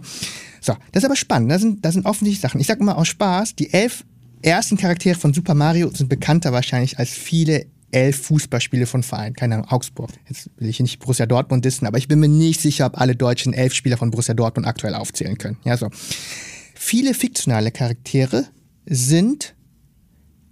So, 0.62 0.74
das 0.94 1.04
ist 1.04 1.06
aber 1.06 1.18
spannend. 1.18 1.52
Das 1.52 1.62
sind, 1.62 1.84
das 1.84 1.96
sind 1.96 2.06
offensichtlich 2.06 2.40
Sachen. 2.40 2.62
Ich 2.62 2.68
sage 2.68 2.82
mal 2.82 2.94
aus 2.94 3.10
Spaß, 3.10 3.56
die 3.56 3.74
elf 3.74 4.06
ersten 4.42 4.78
Charaktere 4.78 5.20
von 5.20 5.34
Super 5.34 5.54
Mario 5.54 5.90
sind 5.94 6.08
bekannter 6.08 6.54
wahrscheinlich 6.54 6.98
als 6.98 7.10
viele 7.10 7.66
elf 7.92 8.22
Fußballspiele 8.22 8.86
von 8.86 9.04
Vereinen. 9.04 9.36
Keine 9.36 9.56
Ahnung, 9.56 9.68
Augsburg. 9.68 10.12
Jetzt 10.30 10.50
will 10.56 10.70
ich 10.70 10.80
nicht 10.80 11.00
Borussia 11.00 11.26
Dortmund 11.26 11.66
dissen, 11.66 11.86
aber 11.86 11.98
ich 11.98 12.08
bin 12.08 12.22
mir 12.22 12.30
nicht 12.30 12.62
sicher, 12.62 12.86
ob 12.86 13.02
alle 13.02 13.18
deutschen 13.18 13.52
elf 13.52 13.74
Spieler 13.74 13.98
von 13.98 14.12
Borussia 14.12 14.34
Dortmund 14.34 14.66
aktuell 14.66 14.96
aufzählen 14.96 15.38
können. 15.38 15.58
Ja, 15.66 15.76
so. 15.76 15.90
Viele 16.74 17.14
fiktionale 17.14 17.72
Charaktere 17.72 18.46
sind 18.86 19.56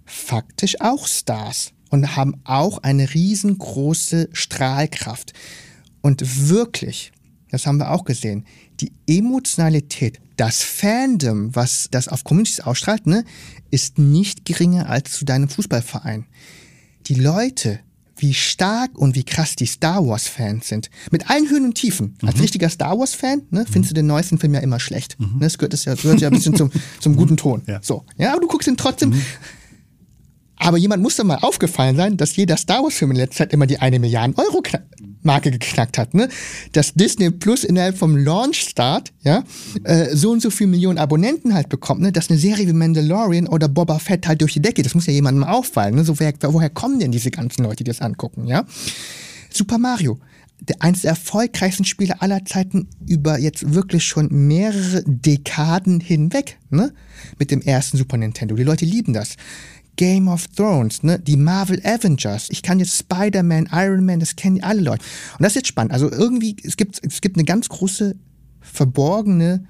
faktisch 0.04 0.78
auch 0.82 1.06
Stars 1.06 1.72
und 1.90 2.16
haben 2.16 2.40
auch 2.44 2.78
eine 2.78 3.14
riesengroße 3.14 4.28
Strahlkraft. 4.32 5.32
Und 6.00 6.48
wirklich, 6.48 7.12
das 7.50 7.66
haben 7.66 7.78
wir 7.78 7.90
auch 7.90 8.04
gesehen, 8.04 8.44
die 8.80 8.92
Emotionalität, 9.06 10.20
das 10.36 10.62
Fandom, 10.62 11.54
was 11.54 11.88
das 11.90 12.08
auf 12.08 12.24
Communities 12.24 12.60
ausstrahlt, 12.60 13.06
ne, 13.06 13.24
ist 13.70 13.98
nicht 13.98 14.44
geringer 14.44 14.88
als 14.88 15.12
zu 15.12 15.24
deinem 15.24 15.48
Fußballverein. 15.48 16.26
Die 17.06 17.14
Leute, 17.14 17.80
wie 18.20 18.34
stark 18.34 18.96
und 18.98 19.14
wie 19.14 19.24
krass 19.24 19.56
die 19.56 19.66
Star 19.66 20.06
Wars-Fans 20.06 20.68
sind. 20.68 20.90
Mit 21.10 21.30
allen 21.30 21.48
Höhen 21.48 21.64
und 21.64 21.74
Tiefen. 21.74 22.14
Als 22.22 22.36
mhm. 22.36 22.42
richtiger 22.42 22.68
Star 22.68 22.98
Wars-Fan 22.98 23.42
ne, 23.50 23.64
findest 23.70 23.92
du 23.92 23.94
den 23.94 24.06
neuesten 24.06 24.38
Film 24.38 24.54
ja 24.54 24.60
immer 24.60 24.80
schlecht. 24.80 25.18
Mhm. 25.18 25.38
Ne, 25.38 25.40
das 25.40 25.58
gehört, 25.58 25.72
das 25.72 25.84
ja, 25.84 25.94
gehört 25.94 26.20
ja 26.20 26.28
ein 26.28 26.34
bisschen 26.34 26.56
zum, 26.56 26.70
zum 27.00 27.16
guten 27.16 27.36
Ton. 27.36 27.62
Ja. 27.66 27.80
So, 27.82 28.04
ja, 28.16 28.32
aber 28.32 28.40
du 28.40 28.48
guckst 28.48 28.68
ihn 28.68 28.76
trotzdem. 28.76 29.14
Aber 30.58 30.76
jemand 30.76 31.02
muss 31.02 31.16
doch 31.16 31.24
mal 31.24 31.38
aufgefallen 31.38 31.96
sein, 31.96 32.16
dass 32.16 32.36
jeder 32.36 32.56
Star 32.56 32.82
Wars-Film 32.82 33.12
in 33.12 33.16
letzter 33.16 33.44
Zeit 33.44 33.52
immer 33.52 33.66
die 33.66 33.78
eine 33.78 33.98
Milliarden 33.98 34.34
Euro 34.36 34.62
Marke 35.22 35.50
geknackt 35.50 35.98
hat. 35.98 36.14
Ne? 36.14 36.28
Dass 36.72 36.94
Disney 36.94 37.30
Plus 37.30 37.64
innerhalb 37.64 37.96
vom 37.98 38.16
Launch-Start 38.16 39.12
ja, 39.22 39.44
äh, 39.84 40.14
so 40.14 40.30
und 40.30 40.42
so 40.42 40.50
viele 40.50 40.70
Millionen 40.70 40.98
Abonnenten 40.98 41.54
halt 41.54 41.68
bekommt. 41.68 42.00
Ne? 42.00 42.12
Dass 42.12 42.30
eine 42.30 42.38
Serie 42.38 42.66
wie 42.66 42.72
Mandalorian 42.72 43.46
oder 43.46 43.68
Boba 43.68 43.98
Fett 43.98 44.26
halt 44.26 44.40
durch 44.40 44.54
die 44.54 44.62
Decke, 44.62 44.82
das 44.82 44.94
muss 44.94 45.06
ja 45.06 45.12
jemandem 45.12 45.44
auffallen. 45.44 45.94
Ne? 45.94 46.04
So, 46.04 46.18
wer, 46.18 46.32
woher 46.42 46.70
kommen 46.70 46.98
denn 46.98 47.12
diese 47.12 47.30
ganzen 47.30 47.64
Leute, 47.64 47.84
die 47.84 47.90
das 47.90 48.00
angucken? 48.00 48.46
Ja? 48.46 48.64
Super 49.50 49.78
Mario 49.78 50.18
der, 50.60 50.82
eines 50.82 51.02
der 51.02 51.10
erfolgreichsten 51.10 51.84
Spiele 51.84 52.20
aller 52.20 52.44
Zeiten 52.44 52.88
über 53.06 53.38
jetzt 53.38 53.74
wirklich 53.74 54.04
schon 54.04 54.28
mehrere 54.30 55.02
Dekaden 55.06 56.00
hinweg, 56.00 56.58
ne? 56.70 56.92
Mit 57.38 57.50
dem 57.50 57.62
ersten 57.62 57.96
Super 57.96 58.16
Nintendo. 58.16 58.56
Die 58.56 58.64
Leute 58.64 58.84
lieben 58.84 59.12
das. 59.12 59.36
Game 59.98 60.28
of 60.28 60.46
Thrones, 60.48 61.02
ne? 61.02 61.18
die 61.18 61.36
Marvel 61.36 61.82
Avengers. 61.84 62.48
Ich 62.50 62.62
kann 62.62 62.78
jetzt 62.78 62.96
Spider-Man, 62.96 63.68
Iron 63.72 64.06
Man, 64.06 64.20
das 64.20 64.36
kennen 64.36 64.62
alle 64.62 64.80
Leute. 64.80 65.04
Und 65.32 65.42
das 65.42 65.52
ist 65.52 65.56
jetzt 65.56 65.68
spannend. 65.68 65.92
Also 65.92 66.10
irgendwie, 66.10 66.56
es 66.62 66.76
gibt, 66.76 67.00
es 67.04 67.20
gibt 67.20 67.36
eine 67.36 67.44
ganz 67.44 67.68
große 67.68 68.14
verborgene, 68.60 69.64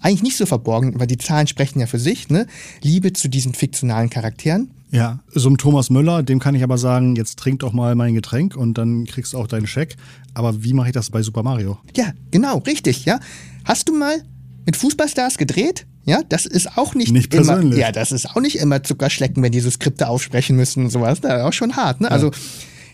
eigentlich 0.00 0.22
nicht 0.22 0.36
so 0.38 0.46
verborgen, 0.46 0.98
weil 0.98 1.06
die 1.06 1.18
Zahlen 1.18 1.46
sprechen 1.46 1.80
ja 1.80 1.86
für 1.86 1.98
sich, 1.98 2.28
ne? 2.28 2.46
Liebe 2.82 3.12
zu 3.12 3.28
diesen 3.28 3.54
fiktionalen 3.54 4.10
Charakteren. 4.10 4.70
Ja, 4.90 5.20
so 5.28 5.50
ein 5.50 5.58
Thomas 5.58 5.90
Müller, 5.90 6.22
dem 6.22 6.38
kann 6.38 6.54
ich 6.54 6.62
aber 6.62 6.78
sagen, 6.78 7.14
jetzt 7.16 7.38
trink 7.38 7.60
doch 7.60 7.72
mal 7.72 7.94
mein 7.94 8.14
Getränk 8.14 8.56
und 8.56 8.78
dann 8.78 9.04
kriegst 9.04 9.34
du 9.34 9.38
auch 9.38 9.46
deinen 9.46 9.66
Scheck. 9.66 9.96
Aber 10.32 10.64
wie 10.64 10.72
mache 10.72 10.88
ich 10.88 10.94
das 10.94 11.10
bei 11.10 11.22
Super 11.22 11.42
Mario? 11.42 11.78
Ja, 11.96 12.12
genau, 12.30 12.58
richtig, 12.58 13.04
ja. 13.04 13.20
Hast 13.64 13.88
du 13.88 13.94
mal 13.94 14.22
mit 14.64 14.76
Fußballstars 14.76 15.36
gedreht? 15.36 15.86
Ja, 16.04 16.22
das 16.28 16.46
ist 16.46 16.76
auch 16.76 16.94
nicht, 16.94 17.12
nicht 17.12 17.34
immer, 17.34 17.62
ja, 17.74 17.90
das 17.90 18.12
ist 18.12 18.30
auch 18.30 18.40
nicht 18.40 18.58
immer 18.58 18.82
Zuckerschlecken, 18.82 19.42
wenn 19.42 19.52
die 19.52 19.60
so 19.60 19.70
Skripte 19.70 20.08
aufsprechen 20.08 20.56
müssen 20.56 20.84
und 20.84 20.90
sowas. 20.90 21.20
Das 21.20 21.38
ist 21.38 21.44
auch 21.44 21.52
schon 21.52 21.76
hart, 21.76 22.00
ne? 22.00 22.08
Ja. 22.08 22.12
Also, 22.12 22.30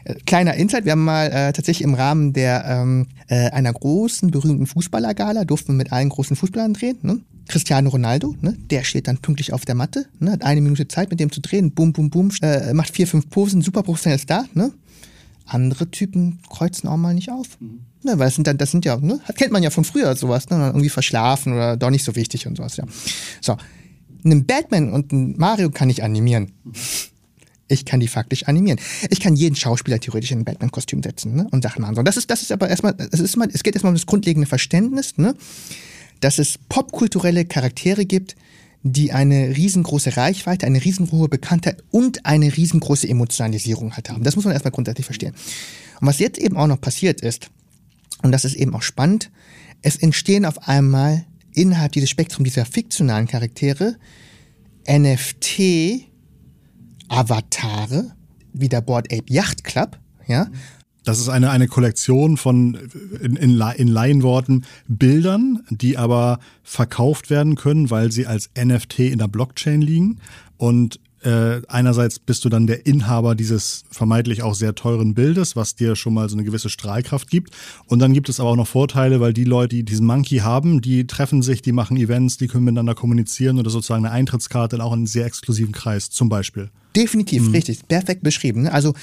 äh, 0.05 0.15
kleiner 0.27 0.55
Insight, 0.55 0.85
wir 0.85 0.93
haben 0.93 1.05
mal 1.05 1.27
äh, 1.27 1.53
tatsächlich 1.53 1.83
im 1.83 1.95
Rahmen 1.95 2.33
der 2.33 2.65
ähm, 2.67 3.07
äh, 3.29 3.51
einer 3.51 3.73
großen, 3.73 4.31
berühmten 4.31 4.67
Fußballergala 4.67 5.45
durften 5.45 5.73
wir 5.73 5.77
mit 5.77 5.93
allen 5.93 6.09
großen 6.09 6.37
Fußballern 6.37 6.75
drehen. 6.75 6.99
Ne? 7.03 7.21
Cristiano 7.49 7.91
Ronaldo, 7.91 8.35
ne? 8.41 8.57
der 8.71 8.85
steht 8.85 9.09
dann 9.09 9.19
pünktlich 9.19 9.53
auf 9.53 9.65
der 9.65 9.75
Matte, 9.75 10.07
ne? 10.21 10.33
hat 10.33 10.45
eine 10.45 10.61
Minute 10.61 10.89
Zeit, 10.89 11.11
mit 11.11 11.21
dem 11.21 11.33
zu 11.33 11.41
drehen, 11.41 11.73
bum, 11.73 11.93
bum, 11.93 12.11
bum, 12.11 12.31
äh, 12.43 12.73
macht 12.73 12.95
vier, 12.95 13.07
fünf 13.07 13.29
Posen, 13.29 13.61
super 13.61 13.83
professionell 13.83 14.21
Star, 14.21 14.47
ne? 14.55 14.73
andere 15.47 15.91
Typen 15.91 16.39
kreuzen 16.49 16.89
auch 16.89 16.97
mal 16.97 17.15
nicht 17.15 17.31
auf. 17.31 17.61
Mhm. 17.61 17.81
Ne, 18.03 18.19
weil 18.19 18.27
das 18.29 18.35
sind 18.35 18.47
dann, 18.47 18.57
das 18.57 18.71
sind 18.71 18.85
ja, 18.85 18.97
ne, 18.97 19.21
kennt 19.37 19.53
man 19.53 19.63
ja 19.63 19.71
von 19.71 19.85
früher 19.85 20.17
sowas, 20.17 20.49
ne, 20.49 20.67
irgendwie 20.67 20.89
verschlafen 20.89 21.53
oder 21.53 21.77
doch 21.77 21.91
nicht 21.91 22.05
so 22.05 22.17
wichtig 22.17 22.47
und 22.47 22.57
sowas, 22.57 22.77
ja. 22.77 22.85
So. 23.41 23.57
Einen 24.25 24.47
Batman 24.47 24.93
und 24.93 25.13
einen 25.13 25.37
Mario 25.39 25.71
kann 25.71 25.89
ich 25.91 26.03
animieren. 26.03 26.53
Ich 27.69 27.85
kann 27.85 28.01
die 28.01 28.09
faktisch 28.09 28.49
animieren. 28.49 28.81
Ich 29.11 29.21
kann 29.21 29.37
jeden 29.37 29.55
Schauspieler 29.55 30.01
theoretisch 30.01 30.33
in 30.33 30.41
ein 30.41 30.45
Batman-Kostüm 30.45 31.03
setzen 31.03 31.37
ne, 31.37 31.47
und 31.51 31.63
Sachen 31.63 31.83
machen. 31.83 31.95
So, 31.95 32.03
das 32.03 32.17
ist, 32.17 32.31
das 32.31 32.43
ist 32.43 32.53
aber 32.53 32.69
erstmal, 32.69 32.95
es 33.13 33.21
ist 33.21 33.37
mal, 33.37 33.49
es 33.53 33.63
geht 33.63 33.75
erstmal 33.75 33.91
um 33.91 33.97
das 33.97 34.07
grundlegende 34.07 34.47
Verständnis, 34.47 35.19
ne, 35.19 35.35
dass 36.21 36.39
es 36.39 36.59
popkulturelle 36.69 37.45
Charaktere 37.45 38.07
gibt, 38.07 38.35
die 38.83 39.13
eine 39.13 39.57
riesengroße 39.57 40.17
Reichweite, 40.17 40.67
eine 40.67 40.83
riesenhohe 40.83 41.29
Bekanntheit 41.29 41.83
und 41.91 42.25
eine 42.25 42.57
riesengroße 42.57 43.09
Emotionalisierung 43.09 43.95
halt 43.95 44.09
haben. 44.09 44.25
Das 44.25 44.37
muss 44.37 44.45
man 44.45 44.55
erstmal 44.55 44.73
grundsätzlich 44.73 45.05
verstehen. 45.05 45.35
Und 46.01 46.07
was 46.07 46.19
jetzt 46.19 46.39
eben 46.39 46.57
auch 46.57 46.67
noch 46.67 46.81
passiert 46.81 47.21
ist, 47.21 47.51
und 48.23 48.33
das 48.33 48.45
ist 48.45 48.55
eben 48.55 48.75
auch 48.75 48.83
spannend, 48.83 49.31
es 49.83 49.97
entstehen 49.97 50.45
auf 50.45 50.69
einmal 50.69 51.25
innerhalb 51.53 51.93
dieses 51.93 52.11
Spektrums 52.11 52.49
dieser 52.49 52.67
fiktionalen 52.67 53.27
Charaktere 53.27 53.97
NFT-Avatare, 54.89 56.07
wie 58.53 58.69
der 58.69 58.81
Board 58.81 59.13
Ape 59.13 59.33
Yacht 59.33 59.65
Club, 59.65 59.99
ja, 60.27 60.49
das 61.05 61.19
ist 61.19 61.29
eine, 61.29 61.51
eine 61.51 61.67
Kollektion 61.67 62.37
von, 62.37 62.79
in, 63.23 63.37
in, 63.37 63.59
in 63.59 63.89
Laienworten, 63.89 64.67
Bildern, 64.87 65.61
die 65.71 65.97
aber 65.97 66.41
verkauft 66.63 67.31
werden 67.31 67.55
können, 67.55 67.91
weil 67.91 68.13
sie 68.13 68.27
als 68.27 68.51
NFT 68.57 69.01
in 69.01 69.19
der 69.19 69.29
Blockchain 69.29 69.81
liegen. 69.81 70.21
Und 70.59 71.01
äh, 71.23 71.61
einerseits 71.69 72.19
bist 72.19 72.45
du 72.45 72.49
dann 72.49 72.67
der 72.67 72.87
Inhaber 72.87 73.35
dieses 73.35 73.85
vermeintlich 73.91 74.43
auch 74.43 74.55
sehr 74.55 74.75
teuren 74.75 75.15
Bildes, 75.15 75.55
was 75.55 75.75
dir 75.75 75.97
schon 75.97 76.15
mal 76.15 76.29
so 76.29 76.37
eine 76.37 76.45
gewisse 76.45 76.71
Strahlkraft 76.71 77.31
gibt. 77.31 77.55
Und 77.87 77.99
dann 77.99 78.13
gibt 78.15 78.29
es 78.29 78.41
aber 78.41 78.51
auch 78.51 78.57
noch 78.57 78.67
Vorteile, 78.67 79.21
weil 79.21 79.33
die 79.33 79.45
Leute, 79.45 79.77
die 79.77 79.83
diesen 79.83 80.07
Monkey 80.07 80.39
haben, 80.39 80.81
die 80.81 81.07
treffen 81.07 81.43
sich, 81.43 81.63
die 81.63 81.73
machen 81.73 81.97
Events, 81.97 82.39
die 82.39 82.49
können 82.49 82.65
miteinander 82.65 82.95
kommunizieren 82.95 83.59
oder 83.59 83.71
sozusagen 83.71 84.05
eine 84.07 84.15
Eintrittskarte 84.15 84.77
in 84.77 84.83
auch 84.83 84.93
einen 84.93 85.07
sehr 85.07 85.27
exklusiven 85.27 85.73
Kreis 85.73 86.11
zum 86.11 86.29
Beispiel. 86.29 86.71
Definitiv, 86.97 87.43
mhm. 87.43 87.53
richtig, 87.53 87.87
perfekt 87.87 88.23
beschrieben. 88.23 88.63
Ne? 88.63 88.73
Also 88.73 88.95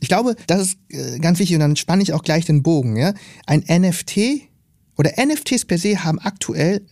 ich 0.00 0.08
glaube, 0.08 0.36
das 0.46 0.60
ist 0.60 0.78
äh, 0.90 1.18
ganz 1.18 1.38
wichtig 1.38 1.56
und 1.56 1.60
dann 1.60 1.76
spanne 1.76 2.02
ich 2.02 2.12
auch 2.12 2.22
gleich 2.22 2.44
den 2.44 2.62
Bogen. 2.62 2.96
Ja? 2.96 3.14
Ein 3.46 3.64
NFT 3.66 4.42
oder 4.96 5.12
NFTs 5.16 5.64
per 5.64 5.78
se 5.78 6.04
haben 6.04 6.18
aktuell 6.18 6.82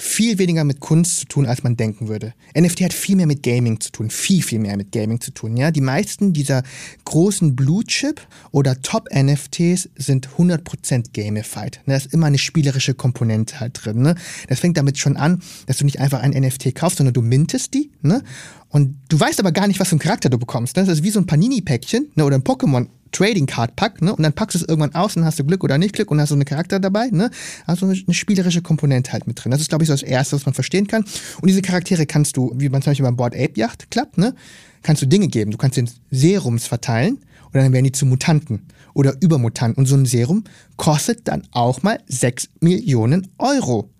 viel 0.00 0.38
weniger 0.38 0.62
mit 0.62 0.78
Kunst 0.78 1.18
zu 1.18 1.26
tun, 1.26 1.46
als 1.46 1.64
man 1.64 1.76
denken 1.76 2.06
würde. 2.06 2.32
NFT 2.56 2.82
hat 2.82 2.92
viel 2.92 3.16
mehr 3.16 3.26
mit 3.26 3.42
Gaming 3.42 3.80
zu 3.80 3.90
tun, 3.90 4.10
viel, 4.10 4.44
viel 4.44 4.60
mehr 4.60 4.76
mit 4.76 4.92
Gaming 4.92 5.20
zu 5.20 5.32
tun. 5.32 5.56
Ja, 5.56 5.72
die 5.72 5.80
meisten 5.80 6.32
dieser 6.32 6.62
großen 7.04 7.56
Blue 7.56 7.84
Chip 7.84 8.20
oder 8.52 8.80
Top 8.80 9.08
NFTs 9.12 9.88
sind 9.96 10.28
100% 10.38 11.06
gamified. 11.12 11.80
Da 11.86 11.96
ist 11.96 12.14
immer 12.14 12.26
eine 12.26 12.38
spielerische 12.38 12.94
Komponente 12.94 13.58
halt 13.58 13.84
drin. 13.84 14.02
Ne? 14.02 14.14
Das 14.46 14.60
fängt 14.60 14.76
damit 14.76 14.98
schon 14.98 15.16
an, 15.16 15.42
dass 15.66 15.78
du 15.78 15.84
nicht 15.84 15.98
einfach 15.98 16.20
ein 16.20 16.30
NFT 16.30 16.76
kaufst, 16.76 16.98
sondern 16.98 17.14
du 17.14 17.22
mintest 17.22 17.74
die. 17.74 17.90
Ne? 18.00 18.22
Und 18.68 19.00
du 19.08 19.18
weißt 19.18 19.40
aber 19.40 19.50
gar 19.50 19.66
nicht, 19.66 19.80
was 19.80 19.88
für 19.88 19.94
einen 19.94 20.00
Charakter 20.00 20.30
du 20.30 20.38
bekommst. 20.38 20.76
Ne? 20.76 20.84
Das 20.84 20.98
ist 20.98 21.02
wie 21.02 21.10
so 21.10 21.18
ein 21.18 21.26
Panini-Päckchen 21.26 22.12
ne? 22.14 22.24
oder 22.24 22.36
ein 22.36 22.44
Pokémon 22.44 22.86
Trading 23.12 23.46
Card 23.46 23.76
Pack, 23.76 24.02
ne? 24.02 24.14
Und 24.14 24.22
dann 24.22 24.32
packst 24.32 24.54
du 24.54 24.58
es 24.60 24.68
irgendwann 24.68 24.94
aus 24.94 25.16
und 25.16 25.24
hast 25.24 25.38
du 25.38 25.44
Glück 25.44 25.64
oder 25.64 25.78
nicht 25.78 25.94
Glück 25.94 26.10
und 26.10 26.20
hast 26.20 26.30
so 26.30 26.34
einen 26.34 26.44
Charakter 26.44 26.80
dabei, 26.80 27.08
ne? 27.10 27.30
Also 27.66 27.86
eine, 27.86 28.14
spielerische 28.14 28.62
Komponente 28.62 29.12
halt 29.12 29.26
mit 29.26 29.42
drin. 29.42 29.50
Das 29.50 29.60
ist, 29.60 29.68
glaube 29.68 29.84
ich, 29.84 29.88
so 29.88 29.94
das 29.94 30.02
Erste, 30.02 30.36
was 30.36 30.46
man 30.46 30.54
verstehen 30.54 30.86
kann. 30.86 31.04
Und 31.40 31.48
diese 31.48 31.62
Charaktere 31.62 32.06
kannst 32.06 32.36
du, 32.36 32.52
wie 32.56 32.68
man 32.68 32.82
zum 32.82 32.90
Beispiel 32.90 33.04
beim 33.04 33.16
Board 33.16 33.34
Ape 33.34 33.52
Yacht 33.56 33.90
klappt, 33.90 34.18
ne? 34.18 34.34
Kannst 34.82 35.02
du 35.02 35.06
Dinge 35.06 35.28
geben. 35.28 35.50
Du 35.50 35.58
kannst 35.58 35.76
den 35.76 35.90
Serums 36.10 36.66
verteilen 36.66 37.18
und 37.46 37.54
dann 37.54 37.72
werden 37.72 37.84
die 37.84 37.92
zu 37.92 38.06
Mutanten 38.06 38.66
oder 38.94 39.14
Übermutanten. 39.20 39.78
Und 39.78 39.86
so 39.86 39.96
ein 39.96 40.06
Serum 40.06 40.44
kostet 40.76 41.26
dann 41.28 41.42
auch 41.50 41.82
mal 41.82 41.98
6 42.08 42.48
Millionen 42.60 43.28
Euro 43.38 43.90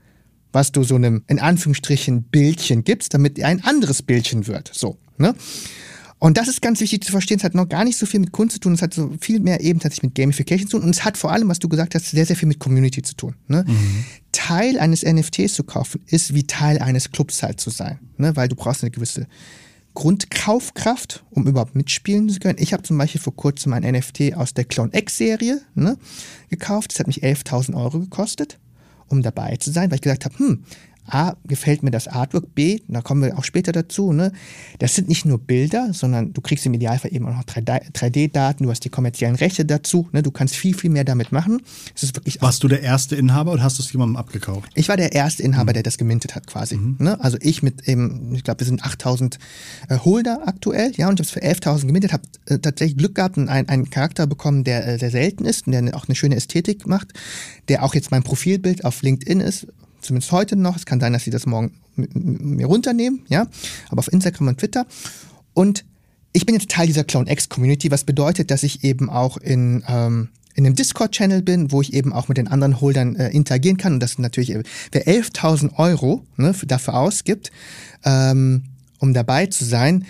was 0.53 0.73
du 0.73 0.83
so 0.83 0.95
einem, 0.95 1.23
in 1.27 1.39
Anführungsstrichen, 1.39 2.25
Bildchen 2.25 2.85
gibst, 2.85 3.15
damit 3.15 3.39
er 3.39 3.49
ein 3.49 3.63
anderes 3.65 4.03
Bildchen 4.03 4.47
wird. 4.47 4.71
So, 4.73 4.97
ne? 5.19 5.35
Und 6.19 6.37
das 6.37 6.49
ist 6.49 6.61
ganz 6.61 6.81
wichtig 6.81 7.05
zu 7.05 7.13
verstehen. 7.13 7.39
Es 7.39 7.45
hat 7.45 7.55
noch 7.55 7.69
gar 7.69 7.85
nicht 7.85 7.97
so 7.97 8.05
viel 8.05 8.19
mit 8.21 8.33
Kunst 8.33 8.55
zu 8.55 8.61
tun. 8.61 8.73
Es 8.73 8.83
hat 8.83 8.93
so 8.93 9.13
viel 9.21 9.39
mehr 9.41 9.61
eben 9.61 9.79
tatsächlich 9.79 10.11
mit 10.11 10.15
Gamification 10.17 10.69
zu 10.69 10.77
tun. 10.77 10.87
Und 10.87 10.91
es 10.91 11.05
hat 11.05 11.17
vor 11.17 11.31
allem, 11.31 11.49
was 11.49 11.61
du 11.61 11.69
gesagt 11.69 11.95
hast, 11.95 12.11
sehr, 12.11 12.27
sehr 12.27 12.35
viel 12.35 12.49
mit 12.49 12.59
Community 12.59 13.03
zu 13.03 13.15
tun. 13.15 13.35
Ne? 13.47 13.65
Mhm. 13.67 14.05
Teil 14.33 14.79
eines 14.79 15.05
NFTs 15.05 15.55
zu 15.55 15.63
kaufen, 15.63 16.01
ist 16.07 16.35
wie 16.35 16.45
Teil 16.45 16.79
eines 16.79 17.13
Clubs 17.13 17.43
halt 17.43 17.61
zu 17.61 17.71
sein. 17.71 17.99
Ne? 18.17 18.35
Weil 18.35 18.49
du 18.49 18.57
brauchst 18.57 18.83
eine 18.83 18.91
gewisse 18.91 19.29
Grundkaufkraft, 19.95 21.25
um 21.31 21.47
überhaupt 21.47 21.75
mitspielen 21.75 22.29
zu 22.29 22.39
können. 22.39 22.59
Ich 22.61 22.73
habe 22.73 22.83
zum 22.83 22.99
Beispiel 22.99 23.21
vor 23.21 23.35
kurzem 23.35 23.73
ein 23.73 23.83
NFT 23.83 24.35
aus 24.35 24.55
der 24.55 24.65
Clone 24.65 24.91
X-Serie 24.93 25.61
ne, 25.75 25.99
gekauft. 26.51 26.93
Das 26.93 27.01
hat 27.01 27.09
mich 27.09 27.25
11.000 27.25 27.75
Euro 27.75 27.99
gekostet, 28.01 28.59
um 29.09 29.23
dabei 29.23 29.57
zu 29.57 29.73
sein, 29.73 29.91
weil 29.91 29.97
ich 29.97 30.03
gesagt 30.03 30.25
habe, 30.25 30.39
hm, 30.39 30.65
A, 31.09 31.37
gefällt 31.45 31.83
mir 31.83 31.91
das 31.91 32.09
Artwork, 32.09 32.55
B, 32.55 32.81
da 32.89 33.01
kommen 33.01 33.23
wir 33.23 33.39
auch 33.39 33.45
später 33.45 33.73
dazu, 33.73 34.13
ne? 34.13 34.33
Das 34.79 34.95
sind 34.95 35.09
nicht 35.09 35.25
nur 35.25 35.39
Bilder, 35.39 35.93
sondern 35.93 36.33
du 36.33 36.41
kriegst 36.41 36.67
im 36.67 36.75
Idealfall 36.75 37.13
eben 37.13 37.27
auch 37.27 37.35
noch 37.35 37.45
3D-Daten, 37.45 38.65
du 38.65 38.71
hast 38.71 38.85
die 38.85 38.91
kommerziellen 38.91 39.37
Rechte 39.37 39.65
dazu, 39.65 40.09
ne? 40.13 40.23
Du 40.23 40.31
kannst 40.31 40.55
viel, 40.57 40.75
viel 40.75 40.91
mehr 40.91 41.05
damit 41.05 41.33
machen. 41.33 41.63
Es 41.95 42.03
ist 42.03 42.17
wirklich 42.17 42.41
Warst 42.41 42.63
du 42.63 42.69
der 42.69 42.83
erste 42.83 43.17
Inhaber 43.17 43.53
oder 43.53 43.63
hast 43.63 43.79
du 43.79 43.83
es 43.83 43.93
jemandem 43.93 44.17
abgekauft? 44.17 44.71
Ich 44.75 44.89
war 44.89 44.97
der 44.97 45.13
erste 45.13 45.43
Inhaber, 45.43 45.73
mhm. 45.73 45.75
der 45.75 45.83
das 45.83 45.99
gemintet 45.99 46.35
hat, 46.35 46.47
quasi. 46.47 46.77
Mhm. 46.77 46.97
Ne? 46.99 47.21
Also 47.21 47.39
ich 47.41 47.63
mit 47.63 47.89
eben, 47.89 48.35
ich 48.35 48.45
glaube, 48.45 48.61
wir 48.61 48.67
sind 48.67 48.85
8000 48.85 49.39
äh, 49.89 49.99
Holder 49.99 50.43
aktuell, 50.47 50.93
ja, 50.97 51.09
und 51.09 51.21
ich 51.21 51.27
habe 51.27 51.41
es 51.49 51.61
für 51.61 51.69
11.000 51.69 51.87
gemintet, 51.87 52.13
habe 52.13 52.23
äh, 52.47 52.59
tatsächlich 52.59 52.97
Glück 52.97 53.15
gehabt 53.15 53.37
und 53.37 53.49
einen, 53.49 53.69
einen 53.69 53.91
Charakter 53.91 54.27
bekommen, 54.27 54.65
der 54.65 54.87
äh, 54.87 54.99
sehr 54.99 55.11
selten 55.11 55.45
ist 55.45 55.67
und 55.67 55.73
der 55.73 55.97
auch 55.97 56.09
eine 56.09 56.15
schöne 56.15 56.37
Ästhetik 56.37 56.87
macht, 56.87 57.13
der 57.69 57.85
auch 57.85 57.95
jetzt 57.95 58.11
mein 58.11 58.23
Profilbild 58.23 58.85
auf 58.85 59.03
LinkedIn 59.03 59.41
ist, 59.41 59.67
zumindest 60.01 60.33
heute 60.33 60.57
noch. 60.57 60.77
Es 60.77 60.87
kann 60.87 61.01
sein, 61.01 61.13
dass 61.13 61.25
sie 61.25 61.31
das 61.31 61.47
morgen 61.47 61.73
mir 61.97 62.67
runternehmen, 62.67 63.25
ja. 63.29 63.47
Aber 63.89 64.01
auf 64.01 64.13
Instagram 64.13 64.49
und 64.49 64.59
Twitter. 64.59 64.87
Und 65.55 65.85
ich 66.33 66.47
bin 66.47 66.55
jetzt 66.55 66.71
Teil 66.71 66.87
dieser 66.87 67.05
Clown 67.05 67.27
X 67.27 67.49
Community, 67.49 67.91
was 67.91 68.05
bedeutet, 68.05 68.51
dass 68.51 68.63
ich 68.63 68.85
eben 68.85 69.11
auch 69.11 69.39
in, 69.39 69.83
ähm, 69.89 70.29
in 70.55 70.67
einem 70.67 70.75
Discord-Channel 70.75 71.43
bin, 71.43 71.73
wo 71.73 71.81
ich 71.81 71.95
eben 71.95 72.13
auch 72.13 72.29
mit 72.29 72.37
den 72.37 72.49
anderen 72.49 72.81
Holdern 72.81 73.17
äh, 73.17 73.31
interagieren 73.31 73.77
kann. 73.77 73.95
Und 73.95 74.01
das 74.01 74.19
natürlich, 74.19 74.55
äh, 74.55 74.63
wer 74.93 75.07
11.000 75.07 75.79
Euro 75.79 76.25
ne, 76.37 76.55
dafür 76.67 76.95
ausgibt, 76.95 77.51
ähm, 78.05 78.65
um 78.99 79.15
dabei 79.15 79.47
zu 79.47 79.65
sein, 79.65 80.05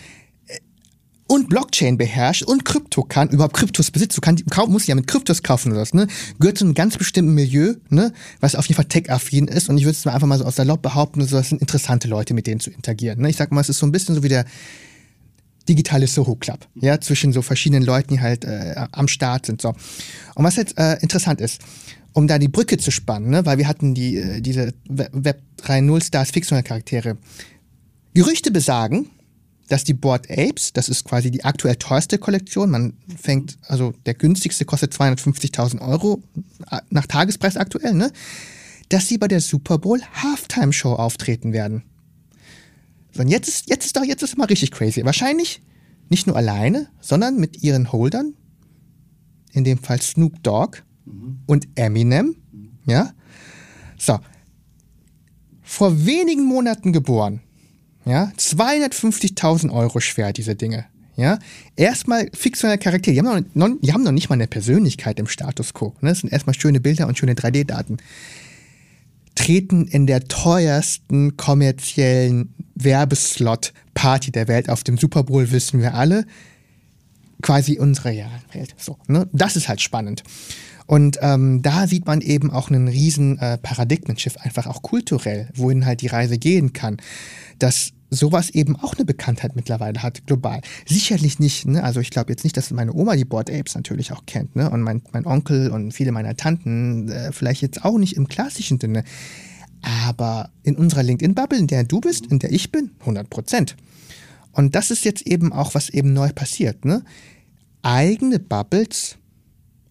und 1.28 1.48
Blockchain 1.50 1.98
beherrscht 1.98 2.42
und 2.42 2.64
Krypto 2.64 3.04
kann, 3.04 3.28
überhaupt 3.28 3.54
Kryptos 3.54 3.90
besitzt, 3.90 4.16
du 4.16 4.20
kannst, 4.20 4.44
musst 4.68 4.88
ja 4.88 4.94
mit 4.94 5.06
Kryptos 5.06 5.42
kaufen 5.42 5.70
oder 5.72 5.82
was, 5.82 5.94
ne? 5.94 6.08
Gehört 6.40 6.58
zu 6.58 6.64
einem 6.64 6.74
ganz 6.74 6.96
bestimmten 6.96 7.34
Milieu, 7.34 7.74
ne? 7.90 8.12
Was 8.40 8.54
auf 8.54 8.66
jeden 8.66 8.76
Fall 8.76 8.86
tech-affin 8.86 9.46
ist. 9.46 9.68
Und 9.68 9.76
ich 9.76 9.84
würde 9.84 9.92
es 9.96 10.04
mal 10.06 10.12
einfach 10.12 10.26
mal 10.26 10.38
so 10.38 10.44
aus 10.44 10.56
der 10.56 10.64
Lob 10.64 10.82
behaupten, 10.82 11.24
so, 11.26 11.36
das 11.36 11.50
sind 11.50 11.60
interessante 11.60 12.08
Leute, 12.08 12.32
mit 12.32 12.46
denen 12.46 12.60
zu 12.60 12.70
interagieren. 12.70 13.20
Ne? 13.20 13.28
Ich 13.28 13.36
sag 13.36 13.52
mal, 13.52 13.60
es 13.60 13.68
ist 13.68 13.78
so 13.78 13.86
ein 13.86 13.92
bisschen 13.92 14.14
so 14.14 14.22
wie 14.22 14.28
der 14.28 14.46
digitale 15.68 16.06
Soho 16.06 16.34
Club, 16.34 16.66
ja, 16.76 16.98
zwischen 16.98 17.34
so 17.34 17.42
verschiedenen 17.42 17.82
Leuten, 17.82 18.14
die 18.14 18.20
halt 18.20 18.44
äh, 18.44 18.74
am 18.90 19.06
Start 19.06 19.44
sind. 19.44 19.60
So. 19.60 19.74
Und 20.34 20.44
was 20.44 20.56
jetzt 20.56 20.78
äh, 20.78 20.94
interessant 21.00 21.42
ist, 21.42 21.60
um 22.14 22.26
da 22.26 22.38
die 22.38 22.48
Brücke 22.48 22.78
zu 22.78 22.90
spannen, 22.90 23.28
ne, 23.28 23.44
weil 23.44 23.58
wir 23.58 23.68
hatten 23.68 23.94
die, 23.94 24.16
äh, 24.16 24.40
diese 24.40 24.72
Web 24.88 25.42
3.0 25.62 26.04
Stars 26.04 26.30
Fictional 26.30 26.62
Charaktere. 26.62 27.18
Gerüchte 28.14 28.50
besagen, 28.50 29.10
dass 29.68 29.84
die 29.84 29.94
Board 29.94 30.30
Apes, 30.30 30.72
das 30.72 30.88
ist 30.88 31.04
quasi 31.04 31.30
die 31.30 31.44
aktuell 31.44 31.76
teuerste 31.76 32.18
Kollektion, 32.18 32.70
man 32.70 32.94
fängt, 33.16 33.58
also 33.66 33.92
der 34.06 34.14
günstigste 34.14 34.64
kostet 34.64 34.92
250.000 34.94 35.80
Euro 35.80 36.22
nach 36.90 37.06
Tagespreis 37.06 37.56
aktuell, 37.56 37.94
ne, 37.94 38.10
dass 38.88 39.08
sie 39.08 39.18
bei 39.18 39.28
der 39.28 39.40
Super 39.40 39.78
Bowl 39.78 40.00
Halftime 40.14 40.72
Show 40.72 40.94
auftreten 40.94 41.52
werden. 41.52 41.82
So, 43.12 43.22
und 43.22 43.28
jetzt 43.28 43.48
ist, 43.48 43.68
jetzt 43.68 43.84
ist 43.84 43.96
doch, 43.96 44.04
jetzt 44.04 44.22
ist 44.22 44.38
mal 44.38 44.46
richtig 44.46 44.70
crazy. 44.70 45.04
Wahrscheinlich 45.04 45.62
nicht 46.08 46.26
nur 46.26 46.36
alleine, 46.36 46.88
sondern 47.00 47.38
mit 47.38 47.62
ihren 47.62 47.92
Holdern, 47.92 48.34
in 49.52 49.64
dem 49.64 49.78
Fall 49.78 50.00
Snoop 50.00 50.42
Dogg 50.42 50.78
mhm. 51.04 51.40
und 51.46 51.68
Eminem, 51.74 52.36
mhm. 52.52 52.70
ja. 52.86 53.12
So. 53.98 54.18
Vor 55.62 56.06
wenigen 56.06 56.44
Monaten 56.44 56.94
geboren, 56.94 57.40
ja. 58.08 58.32
250.000 58.36 59.70
Euro 59.70 60.00
schwer, 60.00 60.32
diese 60.32 60.54
Dinge. 60.54 60.86
Ja, 61.16 61.38
erstmal 61.74 62.30
fiktionelle 62.32 62.78
Charaktere. 62.78 63.14
Die 63.14 63.20
haben, 63.20 63.46
noch, 63.54 63.68
die 63.82 63.92
haben 63.92 64.04
noch 64.04 64.12
nicht 64.12 64.28
mal 64.28 64.34
eine 64.34 64.46
Persönlichkeit 64.46 65.18
im 65.18 65.26
Status 65.26 65.74
quo. 65.74 65.94
Ne? 66.00 66.10
Das 66.10 66.20
sind 66.20 66.32
erstmal 66.32 66.54
schöne 66.54 66.80
Bilder 66.80 67.08
und 67.08 67.18
schöne 67.18 67.34
3D-Daten 67.34 67.98
treten 69.38 69.86
in 69.86 70.08
der 70.08 70.24
teuersten 70.24 71.36
kommerziellen 71.36 72.54
Werbeslot-Party 72.74 74.32
der 74.32 74.48
Welt 74.48 74.68
auf 74.68 74.82
dem 74.82 74.98
Super 74.98 75.22
Bowl, 75.22 75.52
wissen 75.52 75.80
wir 75.80 75.94
alle, 75.94 76.26
quasi 77.40 77.78
unsere 77.78 78.10
Welt. 78.52 78.74
So, 78.76 78.98
ne? 79.06 79.28
Das 79.32 79.54
ist 79.54 79.68
halt 79.68 79.80
spannend. 79.80 80.24
Und 80.88 81.18
ähm, 81.20 81.60
da 81.60 81.86
sieht 81.86 82.06
man 82.06 82.22
eben 82.22 82.50
auch 82.50 82.70
einen 82.70 82.88
riesen 82.88 83.38
äh, 83.38 83.58
Paradigmenschiff, 83.58 84.38
einfach 84.38 84.66
auch 84.66 84.80
kulturell, 84.80 85.50
wohin 85.54 85.84
halt 85.84 86.00
die 86.00 86.06
Reise 86.06 86.38
gehen 86.38 86.72
kann. 86.72 86.96
Dass 87.58 87.92
sowas 88.08 88.48
eben 88.48 88.74
auch 88.74 88.94
eine 88.94 89.04
Bekanntheit 89.04 89.54
mittlerweile 89.54 90.02
hat, 90.02 90.26
global. 90.26 90.62
Sicherlich 90.86 91.38
nicht, 91.40 91.66
ne? 91.66 91.84
also 91.84 92.00
ich 92.00 92.08
glaube 92.08 92.32
jetzt 92.32 92.42
nicht, 92.42 92.56
dass 92.56 92.70
meine 92.70 92.94
Oma 92.94 93.16
die 93.16 93.26
Board 93.26 93.50
Apes 93.50 93.74
natürlich 93.74 94.12
auch 94.12 94.24
kennt, 94.24 94.56
ne? 94.56 94.70
Und 94.70 94.80
mein, 94.80 95.02
mein 95.12 95.26
Onkel 95.26 95.70
und 95.70 95.92
viele 95.92 96.10
meiner 96.10 96.34
Tanten 96.36 97.10
äh, 97.10 97.32
vielleicht 97.32 97.60
jetzt 97.60 97.84
auch 97.84 97.98
nicht 97.98 98.16
im 98.16 98.26
klassischen 98.26 98.80
Sinne. 98.80 99.04
Aber 99.82 100.48
in 100.62 100.74
unserer 100.74 101.02
LinkedIn-Bubble, 101.02 101.58
in 101.58 101.66
der 101.66 101.84
du 101.84 102.00
bist, 102.00 102.24
in 102.26 102.38
der 102.38 102.50
ich 102.50 102.72
bin, 102.72 102.92
100 103.00 103.28
Prozent. 103.28 103.76
Und 104.52 104.74
das 104.74 104.90
ist 104.90 105.04
jetzt 105.04 105.26
eben 105.26 105.52
auch, 105.52 105.74
was 105.74 105.90
eben 105.90 106.14
neu 106.14 106.30
passiert. 106.32 106.86
Ne? 106.86 107.04
Eigene 107.82 108.38
Bubbles 108.38 109.18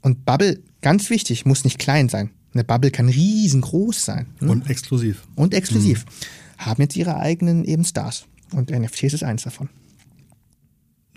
und 0.02 0.26
Bubble, 0.26 0.60
ganz 0.82 1.10
wichtig, 1.10 1.46
muss 1.46 1.64
nicht 1.64 1.80
klein 1.80 2.10
sein. 2.10 2.32
Eine 2.54 2.64
Bubble 2.64 2.92
kann 2.92 3.10
riesengroß 3.10 4.04
sein. 4.04 4.28
Ne? 4.40 4.52
Und 4.52 4.70
exklusiv. 4.70 5.28
Und 5.36 5.54
exklusiv. 5.54 6.06
Mhm 6.06 6.12
haben 6.58 6.82
jetzt 6.82 6.96
ihre 6.96 7.18
eigenen 7.18 7.64
eben 7.64 7.86
Stars. 7.86 8.26
Und 8.52 8.72
NFTs 8.72 9.14
ist 9.14 9.24
eins 9.24 9.44
davon. 9.44 9.70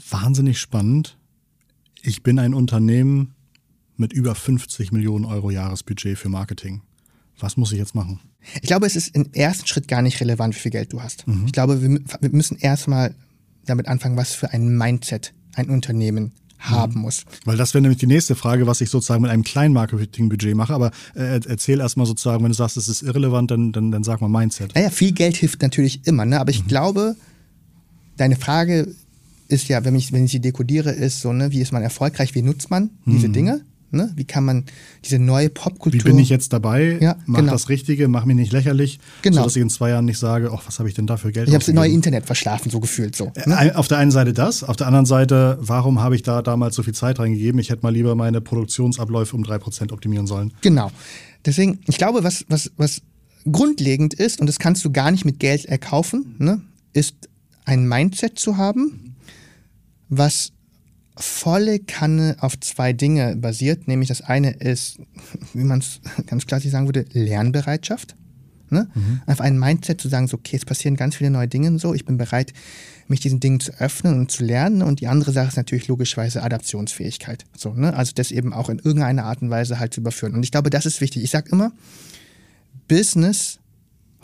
Wahnsinnig 0.08 0.58
spannend. 0.58 1.16
Ich 2.02 2.22
bin 2.22 2.38
ein 2.38 2.54
Unternehmen 2.54 3.34
mit 3.96 4.12
über 4.12 4.34
50 4.34 4.92
Millionen 4.92 5.24
Euro 5.24 5.50
Jahresbudget 5.50 6.18
für 6.18 6.28
Marketing. 6.28 6.82
Was 7.38 7.56
muss 7.56 7.72
ich 7.72 7.78
jetzt 7.78 7.94
machen? 7.94 8.20
Ich 8.56 8.68
glaube, 8.68 8.86
es 8.86 8.96
ist 8.96 9.14
im 9.14 9.32
ersten 9.32 9.66
Schritt 9.66 9.88
gar 9.88 10.02
nicht 10.02 10.20
relevant, 10.20 10.54
wie 10.54 10.60
viel 10.60 10.70
Geld 10.70 10.92
du 10.92 11.02
hast. 11.02 11.26
Mhm. 11.26 11.46
Ich 11.46 11.52
glaube, 11.52 11.80
wir, 11.82 12.00
wir 12.20 12.30
müssen 12.30 12.56
erstmal 12.56 13.14
damit 13.66 13.86
anfangen, 13.86 14.16
was 14.16 14.32
für 14.32 14.50
ein 14.50 14.76
Mindset 14.76 15.32
ein 15.54 15.68
Unternehmen 15.68 16.32
haben 16.60 16.94
mhm. 16.94 17.00
muss. 17.02 17.24
Weil 17.44 17.56
das 17.56 17.74
wäre 17.74 17.82
nämlich 17.82 17.98
die 17.98 18.06
nächste 18.06 18.36
Frage, 18.36 18.66
was 18.66 18.80
ich 18.80 18.90
sozusagen 18.90 19.22
mit 19.22 19.30
einem 19.30 19.44
kleinen 19.44 19.74
Marketingbudget 19.74 20.54
mache. 20.54 20.74
Aber 20.74 20.90
äh, 21.14 21.40
erzähl 21.46 21.80
erstmal 21.80 22.06
sozusagen, 22.06 22.42
wenn 22.42 22.50
du 22.50 22.56
sagst, 22.56 22.76
es 22.76 22.88
ist 22.88 23.02
irrelevant, 23.02 23.50
dann, 23.50 23.72
dann, 23.72 23.90
dann 23.90 24.04
sag 24.04 24.20
mal 24.20 24.28
Mindset. 24.28 24.74
Naja, 24.74 24.90
viel 24.90 25.12
Geld 25.12 25.36
hilft 25.36 25.62
natürlich 25.62 26.06
immer, 26.06 26.24
ne? 26.24 26.40
aber 26.40 26.50
ich 26.50 26.64
mhm. 26.64 26.68
glaube, 26.68 27.16
deine 28.16 28.36
Frage 28.36 28.94
ist 29.48 29.68
ja, 29.68 29.84
wenn 29.84 29.96
ich, 29.96 30.12
wenn 30.12 30.24
ich 30.24 30.30
sie 30.30 30.40
dekodiere, 30.40 30.90
ist 30.90 31.20
so, 31.20 31.32
ne, 31.32 31.50
wie 31.50 31.60
ist 31.60 31.72
man 31.72 31.82
erfolgreich, 31.82 32.34
wie 32.34 32.42
nutzt 32.42 32.70
man 32.70 32.90
diese 33.04 33.28
mhm. 33.28 33.32
Dinge? 33.32 33.64
Ne? 33.92 34.12
Wie 34.14 34.24
kann 34.24 34.44
man 34.44 34.64
diese 35.04 35.18
neue 35.18 35.50
Popkultur. 35.50 36.00
Wie 36.00 36.04
bin 36.04 36.18
ich 36.18 36.28
jetzt 36.28 36.52
dabei? 36.52 36.98
Ja, 37.00 37.16
mach 37.26 37.40
genau. 37.40 37.52
das 37.52 37.68
Richtige, 37.68 38.08
mach 38.08 38.24
mich 38.24 38.36
nicht 38.36 38.52
lächerlich, 38.52 39.00
genau. 39.22 39.38
sodass 39.38 39.56
ich 39.56 39.62
in 39.62 39.70
zwei 39.70 39.90
Jahren 39.90 40.04
nicht 40.04 40.18
sage, 40.18 40.50
ach, 40.54 40.62
was 40.66 40.78
habe 40.78 40.88
ich 40.88 40.94
denn 40.94 41.06
da 41.06 41.16
für 41.16 41.32
Geld? 41.32 41.48
Ich 41.48 41.54
habe 41.54 41.64
das 41.64 41.74
neue 41.74 41.90
Internet 41.90 42.26
verschlafen, 42.26 42.70
so 42.70 42.80
gefühlt 42.80 43.16
so. 43.16 43.32
Ne? 43.46 43.76
Auf 43.76 43.88
der 43.88 43.98
einen 43.98 44.10
Seite 44.10 44.32
das, 44.32 44.62
auf 44.62 44.76
der 44.76 44.86
anderen 44.86 45.06
Seite, 45.06 45.58
warum 45.60 46.00
habe 46.00 46.14
ich 46.14 46.22
da 46.22 46.42
damals 46.42 46.76
so 46.76 46.82
viel 46.82 46.94
Zeit 46.94 47.18
reingegeben? 47.18 47.60
Ich 47.60 47.70
hätte 47.70 47.82
mal 47.82 47.92
lieber 47.92 48.14
meine 48.14 48.40
Produktionsabläufe 48.40 49.34
um 49.34 49.42
drei 49.42 49.58
Prozent 49.58 49.92
optimieren 49.92 50.26
sollen. 50.26 50.52
Genau. 50.60 50.90
Deswegen, 51.44 51.80
ich 51.86 51.98
glaube, 51.98 52.22
was, 52.22 52.44
was, 52.48 52.70
was 52.76 53.02
grundlegend 53.50 54.14
ist, 54.14 54.40
und 54.40 54.46
das 54.46 54.58
kannst 54.58 54.84
du 54.84 54.92
gar 54.92 55.10
nicht 55.10 55.24
mit 55.24 55.38
Geld 55.40 55.64
erkaufen, 55.64 56.36
ne, 56.38 56.60
ist 56.92 57.14
ein 57.64 57.88
Mindset 57.88 58.38
zu 58.38 58.56
haben, 58.56 59.16
was 60.08 60.52
volle 61.20 61.78
Kanne 61.78 62.36
auf 62.40 62.58
zwei 62.60 62.92
Dinge 62.92 63.36
basiert. 63.36 63.88
Nämlich 63.88 64.08
das 64.08 64.22
eine 64.22 64.52
ist, 64.52 64.98
wie 65.54 65.64
man 65.64 65.80
es 65.80 66.00
ganz 66.26 66.46
klassisch 66.46 66.72
sagen 66.72 66.86
würde, 66.86 67.04
Lernbereitschaft. 67.12 68.16
Ne? 68.70 68.88
Mhm. 68.94 69.20
Einfach 69.26 69.44
ein 69.44 69.58
Mindset 69.58 70.00
zu 70.00 70.08
sagen, 70.08 70.28
so, 70.28 70.36
okay, 70.36 70.56
es 70.56 70.64
passieren 70.64 70.96
ganz 70.96 71.16
viele 71.16 71.30
neue 71.30 71.48
Dinge 71.48 71.68
und 71.68 71.78
so, 71.78 71.92
ich 71.92 72.04
bin 72.04 72.16
bereit, 72.16 72.52
mich 73.08 73.20
diesen 73.20 73.40
Dingen 73.40 73.58
zu 73.58 73.72
öffnen 73.80 74.18
und 74.18 74.30
zu 74.30 74.44
lernen. 74.44 74.82
Und 74.82 75.00
die 75.00 75.08
andere 75.08 75.32
Sache 75.32 75.48
ist 75.48 75.56
natürlich 75.56 75.88
logischerweise 75.88 76.42
Adaptionsfähigkeit. 76.42 77.44
So, 77.56 77.74
ne? 77.74 77.94
Also 77.94 78.12
das 78.14 78.30
eben 78.30 78.52
auch 78.52 78.68
in 78.68 78.78
irgendeiner 78.78 79.24
Art 79.24 79.42
und 79.42 79.50
Weise 79.50 79.80
halt 79.80 79.92
zu 79.92 80.00
überführen. 80.00 80.34
Und 80.34 80.44
ich 80.44 80.52
glaube, 80.52 80.70
das 80.70 80.86
ist 80.86 81.00
wichtig. 81.00 81.24
Ich 81.24 81.30
sage 81.30 81.50
immer, 81.50 81.72
Business 82.86 83.58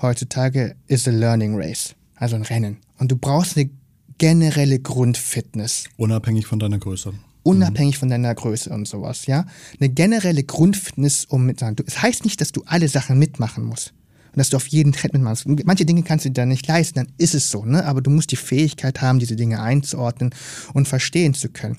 heutzutage 0.01 0.77
is 0.87 1.09
a 1.09 1.11
learning 1.11 1.57
race, 1.57 1.95
also 2.15 2.37
ein 2.37 2.43
Rennen. 2.43 2.79
Und 2.99 3.11
du 3.11 3.17
brauchst 3.17 3.57
eine 3.57 3.71
generelle 4.19 4.79
Grundfitness. 4.79 5.85
Unabhängig 5.97 6.47
von 6.47 6.59
deiner 6.59 6.79
Größe. 6.79 7.13
Unabhängig 7.43 7.97
mhm. 7.97 8.01
von 8.01 8.09
deiner 8.11 8.35
Größe 8.35 8.71
und 8.71 8.89
sowas, 8.89 9.27
ja. 9.27 9.47
Eine 9.79 9.89
generelle 9.89 10.43
Grundfitness, 10.43 11.27
um 11.27 11.47
mit 11.47 11.63
Es 11.63 11.75
das 11.85 12.03
heißt 12.03 12.25
nicht, 12.25 12.41
dass 12.41 12.53
du 12.53 12.63
alle 12.67 12.89
Sachen 12.89 13.19
mitmachen 13.19 13.65
musst. 13.65 13.93
Und 14.33 14.39
dass 14.39 14.51
du 14.51 14.57
auf 14.57 14.67
jeden 14.67 14.93
Trend 14.93 15.15
mitmachst. 15.15 15.47
Manche 15.65 15.87
Dinge 15.87 16.03
kannst 16.03 16.25
du 16.25 16.31
dir 16.31 16.45
nicht 16.45 16.67
leisten, 16.67 16.97
dann 16.97 17.13
ist 17.19 17.35
es 17.35 17.51
so, 17.51 17.65
ne? 17.65 17.85
Aber 17.85 18.01
du 18.01 18.11
musst 18.11 18.33
die 18.33 18.37
Fähigkeit 18.37 19.01
haben, 19.01 19.19
diese 19.19 19.37
Dinge 19.37 19.63
einzuordnen 19.63 20.35
und 20.75 20.89
verstehen 20.89 21.35
zu 21.35 21.49
können. 21.49 21.77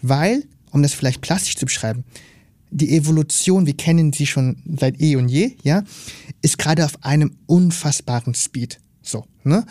Weil, 0.00 0.44
um 0.70 0.82
das 0.82 0.94
vielleicht 0.94 1.20
plastisch 1.20 1.56
zu 1.56 1.66
beschreiben, 1.66 2.04
die 2.70 2.96
Evolution, 2.96 3.66
wir 3.66 3.76
kennen 3.76 4.12
sie 4.12 4.26
schon 4.26 4.56
seit 4.78 5.00
eh 5.00 5.16
und 5.16 5.28
je, 5.28 5.56
ja, 5.62 5.82
ist 6.40 6.58
gerade 6.58 6.84
auf 6.84 7.04
einem 7.04 7.36
unfassbaren 7.46 8.34
Speed. 8.34 8.80
So, 9.02 9.26
ne? 9.44 9.66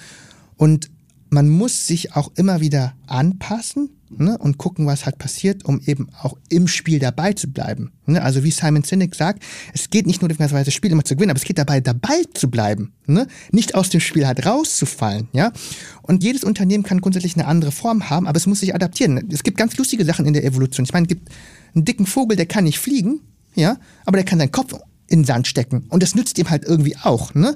Und 0.58 0.92
man 1.30 1.50
muss 1.50 1.88
sich 1.88 2.16
auch 2.16 2.32
immer 2.36 2.62
wieder 2.62 2.94
anpassen 3.08 3.90
ne, 4.10 4.38
und 4.38 4.58
gucken, 4.58 4.86
was 4.86 5.06
halt 5.06 5.18
passiert, 5.18 5.66
um 5.66 5.80
eben 5.86 6.10
auch 6.22 6.38
im 6.50 6.68
Spiel 6.68 7.00
dabei 7.00 7.34
zu 7.34 7.52
bleiben. 7.52 7.92
Ne? 8.06 8.22
Also 8.22 8.44
wie 8.44 8.52
Simon 8.52 8.84
Sinek 8.84 9.16
sagt, 9.16 9.44
es 9.74 9.90
geht 9.90 10.08
nicht 10.08 10.22
nur 10.22 10.30
darum, 10.30 10.64
das 10.64 10.74
Spiel 10.74 10.92
immer 10.92 11.06
zu 11.06 11.16
gewinnen, 11.16 11.32
aber 11.32 11.38
es 11.40 11.46
geht 11.46 11.58
dabei, 11.58 11.80
dabei 11.80 12.24
zu 12.34 12.50
bleiben. 12.50 12.94
Ne? 13.06 13.28
Nicht 13.52 13.76
aus 13.76 13.90
dem 13.90 14.00
Spiel 14.00 14.26
halt 14.26 14.46
rauszufallen. 14.46 15.30
Ja? 15.34 15.52
Und 16.02 16.24
jedes 16.24 16.44
Unternehmen 16.44 16.84
kann 16.84 17.02
grundsätzlich 17.02 17.36
eine 17.36 17.46
andere 17.46 17.72
Form 17.72 18.10
haben, 18.10 18.28
aber 18.28 18.38
es 18.38 18.48
muss 18.48 18.62
sich 18.62 18.74
adaptieren. 18.74 19.30
Es 19.32 19.44
gibt 19.44 19.58
ganz 19.58 19.78
lustige 19.78 20.06
Sachen 20.06 20.26
in 20.26 20.34
der 20.34 20.44
Evolution. 20.44 20.86
Ich 20.86 20.94
meine, 20.94 21.06
es 21.06 21.10
gibt 21.10 21.30
einen 21.76 21.86
dicken 21.86 22.06
Vogel, 22.06 22.36
der 22.36 22.48
kann 22.48 22.64
nicht 22.64 22.80
fliegen, 22.80 23.22
ja, 23.56 23.78
aber 24.06 24.18
der 24.18 24.26
kann 24.26 24.40
seinen 24.40 24.52
Kopf 24.52 24.74
in 25.10 25.20
den 25.20 25.26
Sand 25.26 25.47
stecken. 25.47 25.86
Und 25.89 26.03
das 26.03 26.16
nützt 26.16 26.38
ihm 26.38 26.49
halt 26.49 26.64
irgendwie 26.64 26.95
auch. 26.97 27.34
Ne? 27.34 27.55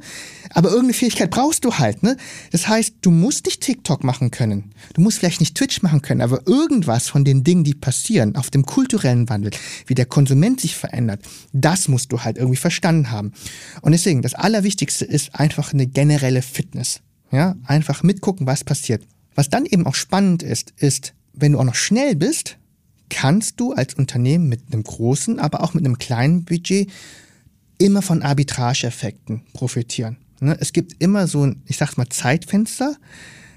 Aber 0.49 0.69
irgendeine 0.69 0.93
Fähigkeit 0.93 1.29
brauchst 1.29 1.65
du 1.65 1.75
halt. 1.75 2.03
Ne? 2.03 2.17
Das 2.51 2.67
heißt, 2.67 2.95
du 3.01 3.11
musst 3.11 3.45
nicht 3.45 3.61
TikTok 3.61 4.03
machen 4.03 4.31
können. 4.31 4.71
Du 4.93 5.01
musst 5.01 5.19
vielleicht 5.19 5.39
nicht 5.39 5.55
Twitch 5.55 5.81
machen 5.81 6.01
können, 6.01 6.21
aber 6.21 6.47
irgendwas 6.47 7.07
von 7.07 7.23
den 7.23 7.43
Dingen, 7.43 7.63
die 7.63 7.73
passieren, 7.73 8.35
auf 8.35 8.49
dem 8.49 8.65
kulturellen 8.65 9.29
Wandel, 9.29 9.51
wie 9.87 9.95
der 9.95 10.05
Konsument 10.05 10.61
sich 10.61 10.75
verändert, 10.75 11.21
das 11.53 11.87
musst 11.87 12.11
du 12.11 12.21
halt 12.21 12.37
irgendwie 12.37 12.57
verstanden 12.57 13.11
haben. 13.11 13.33
Und 13.81 13.91
deswegen, 13.91 14.21
das 14.21 14.33
Allerwichtigste 14.33 15.05
ist 15.05 15.35
einfach 15.35 15.73
eine 15.73 15.87
generelle 15.87 16.41
Fitness. 16.41 17.01
Ja? 17.31 17.55
Einfach 17.65 18.03
mitgucken, 18.03 18.47
was 18.47 18.63
passiert. 18.63 19.03
Was 19.35 19.49
dann 19.49 19.65
eben 19.65 19.85
auch 19.85 19.95
spannend 19.95 20.43
ist, 20.43 20.73
ist, 20.77 21.13
wenn 21.33 21.53
du 21.53 21.59
auch 21.59 21.63
noch 21.63 21.75
schnell 21.75 22.15
bist, 22.15 22.57
kannst 23.09 23.59
du 23.59 23.73
als 23.73 23.93
Unternehmen 23.93 24.49
mit 24.49 24.61
einem 24.71 24.83
großen, 24.83 25.39
aber 25.39 25.63
auch 25.63 25.73
mit 25.73 25.85
einem 25.85 25.97
kleinen 25.97 26.45
Budget 26.45 26.89
immer 27.84 28.01
von 28.01 28.21
Arbitrageeffekten 28.21 29.41
profitieren. 29.51 30.15
Ne? 30.39 30.57
Es 30.61 30.71
gibt 30.71 31.01
immer 31.01 31.27
so 31.27 31.45
ein, 31.45 31.61
ich 31.65 31.75
sag's 31.75 31.97
mal, 31.97 32.07
Zeitfenster, 32.07 32.95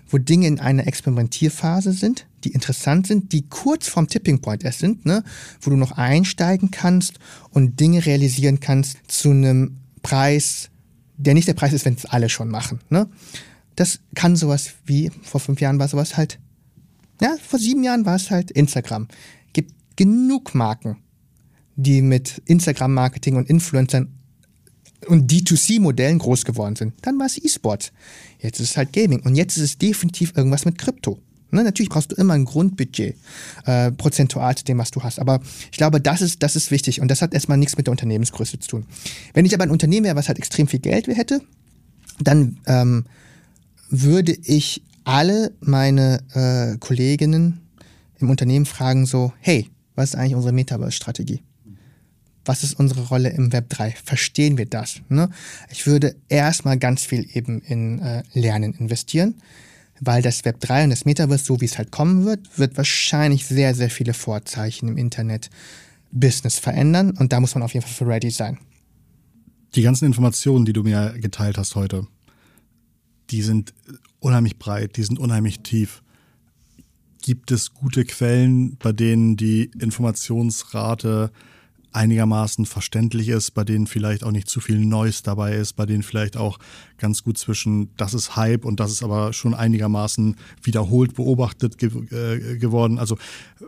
wo 0.09 0.19
Dinge 0.19 0.49
in 0.49 0.59
einer 0.59 0.87
Experimentierphase 0.89 1.93
sind, 1.93 2.27
die 2.43 2.51
interessant 2.51 3.07
sind, 3.07 3.31
die 3.33 3.47
kurz 3.49 3.87
vorm 3.87 4.09
Tipping 4.09 4.41
Point 4.41 4.65
erst 4.65 4.81
sind, 4.81 5.07
ne? 5.07 5.23
wo 5.61 5.71
du 5.71 5.77
noch 5.77 5.93
einsteigen 5.93 6.73
kannst 6.73 7.21
und 7.51 7.79
Dinge 7.79 8.05
realisieren 8.05 8.59
kannst 8.59 8.99
zu 9.07 9.31
einem 9.31 9.77
Preis, 10.03 10.71
der 11.17 11.35
nicht 11.35 11.47
der 11.47 11.55
Preis 11.55 11.73
ist, 11.73 11.85
wenn 11.85 11.95
es 11.95 12.05
alle 12.05 12.29
schon 12.29 12.49
machen. 12.49 12.81
Ne? 12.91 13.09
Das 13.77 14.01
kann 14.17 14.35
sowas 14.35 14.73
wie, 14.87 15.13
vor 15.23 15.41
fünf 15.41 15.61
Jahren 15.61 15.79
war 15.79 15.87
sowas 15.87 16.17
halt, 16.17 16.41
ja, 17.21 17.37
vor 17.41 17.61
sieben 17.61 17.85
Jahren 17.85 18.05
war 18.05 18.17
es 18.17 18.31
halt 18.33 18.51
Instagram. 18.51 19.07
Gibt 19.53 19.73
genug 19.97 20.55
Marken, 20.55 20.97
die 21.77 22.03
mit 22.03 22.43
Instagram-Marketing 22.47 23.37
und 23.37 23.49
Influencern 23.49 24.16
und 25.07 25.31
D2C-Modellen 25.31 26.19
groß 26.19 26.45
geworden 26.45 26.77
sind. 26.77 26.95
Dann 27.03 27.19
war 27.19 27.27
es 27.27 27.39
E-Sports. 27.43 27.93
Jetzt 28.41 28.61
ist 28.61 28.71
es 28.71 28.77
halt 28.77 28.93
Gaming. 28.93 29.21
Und 29.21 29.35
jetzt 29.35 29.57
ist 29.57 29.63
es 29.63 29.79
definitiv 29.79 30.33
irgendwas 30.37 30.65
mit 30.65 30.79
Krypto. 30.79 31.19
Ne, 31.53 31.63
natürlich 31.63 31.91
brauchst 31.91 32.11
du 32.11 32.17
immer 32.17 32.35
ein 32.35 32.45
Grundbudget, 32.45 33.17
äh, 33.67 33.93
prozentual 33.93 34.57
zu 34.57 34.65
dem, 34.65 34.79
was 34.79 34.91
du 34.91 35.03
hast. 35.03 35.21
Aber 35.21 35.41
ich 35.71 35.79
glaube, 35.79 36.01
das 36.01 36.21
ist, 36.21 36.43
das 36.43 36.57
ist 36.57 36.73
wichtig 36.73 37.01
und 37.01 37.09
das 37.09 37.23
hat 37.23 37.35
erstmal 37.35 37.57
nichts 37.57 37.77
mit 37.77 37.87
der 37.87 37.93
Unternehmensgröße 37.93 38.59
zu 38.59 38.69
tun. 38.69 38.87
Wenn 39.33 39.47
ich 39.47 39.55
aber 39.55 39.63
ein 39.63 39.71
Unternehmen 39.71 40.07
wäre, 40.07 40.17
was 40.17 40.27
halt 40.27 40.39
extrem 40.39 40.67
viel 40.67 40.81
Geld 40.81 41.07
hätte, 41.07 41.41
dann 42.21 42.59
ähm, 42.67 43.05
würde 43.89 44.33
ich 44.33 44.83
alle 45.05 45.53
meine 45.61 46.19
äh, 46.35 46.79
Kolleginnen 46.79 47.61
im 48.19 48.29
Unternehmen 48.29 48.67
fragen 48.67 49.07
so, 49.07 49.33
hey, 49.39 49.71
was 49.95 50.11
ist 50.11 50.17
eigentlich 50.17 50.35
unsere 50.35 50.53
Metaverse-Strategie? 50.53 51.43
Was 52.47 52.63
ist 52.63 52.79
unsere 52.79 53.03
Rolle 53.09 53.31
im 53.31 53.53
Web 53.53 53.69
3? 53.71 53.95
Verstehen 54.05 54.59
wir 54.59 54.67
das? 54.67 55.01
Ne? 55.09 55.31
Ich 55.71 55.87
würde 55.87 56.17
erstmal 56.29 56.79
ganz 56.79 57.05
viel 57.05 57.29
eben 57.33 57.61
in 57.61 58.01
äh, 58.01 58.23
Lernen 58.33 58.75
investieren, 58.75 59.35
weil 60.01 60.23
das 60.23 60.45
Web 60.45 60.61
3 60.61 60.85
und 60.85 60.91
das 60.91 61.05
Metaverse, 61.05 61.45
so 61.45 61.61
wie 61.61 61.65
es 61.65 61.79
halt 61.79 61.91
kommen 61.91 62.25
wird, 62.25 62.59
wird 62.59 62.77
wahrscheinlich 62.77 63.47
sehr, 63.47 63.75
sehr 63.75 63.91
viele 63.91 64.15
Vorzeichen 64.15 64.89
im 64.89 64.97
Internet 64.97 65.51
Business 66.13 66.59
verändern 66.59 67.11
und 67.11 67.33
da 67.33 67.41
muss 67.41 67.55
man 67.55 67.63
auf 67.63 67.75
jeden 67.75 67.85
Fall 67.85 67.95
für 67.95 68.07
ready 68.07 68.31
sein. 68.31 68.59
Die 69.75 69.83
ganzen 69.83 70.07
Informationen, 70.07 70.65
die 70.65 70.73
du 70.73 70.83
mir 70.83 71.15
geteilt 71.19 71.59
hast 71.59 71.75
heute, 71.75 72.07
die 73.31 73.43
sind 73.43 73.75
unheimlich 74.21 74.59
breit, 74.59 74.97
die 74.97 75.03
sind 75.03 75.19
unheimlich 75.19 75.61
tief. 75.61 76.03
Gibt 77.21 77.51
es 77.51 77.75
gute 77.75 78.05
Quellen, 78.05 78.77
bei 78.77 78.93
denen 78.93 79.37
die 79.37 79.71
Informationsrate 79.79 81.33
einigermaßen 81.97 82.67
verständlich 82.67 83.29
ist, 83.29 83.53
bei 83.53 83.65
denen 83.65 83.87
vielleicht 83.87 84.23
auch 84.23 84.31
nicht 84.31 84.49
zu 84.49 84.61
viel 84.61 84.79
Neues 84.79 85.23
dabei 85.23 85.55
ist, 85.55 85.73
bei 85.73 85.87
denen 85.87 86.03
vielleicht 86.03 86.37
auch 86.37 86.59
ganz 86.99 87.25
gut 87.25 87.39
zwischen 87.39 87.89
das 87.97 88.15
ist 88.15 88.37
Hype 88.37 88.65
und 88.65 88.79
das 88.79 88.93
ist 88.93 89.03
aber 89.03 89.33
schon 89.33 89.55
einigermaßen 89.55 90.37
wiederholt 90.63 91.15
beobachtet 91.15 91.79
ge 91.79 91.91
äh, 92.11 92.59
geworden. 92.59 92.99
Also 92.99 93.17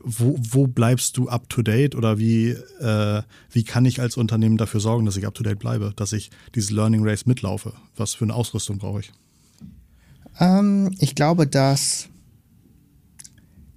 wo, 0.03 0.39
wo 0.39 0.67
bleibst 0.67 1.17
du 1.17 1.29
up 1.29 1.49
to 1.49 1.63
date 1.63 1.95
oder 1.95 2.19
wie, 2.19 2.51
äh, 2.81 3.23
wie 3.51 3.65
kann 3.65 3.87
ich 3.87 4.01
als 4.01 4.17
Unternehmen 4.17 4.59
dafür 4.59 4.81
sorgen, 4.81 5.07
dass 5.07 5.17
ich 5.17 5.27
up 5.27 5.35
to 5.35 5.43
date 5.43 5.59
bleibe, 5.59 5.93
dass 5.97 6.13
ich 6.13 6.31
dieses 6.55 6.71
Learning 6.71 7.03
Race 7.03 7.27
mitlaufe? 7.27 7.73
Was 7.97 8.15
für 8.15 8.25
eine 8.25 8.35
Ausrüstung 8.35 8.79
brauche 8.79 9.01
ich? 9.01 9.13
Ähm, 10.39 10.95
ich 10.99 11.15
glaube, 11.15 11.47
dass 11.47 12.09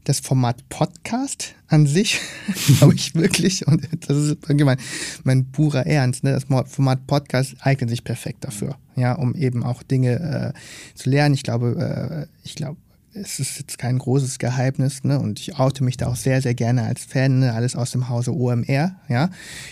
das 0.03 0.19
Format 0.19 0.67
Podcast 0.69 1.55
an 1.67 1.87
sich, 1.87 2.19
glaube 2.77 2.95
ich 2.95 3.15
wirklich, 3.15 3.67
und 3.67 3.87
das 4.07 4.17
ist 4.17 4.37
mein, 4.47 4.77
mein 5.23 5.51
purer 5.51 5.85
Ernst, 5.85 6.23
ne? 6.23 6.31
das 6.31 6.45
Format 6.45 7.07
Podcast 7.07 7.55
eignet 7.61 7.89
sich 7.89 8.03
perfekt 8.03 8.43
dafür, 8.43 8.77
ja, 8.95 9.13
um 9.13 9.35
eben 9.35 9.63
auch 9.63 9.83
Dinge 9.83 10.53
äh, 10.55 10.97
zu 10.97 11.09
lernen. 11.09 11.35
Ich 11.35 11.43
glaube, 11.43 12.27
äh, 12.27 12.37
ich 12.43 12.55
glaube, 12.55 12.77
es 13.13 13.39
ist 13.39 13.59
jetzt 13.59 13.77
kein 13.77 13.97
großes 13.97 14.39
Geheimnis, 14.39 15.03
ne? 15.03 15.19
Und 15.19 15.39
ich 15.39 15.59
oute 15.59 15.83
mich 15.83 15.97
da 15.97 16.07
auch 16.07 16.15
sehr, 16.15 16.41
sehr 16.41 16.53
gerne 16.53 16.83
als 16.83 17.03
Fan, 17.03 17.39
ne? 17.39 17.53
alles 17.53 17.75
aus 17.75 17.91
dem 17.91 18.09
Hause 18.09 18.33
OMR, 18.33 18.95
ja. 19.09 19.29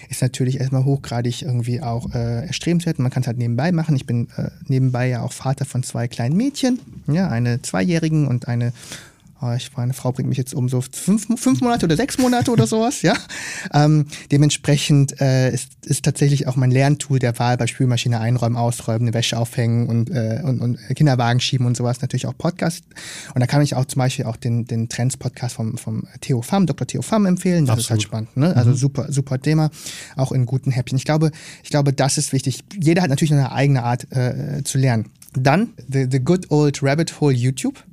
Ist 0.10 0.22
natürlich 0.22 0.60
erstmal 0.60 0.84
hochgradig 0.84 1.42
irgendwie 1.44 1.82
auch 1.82 2.14
äh, 2.14 2.46
erstrebenswert. 2.48 3.00
Man 3.00 3.12
kann 3.12 3.22
es 3.22 3.28
halt 3.28 3.38
nebenbei 3.38 3.72
machen. 3.72 3.96
Ich 3.96 4.06
bin 4.06 4.28
äh, 4.36 4.50
nebenbei 4.68 5.08
ja 5.08 5.22
auch 5.22 5.32
Vater 5.32 5.66
von 5.66 5.84
zwei 5.84 6.08
kleinen 6.08 6.36
Mädchen, 6.36 6.80
ja, 7.08 7.30
eine 7.30 7.62
Zweijährigen 7.62 8.28
und 8.28 8.48
eine 8.48 8.74
ich 9.56 9.76
meine 9.78 9.94
Frau 9.94 10.12
bringt 10.12 10.28
mich 10.28 10.38
jetzt 10.38 10.54
um 10.54 10.68
so 10.68 10.82
fünf, 10.82 11.28
fünf 11.40 11.62
Monate 11.62 11.86
oder 11.86 11.96
sechs 11.96 12.18
Monate 12.18 12.52
oder 12.52 12.68
sowas, 12.68 13.02
ja. 13.02 13.14
Ähm, 13.74 14.06
dementsprechend 14.32 15.20
äh, 15.22 15.54
ist, 15.54 15.86
ist 15.86 16.04
tatsächlich 16.04 16.48
auch 16.48 16.58
mein 16.58 16.72
Lerntool 16.72 17.20
der 17.20 17.40
Wahl 17.40 17.56
bei 17.56 17.66
Spülmaschine 17.68 18.20
einräumen, 18.20 18.58
ausräumen, 18.58 19.04
eine 19.04 19.14
Wäsche 19.14 19.38
aufhängen 19.38 19.88
und, 19.88 20.10
äh, 20.10 20.42
und, 20.44 20.60
und 20.60 20.78
Kinderwagen 20.96 21.40
schieben 21.40 21.66
und 21.66 21.78
sowas 21.78 22.02
natürlich 22.02 22.28
auch 22.28 22.38
Podcast. 22.38 22.84
Und 23.34 23.40
da 23.40 23.48
kann 23.48 23.62
ich 23.62 23.76
auch 23.76 23.86
zum 23.86 24.00
Beispiel 24.00 24.26
auch 24.26 24.36
den, 24.36 24.66
den 24.66 24.90
Trends-Podcast 24.90 25.56
vom, 25.56 25.78
vom 25.78 26.04
Theo 26.20 26.42
Pham, 26.42 26.66
Dr. 26.66 26.86
Theo 26.86 27.02
Pham 27.02 27.26
empfehlen. 27.26 27.66
Das 27.66 27.74
Absolut. 27.74 27.84
ist 27.84 27.90
halt 27.92 28.02
spannend, 28.04 28.38
ne? 28.38 28.56
Also 28.56 28.72
mhm. 28.72 28.76
super, 28.76 29.12
super 29.12 29.40
Thema, 29.40 29.70
auch 30.18 30.34
in 30.34 30.46
guten 30.46 30.72
Häppchen. 30.72 30.98
Ich 30.98 31.06
glaube, 31.06 31.32
ich 31.64 31.70
glaube, 31.70 31.94
das 31.94 32.18
ist 32.18 32.34
wichtig. 32.34 32.60
Jeder 32.78 33.02
hat 33.02 33.10
natürlich 33.10 33.34
eine 33.34 33.52
eigene 33.54 33.84
Art 33.84 34.12
äh, 34.12 34.64
zu 34.64 34.78
lernen. 34.78 35.06
Dann 35.34 35.70
the, 35.88 36.08
the 36.12 36.20
good 36.20 36.52
old 36.52 36.84
rabbit 36.84 37.22
hole 37.22 37.34
YouTube. 37.34 37.84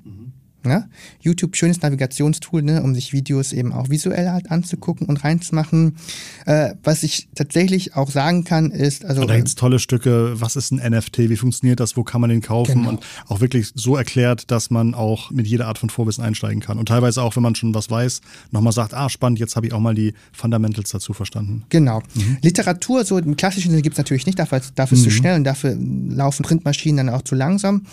Ne? 0.67 0.89
YouTube, 1.21 1.57
schönes 1.57 1.81
Navigationstool, 1.83 2.62
ne, 2.62 2.83
um 2.83 2.95
sich 2.95 3.12
Videos 3.12 3.53
eben 3.53 3.73
auch 3.73 3.89
visuell 3.89 4.31
halt 4.31 4.51
anzugucken 4.51 5.07
und 5.07 5.25
reinzumachen. 5.25 5.97
Äh, 6.45 6.75
was 6.83 7.03
ich 7.03 7.29
tatsächlich 7.35 7.95
auch 7.95 8.11
sagen 8.11 8.45
kann, 8.45 8.71
ist, 8.71 9.05
also. 9.05 9.25
da 9.25 9.37
gibt 9.37 9.49
es 9.49 9.55
tolle 9.55 9.79
Stücke, 9.79 10.41
was 10.41 10.57
ist 10.57 10.73
ein 10.73 10.91
NFT, 10.91 11.19
wie 11.31 11.37
funktioniert 11.37 11.81
das, 11.81 11.97
wo 11.97 12.05
kann 12.05 12.21
man 12.21 12.31
den 12.31 12.41
kaufen 12.41 12.81
genau. 12.81 12.89
und 12.91 13.07
auch 13.29 13.41
wirklich 13.41 13.71
so 13.75 13.97
erklärt, 13.97 14.51
dass 14.51 14.71
man 14.71 14.95
auch 14.95 15.31
mit 15.31 15.47
jeder 15.47 15.67
Art 15.67 15.79
von 15.79 15.91
Vorwissen 15.91 16.25
einsteigen 16.25 16.61
kann. 16.61 16.79
Und 16.79 16.89
teilweise 16.89 17.23
auch, 17.23 17.37
wenn 17.37 17.43
man 17.43 17.55
schon 17.55 17.75
was 17.75 17.91
weiß, 17.91 18.21
nochmal 18.51 18.73
sagt, 18.73 18.95
ah, 18.95 19.09
spannend, 19.09 19.39
jetzt 19.39 19.57
habe 19.57 19.67
ich 19.67 19.73
auch 19.73 19.81
mal 19.81 19.95
die 19.95 20.14
Fundamentals 20.33 20.91
dazu 20.91 21.12
verstanden. 21.12 21.64
Genau. 21.69 22.03
Mhm. 22.14 22.39
Literatur, 22.43 23.05
so 23.05 23.19
im 23.19 23.37
klassischen 23.37 23.71
Sinne 23.71 23.83
gibt 23.83 23.95
es 23.95 23.99
natürlich 23.99 24.27
nicht, 24.27 24.39
dafür, 24.39 24.61
dafür 24.75 24.97
ist 24.97 25.05
mhm. 25.05 25.09
zu 25.09 25.11
schnell 25.11 25.37
und 25.37 25.45
dafür 25.45 25.77
laufen 25.77 26.43
Printmaschinen 26.43 27.07
dann 27.07 27.14
auch 27.14 27.23
zu 27.23 27.35
langsam. 27.35 27.87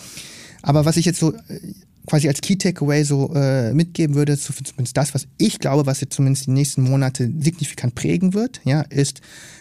Aber 0.62 0.84
was 0.84 0.96
ich 0.96 1.04
jetzt 1.04 1.20
so 1.20 1.34
quasi 2.06 2.28
als 2.28 2.40
Key 2.40 2.56
Takeaway 2.56 3.02
so 3.04 3.32
äh, 3.34 3.72
mitgeben 3.72 4.14
würde, 4.14 4.36
so 4.36 4.52
zumindest 4.52 4.96
das, 4.96 5.14
was 5.14 5.26
ich 5.38 5.58
glaube, 5.58 5.86
was 5.86 6.00
jetzt 6.00 6.14
zumindest 6.14 6.46
die 6.46 6.52
nächsten 6.52 6.82
Monate 6.82 7.32
signifikant 7.38 7.94
prägen 7.94 8.34
wird, 8.34 8.60
ja, 8.64 8.82
ist, 8.82 9.20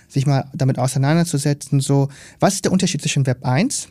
sich 0.10 0.26
mal 0.26 0.50
damit 0.54 0.78
auseinanderzusetzen, 0.78 1.80
so, 1.80 2.10
was 2.39 2.56
ist 2.56 2.66
der 2.66 2.72
Unterschied 2.72 3.02
zwischen 3.02 3.26
Web 3.26 3.46
1, 3.46 3.89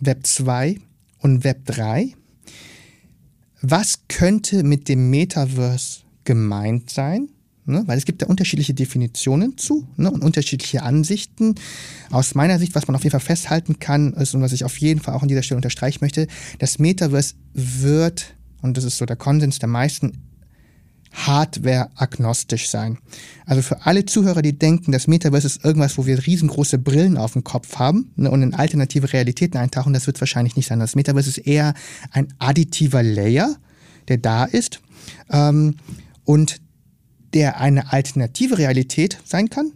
Web 0.00 0.26
2 0.26 0.78
und 1.18 1.44
Web 1.44 1.64
3? 1.66 2.14
Was 3.62 4.00
könnte 4.08 4.62
mit 4.62 4.88
dem 4.88 5.10
Metaverse 5.10 6.00
gemeint 6.24 6.90
sein? 6.90 7.28
Ne? 7.66 7.82
Weil 7.86 7.98
es 7.98 8.04
gibt 8.04 8.22
da 8.22 8.26
unterschiedliche 8.26 8.74
Definitionen 8.74 9.58
zu 9.58 9.86
ne? 9.96 10.10
und 10.10 10.22
unterschiedliche 10.22 10.82
Ansichten. 10.82 11.56
Aus 12.10 12.34
meiner 12.34 12.58
Sicht, 12.58 12.74
was 12.74 12.86
man 12.86 12.94
auf 12.94 13.02
jeden 13.02 13.12
Fall 13.12 13.20
festhalten 13.20 13.80
kann, 13.80 14.12
ist 14.14 14.34
und 14.34 14.40
was 14.40 14.52
ich 14.52 14.64
auf 14.64 14.78
jeden 14.78 15.00
Fall 15.00 15.14
auch 15.14 15.22
an 15.22 15.28
dieser 15.28 15.42
Stelle 15.42 15.56
unterstreichen 15.58 15.98
möchte, 16.00 16.28
das 16.60 16.78
Metaverse 16.78 17.34
wird, 17.54 18.34
und 18.62 18.76
das 18.76 18.84
ist 18.84 18.98
so 18.98 19.04
der 19.04 19.16
Konsens 19.16 19.58
der 19.58 19.68
meisten, 19.68 20.12
hardware-agnostisch 21.12 22.68
sein. 22.68 22.98
Also 23.46 23.62
für 23.62 23.84
alle 23.86 24.04
Zuhörer, 24.04 24.42
die 24.42 24.56
denken, 24.56 24.92
das 24.92 25.06
Metaverse 25.06 25.46
ist 25.46 25.64
irgendwas, 25.64 25.96
wo 25.98 26.06
wir 26.06 26.24
riesengroße 26.24 26.78
Brillen 26.78 27.16
auf 27.16 27.32
dem 27.32 27.42
Kopf 27.42 27.76
haben 27.76 28.12
ne, 28.16 28.30
und 28.30 28.42
in 28.42 28.54
alternative 28.54 29.12
Realitäten 29.12 29.58
eintauchen, 29.58 29.92
das 29.92 30.06
wird 30.06 30.20
wahrscheinlich 30.20 30.56
nicht 30.56 30.66
sein. 30.66 30.78
Das 30.78 30.94
Metaverse 30.94 31.30
ist 31.30 31.38
eher 31.38 31.74
ein 32.10 32.28
additiver 32.38 33.02
Layer, 33.02 33.56
der 34.08 34.18
da 34.18 34.44
ist. 34.44 34.80
Ähm, 35.30 35.76
und 36.24 36.60
der 37.36 37.60
eine 37.60 37.92
alternative 37.92 38.56
Realität 38.56 39.18
sein 39.26 39.50
kann, 39.50 39.72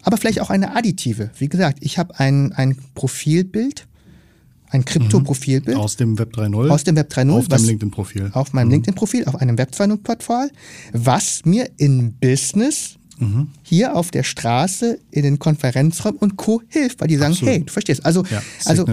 aber 0.00 0.16
vielleicht 0.16 0.40
auch 0.40 0.48
eine 0.48 0.74
additive. 0.74 1.30
Wie 1.36 1.50
gesagt, 1.50 1.80
ich 1.82 1.98
habe 1.98 2.18
ein, 2.18 2.54
ein 2.54 2.78
Profilbild, 2.94 3.86
ein 4.70 4.86
Krypto-Profilbild. 4.86 5.76
Aus 5.76 5.96
dem 5.96 6.18
Web 6.18 6.34
3.0. 6.34 6.70
Aus 6.70 6.84
dem 6.84 6.96
Web 6.96 7.12
3.0. 7.12 7.30
Auf 7.30 7.48
deinem 7.48 7.66
LinkedIn-Profil. 7.66 8.30
Auf 8.32 8.54
meinem 8.54 8.68
mhm. 8.68 8.72
LinkedIn-Profil, 8.72 9.26
auf 9.26 9.36
einem 9.36 9.58
Web 9.58 9.72
2.0-Portal, 9.74 10.50
was 10.94 11.44
mir 11.44 11.68
in 11.76 12.14
Business 12.14 12.96
mhm. 13.18 13.48
hier 13.62 13.94
auf 13.94 14.10
der 14.10 14.22
Straße, 14.22 14.98
in 15.10 15.24
den 15.24 15.38
Konferenzräumen 15.38 16.20
und 16.20 16.38
Co. 16.38 16.62
hilft, 16.68 17.02
weil 17.02 17.08
die 17.08 17.18
sagen, 17.18 17.32
Absolut. 17.32 17.54
hey, 17.54 17.64
du 17.64 17.70
verstehst. 17.70 18.06
Also, 18.06 18.24
ja, 18.30 18.42
also 18.64 18.86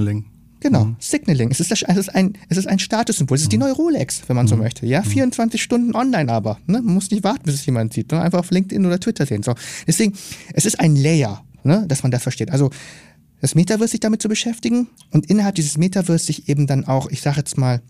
Genau, 0.60 0.86
mhm. 0.86 0.95
Signaling. 0.99 1.51
Es 1.51 1.60
ist, 1.60 1.72
das, 1.72 1.84
es, 1.84 1.97
ist 1.97 2.16
ein, 2.16 2.34
es 2.49 2.57
ist 2.57 2.68
ein 2.68 2.80
Statussymbol. 2.80 3.36
Es 3.36 3.43
ist 3.43 3.47
mhm. 3.47 3.51
die 3.51 3.57
neue 3.60 3.74
Rolex, 3.74 4.24
wenn 4.28 4.36
man 4.36 4.45
mhm. 4.45 4.49
so 4.49 4.55
möchte. 4.57 4.86
Ja, 4.86 5.03
24 5.03 5.60
mhm. 5.60 5.64
Stunden 5.64 5.95
online 5.95 6.32
aber. 6.32 6.60
Ne? 6.68 6.82
Man 6.82 6.93
muss 6.93 7.12
nicht 7.12 7.24
warten, 7.24 7.43
bis 7.43 7.55
es 7.55 7.66
jemand 7.66 7.93
sieht. 7.93 8.12
Ne? 8.12 8.22
Einfach 8.22 8.39
auf 8.39 8.51
LinkedIn 8.51 8.86
oder 8.86 8.99
Twitter 8.99 9.26
sehen. 9.26 9.43
So. 9.43 9.55
Deswegen, 9.88 10.14
es 10.53 10.66
ist 10.66 10.80
ein 10.80 10.95
Layer, 10.95 11.43
ne? 11.64 11.86
dass 11.88 12.03
man 12.03 12.12
das 12.12 12.24
versteht. 12.24 12.51
Also 12.51 12.70
das 13.41 13.55
Metaverse 13.55 13.91
sich 13.91 13.99
damit 14.01 14.22
zu 14.22 14.28
beschäftigen 14.28 14.88
und 15.12 15.28
innerhalb 15.28 15.55
dieses 15.55 15.78
Metaverse 15.78 16.26
sich 16.26 16.49
eben 16.49 16.68
dann 16.68 16.86
auch, 16.86 17.10
ich 17.10 17.22
sage 17.22 17.38
jetzt 17.38 17.57
mal, 17.57 17.82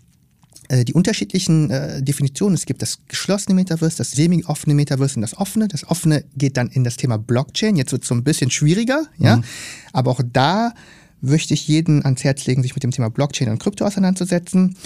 äh, 0.68 0.84
die 0.84 0.94
unterschiedlichen 0.94 1.70
äh, 1.70 2.02
Definitionen. 2.02 2.54
Es 2.54 2.66
gibt 2.66 2.82
das 2.82 3.00
geschlossene 3.08 3.56
Metaverse, 3.56 3.96
das 3.96 4.12
semi-offene 4.12 4.74
Metaverse 4.74 5.16
und 5.16 5.22
das 5.22 5.36
offene. 5.36 5.66
Das 5.66 5.88
offene 5.88 6.24
geht 6.36 6.56
dann 6.56 6.68
in 6.68 6.84
das 6.84 6.96
Thema 6.96 7.18
Blockchain. 7.18 7.74
Jetzt 7.74 7.90
wird 7.90 8.02
es 8.02 8.08
so 8.08 8.14
ein 8.14 8.22
bisschen 8.22 8.52
schwieriger, 8.52 9.06
ja. 9.18 9.38
Mhm. 9.38 9.44
Aber 9.92 10.12
auch 10.12 10.20
da 10.32 10.72
möchte 11.20 11.54
ich 11.54 11.68
jeden 11.68 12.04
ans 12.04 12.24
Herz 12.24 12.46
legen, 12.46 12.62
sich 12.62 12.74
mit 12.74 12.82
dem 12.82 12.90
Thema 12.90 13.10
Blockchain 13.10 13.48
und 13.48 13.58
Krypto 13.58 13.84
auseinanderzusetzen. 13.84 14.76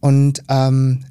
Und 0.00 0.42
ähm, 0.48 1.04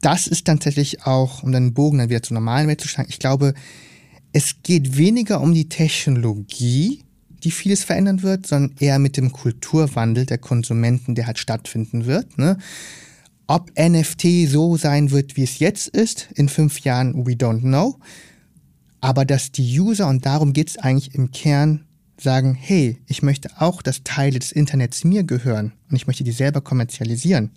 das 0.00 0.26
ist 0.26 0.48
dann 0.48 0.60
tatsächlich 0.60 1.06
auch, 1.06 1.42
um 1.42 1.52
den 1.52 1.74
Bogen 1.74 1.98
dann 1.98 2.10
wieder 2.10 2.22
zur 2.22 2.34
normalen 2.34 2.68
Welt 2.68 2.80
zu 2.80 2.88
schlagen, 2.88 3.10
ich 3.10 3.18
glaube, 3.18 3.54
es 4.32 4.62
geht 4.62 4.96
weniger 4.96 5.40
um 5.40 5.54
die 5.54 5.68
Technologie, 5.68 7.04
die 7.44 7.50
vieles 7.50 7.84
verändern 7.84 8.22
wird, 8.22 8.46
sondern 8.46 8.76
eher 8.80 8.98
mit 8.98 9.16
dem 9.16 9.32
Kulturwandel 9.32 10.26
der 10.26 10.38
Konsumenten, 10.38 11.14
der 11.14 11.26
halt 11.26 11.38
stattfinden 11.38 12.06
wird. 12.06 12.38
Ne? 12.38 12.58
Ob 13.46 13.70
NFT 13.78 14.48
so 14.48 14.76
sein 14.76 15.10
wird, 15.10 15.36
wie 15.36 15.44
es 15.44 15.58
jetzt 15.58 15.88
ist, 15.88 16.28
in 16.34 16.48
fünf 16.48 16.80
Jahren, 16.80 17.26
we 17.26 17.32
don't 17.32 17.60
know. 17.60 17.98
Aber 19.00 19.24
dass 19.24 19.52
die 19.52 19.78
User, 19.78 20.08
und 20.08 20.24
darum 20.24 20.52
geht 20.52 20.70
es 20.70 20.78
eigentlich 20.78 21.14
im 21.14 21.30
Kern, 21.30 21.84
sagen, 22.18 22.54
hey, 22.54 22.98
ich 23.06 23.22
möchte 23.22 23.50
auch, 23.60 23.82
dass 23.82 24.04
Teile 24.04 24.38
des 24.38 24.52
Internets 24.52 25.04
mir 25.04 25.24
gehören 25.24 25.72
und 25.90 25.96
ich 25.96 26.06
möchte 26.06 26.24
die 26.24 26.32
selber 26.32 26.60
kommerzialisieren. 26.60 27.50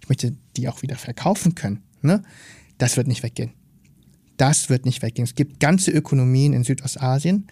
Ich 0.00 0.08
möchte 0.08 0.34
die 0.56 0.68
auch 0.68 0.82
wieder 0.82 0.96
verkaufen 0.96 1.54
können. 1.54 1.82
Ne? 2.02 2.22
Das 2.78 2.96
wird 2.96 3.08
nicht 3.08 3.22
weggehen. 3.22 3.52
Das 4.36 4.68
wird 4.68 4.84
nicht 4.84 5.02
weggehen. 5.02 5.24
Es 5.24 5.34
gibt 5.34 5.60
ganze 5.60 5.90
Ökonomien 5.90 6.52
in 6.52 6.64
Südostasien, 6.64 7.46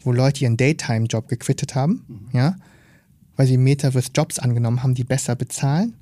wo 0.00 0.12
Leute 0.12 0.44
ihren 0.44 0.56
Daytime-Job 0.56 1.28
gequittet 1.28 1.74
haben, 1.74 2.04
mhm. 2.08 2.28
ja, 2.32 2.56
weil 3.36 3.46
sie 3.46 3.56
Metaverse-Jobs 3.56 4.38
angenommen 4.38 4.82
haben, 4.82 4.94
die 4.94 5.04
besser 5.04 5.34
bezahlen. 5.34 5.94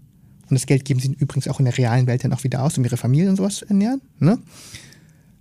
Und 0.49 0.55
das 0.55 0.67
Geld 0.67 0.85
geben 0.85 1.01
sie 1.01 1.13
übrigens 1.13 1.49
auch 1.49 1.59
in 1.59 1.67
der 1.67 1.77
realen 1.77 2.07
Welt 2.07 2.25
dann 2.25 2.33
auch 2.33 2.45
wieder 2.45 2.63
aus, 2.63 2.79
um 2.79 2.85
ihre 2.85 2.97
Familie 2.97 3.29
und 3.29 3.37
sowas 3.37 3.57
zu 3.57 3.67
ernähren. 3.67 4.01
Ne? 4.19 4.39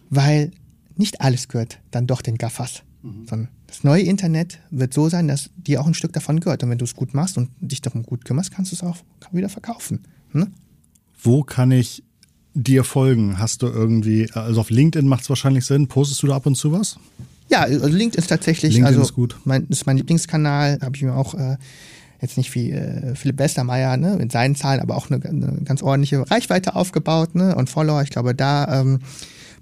Weil 0.09 0.51
nicht 0.95 1.21
alles 1.21 1.47
gehört 1.47 1.79
dann 1.91 2.07
doch 2.07 2.21
den 2.21 2.37
Gaffers. 2.37 2.83
Mhm. 3.03 3.27
Sondern 3.27 3.49
das 3.67 3.83
neue 3.83 4.03
Internet 4.03 4.59
wird 4.71 4.93
so 4.93 5.09
sein, 5.09 5.27
dass 5.27 5.49
dir 5.57 5.81
auch 5.81 5.87
ein 5.87 5.93
Stück 5.93 6.13
davon 6.13 6.39
gehört. 6.39 6.63
Und 6.63 6.69
wenn 6.69 6.77
du 6.77 6.85
es 6.85 6.95
gut 6.95 7.13
machst 7.13 7.37
und 7.37 7.49
dich 7.59 7.81
darum 7.81 8.03
gut 8.03 8.25
kümmerst, 8.25 8.51
kannst 8.51 8.71
du 8.71 8.75
es 8.75 8.83
auch 8.83 8.97
wieder 9.31 9.49
verkaufen. 9.49 10.03
Ne? 10.31 10.47
Wo 11.21 11.43
kann 11.43 11.71
ich 11.71 12.03
dir 12.53 12.83
folgen? 12.83 13.39
Hast 13.39 13.61
du 13.61 13.67
irgendwie, 13.67 14.31
also 14.31 14.61
auf 14.61 14.69
LinkedIn 14.69 15.07
macht 15.07 15.23
es 15.23 15.29
wahrscheinlich 15.29 15.65
Sinn. 15.65 15.87
Postest 15.87 16.23
du 16.23 16.27
da 16.27 16.37
ab 16.37 16.45
und 16.45 16.55
zu 16.55 16.71
was? 16.71 16.97
Ja, 17.49 17.61
also 17.61 17.87
LinkedIn 17.87 18.19
ist 18.19 18.27
tatsächlich, 18.27 18.73
LinkedIn 18.73 18.85
also 18.85 19.01
ist 19.01 19.13
gut. 19.13 19.37
Mein, 19.43 19.67
ist 19.67 19.85
mein 19.85 19.97
Lieblingskanal, 19.97 20.79
habe 20.81 20.95
ich 20.95 21.03
mir 21.03 21.15
auch 21.15 21.33
äh, 21.33 21.57
jetzt 22.21 22.37
nicht 22.37 22.53
wie 22.55 22.71
äh, 22.71 23.15
Philipp 23.15 23.37
Westermeier 23.37 23.97
ne, 23.97 24.15
mit 24.17 24.31
seinen 24.31 24.55
Zahlen, 24.55 24.79
aber 24.79 24.95
auch 24.95 25.09
eine, 25.09 25.23
eine 25.23 25.59
ganz 25.63 25.83
ordentliche 25.83 26.29
Reichweite 26.29 26.75
aufgebaut 26.75 27.35
ne, 27.35 27.55
und 27.55 27.69
Follower. 27.69 28.01
Ich 28.01 28.09
glaube, 28.09 28.33
da 28.33 28.81
ähm, 28.81 28.99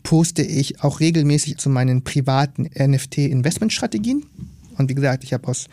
poste 0.05 0.43
ich 0.43 0.81
auch 0.83 1.01
regelmäßig 1.01 1.57
zu 1.57 1.69
meinen 1.69 2.03
privaten 2.03 2.69
NFT-Investmentstrategien. 2.77 4.23
Und 4.77 4.89
wie 4.89 4.95
gesagt, 4.95 5.23
ich 5.23 5.33
habe 5.33 5.47
aus 5.47 5.65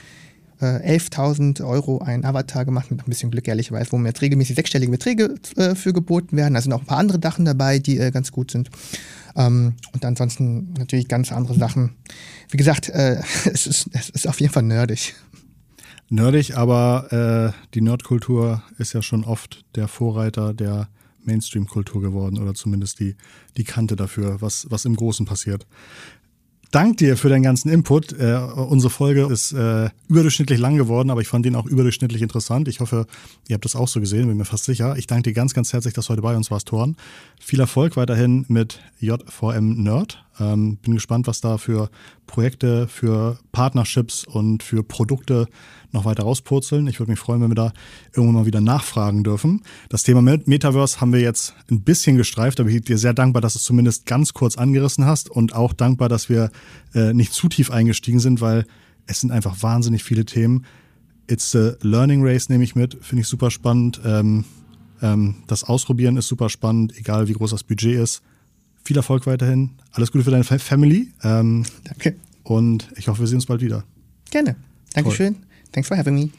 äh, 0.61 0.97
11.000 0.97 1.65
Euro 1.65 1.99
einen 1.99 2.25
Avatar 2.25 2.65
gemacht, 2.65 2.91
mit 2.91 3.01
ein 3.01 3.11
bisschen 3.11 3.31
Glück 3.31 3.47
ehrlicherweise, 3.47 3.93
wo 3.93 3.99
mir 3.99 4.09
jetzt 4.09 4.23
regelmäßig 4.23 4.57
sechsstellige 4.57 4.91
Beträge 4.91 5.35
äh, 5.57 5.75
für 5.75 5.93
geboten 5.93 6.37
werden. 6.37 6.55
Da 6.55 6.63
sind 6.63 6.73
auch 6.73 6.81
ein 6.81 6.87
paar 6.87 6.99
andere 6.99 7.21
Sachen 7.23 7.45
dabei, 7.45 7.79
die 7.79 7.99
äh, 7.99 8.11
ganz 8.11 8.33
gut 8.33 8.51
sind. 8.51 8.71
Ähm, 9.37 9.75
und 9.93 10.05
ansonsten 10.05 10.73
natürlich 10.79 11.09
ganz 11.09 11.31
andere 11.31 11.55
Sachen. 11.55 11.97
Wie 12.49 12.57
gesagt, 12.57 12.89
äh, 12.89 13.21
es, 13.53 13.67
ist, 13.67 13.91
es 13.93 14.09
ist 14.09 14.27
auf 14.27 14.41
jeden 14.41 14.53
Fall 14.53 14.63
nerdig. 14.63 15.15
Nerdig, 16.09 16.57
aber 16.57 17.53
äh, 17.55 17.69
die 17.75 17.83
Nerdkultur 17.83 18.63
ist 18.79 18.95
ja 18.95 19.03
schon 19.03 19.25
oft 19.25 19.65
der 19.75 19.89
Vorreiter 19.89 20.55
der 20.55 20.89
Mainstream-Kultur 21.25 22.01
geworden 22.01 22.39
oder 22.39 22.55
zumindest 22.55 23.01
die, 23.01 23.17
die 23.57 23.65
Kante 23.65 23.97
dafür, 23.97 24.41
was, 24.41 24.67
was 24.71 24.85
im 24.85 24.97
Großen 24.97 25.27
passiert. 25.27 25.67
Dank 26.73 26.97
dir 26.97 27.19
für 27.19 27.29
deinen 27.29 27.43
ganzen 27.43 27.69
Input. 27.69 28.19
Äh, 28.19 28.35
unsere 28.35 28.89
Folge 28.89 29.27
ist 29.31 29.53
äh, 29.53 29.91
überdurchschnittlich 30.09 30.59
lang 30.59 30.79
geworden, 30.79 31.11
aber 31.11 31.21
ich 31.21 31.29
fand 31.29 31.45
ihn 31.45 31.55
auch 31.55 31.67
überdurchschnittlich 31.67 32.23
interessant. 32.23 32.67
Ich 32.67 32.81
hoffe, 32.81 33.07
ihr 33.47 33.55
habt 33.55 33.67
das 33.67 33.77
auch 33.77 33.89
so 33.89 34.01
gesehen, 34.01 34.27
bin 34.27 34.39
mir 34.39 34.47
fast 34.47 34.65
sicher. 34.65 34.97
Ich 34.97 35.07
danke 35.07 35.25
dir 35.25 35.33
ganz, 35.35 35.53
ganz 35.53 35.75
herzlich, 35.75 35.93
dass 35.93 36.07
du 36.07 36.13
heute 36.13 36.23
bei 36.23 36.35
uns 36.35 36.51
warst, 36.51 36.69
Thorn. 36.69 36.97
Viel 37.39 37.61
Erfolg 37.61 37.99
weiterhin 37.99 38.47
mit 38.49 38.81
JVM 39.01 39.83
Nerd. 39.83 40.25
Ähm, 40.41 40.77
bin 40.77 40.95
gespannt, 40.95 41.27
was 41.27 41.41
da 41.41 41.59
für 41.59 41.91
Projekte, 42.27 42.89
für 42.89 43.39
Partnerships 43.53 44.25
und 44.25 44.63
für 44.63 44.83
Produkte 44.83 45.47
noch 45.93 46.05
weiter 46.05 46.23
rauspurzeln. 46.23 46.87
Ich 46.87 46.99
würde 46.99 47.13
mich 47.13 47.19
freuen, 47.19 47.43
wenn 47.43 47.51
wir 47.51 47.55
da 47.55 47.73
irgendwann 48.15 48.37
mal 48.37 48.47
wieder 48.47 48.61
nachfragen 48.61 49.25
dürfen. 49.25 49.63
Das 49.91 50.03
Thema 50.03 50.23
Metaverse 50.23 51.01
haben 51.01 51.13
wir 51.13 51.21
jetzt 51.21 51.55
ein 51.71 51.83
bisschen 51.83 52.17
gestreift, 52.17 52.61
aber 52.61 52.71
ich 52.71 52.77
bin 52.77 52.85
dir 52.85 52.99
sehr 52.99 53.15
dankbar, 53.15 53.43
dass 53.43 53.53
du 53.53 53.59
es 53.59 53.65
zumindest 53.65 54.07
ganz 54.07 54.33
kurz 54.33 54.57
angerissen 54.57 55.05
hast 55.05 55.31
und 55.31 55.55
auch 55.55 55.73
dankbar, 55.73 56.09
dass 56.09 56.29
wir 56.29 56.51
äh, 56.95 57.13
nicht 57.13 57.33
zu 57.33 57.49
tief 57.49 57.71
eingestiegen 57.71 58.21
sind, 58.21 58.41
weil 58.41 58.65
es 59.07 59.21
sind 59.21 59.31
einfach 59.31 59.63
wahnsinnig 59.63 60.03
viele 60.03 60.25
Themen. 60.25 60.65
It's 61.29 61.55
a 61.55 61.75
Learning 61.83 62.25
Race 62.25 62.49
nehme 62.49 62.65
ich 62.65 62.75
mit, 62.75 62.97
finde 63.03 63.23
ich 63.23 63.29
super 63.29 63.51
spannend. 63.51 64.01
Ähm, 64.05 64.45
ähm, 65.03 65.43
das 65.47 65.65
Ausprobieren 65.65 66.17
ist 66.17 66.29
super 66.29 66.49
spannend, 66.49 66.97
egal 66.97 67.29
wie 67.29 67.33
groß 67.35 67.51
das 67.51 67.65
Budget 67.65 67.99
ist. 67.99 68.23
Viel 68.85 68.97
Erfolg 68.97 69.27
weiterhin. 69.27 69.71
Alles 69.93 70.13
Gute 70.13 70.25
für 70.25 70.31
deine 70.31 70.45
Family. 70.45 71.13
Ähm, 71.23 71.65
Danke. 71.85 72.17
Und 72.43 72.89
ich 72.97 73.09
hoffe, 73.09 73.21
wir 73.21 73.27
sehen 73.27 73.37
uns 73.37 73.47
bald 73.47 73.61
wieder. 73.61 73.85
Gerne. 74.31 74.57
Dankeschön. 74.95 75.35
Toll. 75.35 75.43
Thanks 75.73 75.89
for 75.89 75.97
having 75.97 76.15
me. 76.15 76.31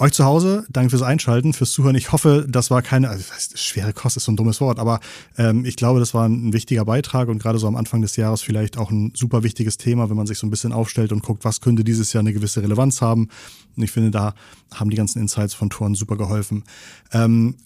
Euch 0.00 0.12
zu 0.12 0.24
Hause, 0.24 0.64
danke 0.70 0.90
fürs 0.90 1.02
Einschalten, 1.02 1.52
fürs 1.52 1.72
Zuhören. 1.72 1.96
Ich 1.96 2.12
hoffe, 2.12 2.46
das 2.48 2.70
war 2.70 2.82
keine, 2.82 3.08
also 3.08 3.24
schwere 3.56 3.92
Kost 3.92 4.16
ist 4.16 4.26
so 4.26 4.32
ein 4.32 4.36
dummes 4.36 4.60
Wort, 4.60 4.78
aber 4.78 5.00
ähm, 5.36 5.64
ich 5.64 5.74
glaube, 5.74 5.98
das 5.98 6.14
war 6.14 6.28
ein 6.28 6.52
wichtiger 6.52 6.84
Beitrag 6.84 7.28
und 7.28 7.42
gerade 7.42 7.58
so 7.58 7.66
am 7.66 7.74
Anfang 7.74 8.00
des 8.00 8.14
Jahres 8.14 8.40
vielleicht 8.40 8.78
auch 8.78 8.92
ein 8.92 9.12
super 9.16 9.42
wichtiges 9.42 9.76
Thema, 9.76 10.08
wenn 10.08 10.16
man 10.16 10.28
sich 10.28 10.38
so 10.38 10.46
ein 10.46 10.50
bisschen 10.50 10.72
aufstellt 10.72 11.10
und 11.10 11.24
guckt, 11.24 11.44
was 11.44 11.60
könnte 11.60 11.82
dieses 11.82 12.12
Jahr 12.12 12.20
eine 12.20 12.32
gewisse 12.32 12.62
Relevanz 12.62 13.02
haben. 13.02 13.28
Und 13.76 13.82
ich 13.82 13.90
finde, 13.90 14.12
da 14.12 14.34
haben 14.72 14.88
die 14.88 14.96
ganzen 14.96 15.20
Insights 15.20 15.54
von 15.54 15.68
Toren 15.68 15.96
super 15.96 16.16
geholfen. 16.16 16.62
Ähm, 17.12 17.56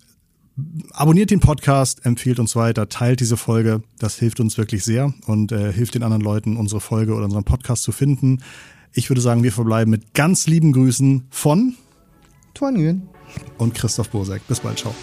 abonniert 0.93 1.31
den 1.31 1.41
Podcast, 1.41 2.05
empfiehlt 2.05 2.39
uns 2.39 2.57
weiter, 2.57 2.89
teilt 2.89 3.21
diese 3.21 3.37
Folge. 3.37 3.83
Das 3.99 4.19
hilft 4.19 4.41
uns 4.41 4.59
wirklich 4.59 4.85
sehr 4.85 5.13
und 5.27 5.53
äh, 5.53 5.73
hilft 5.73 5.95
den 5.95 6.03
anderen 6.03 6.23
Leuten, 6.23 6.57
unsere 6.57 6.81
Folge 6.81 7.15
oder 7.15 7.25
unseren 7.25 7.45
Podcast 7.45 7.83
zu 7.83 7.93
finden. 7.93 8.43
Ich 8.93 9.09
würde 9.09 9.23
sagen, 9.23 9.43
wir 9.43 9.53
verbleiben 9.53 9.91
mit 9.91 10.15
ganz 10.15 10.47
lieben 10.47 10.73
Grüßen 10.73 11.27
von 11.31 11.75
Tuan 12.55 12.75
Nguyen 12.75 13.09
und 13.59 13.75
Christoph 13.75 14.11
Bosek. 14.11 14.47
Bis 14.47 14.61
bald, 14.61 14.79
ciao. 14.79 14.95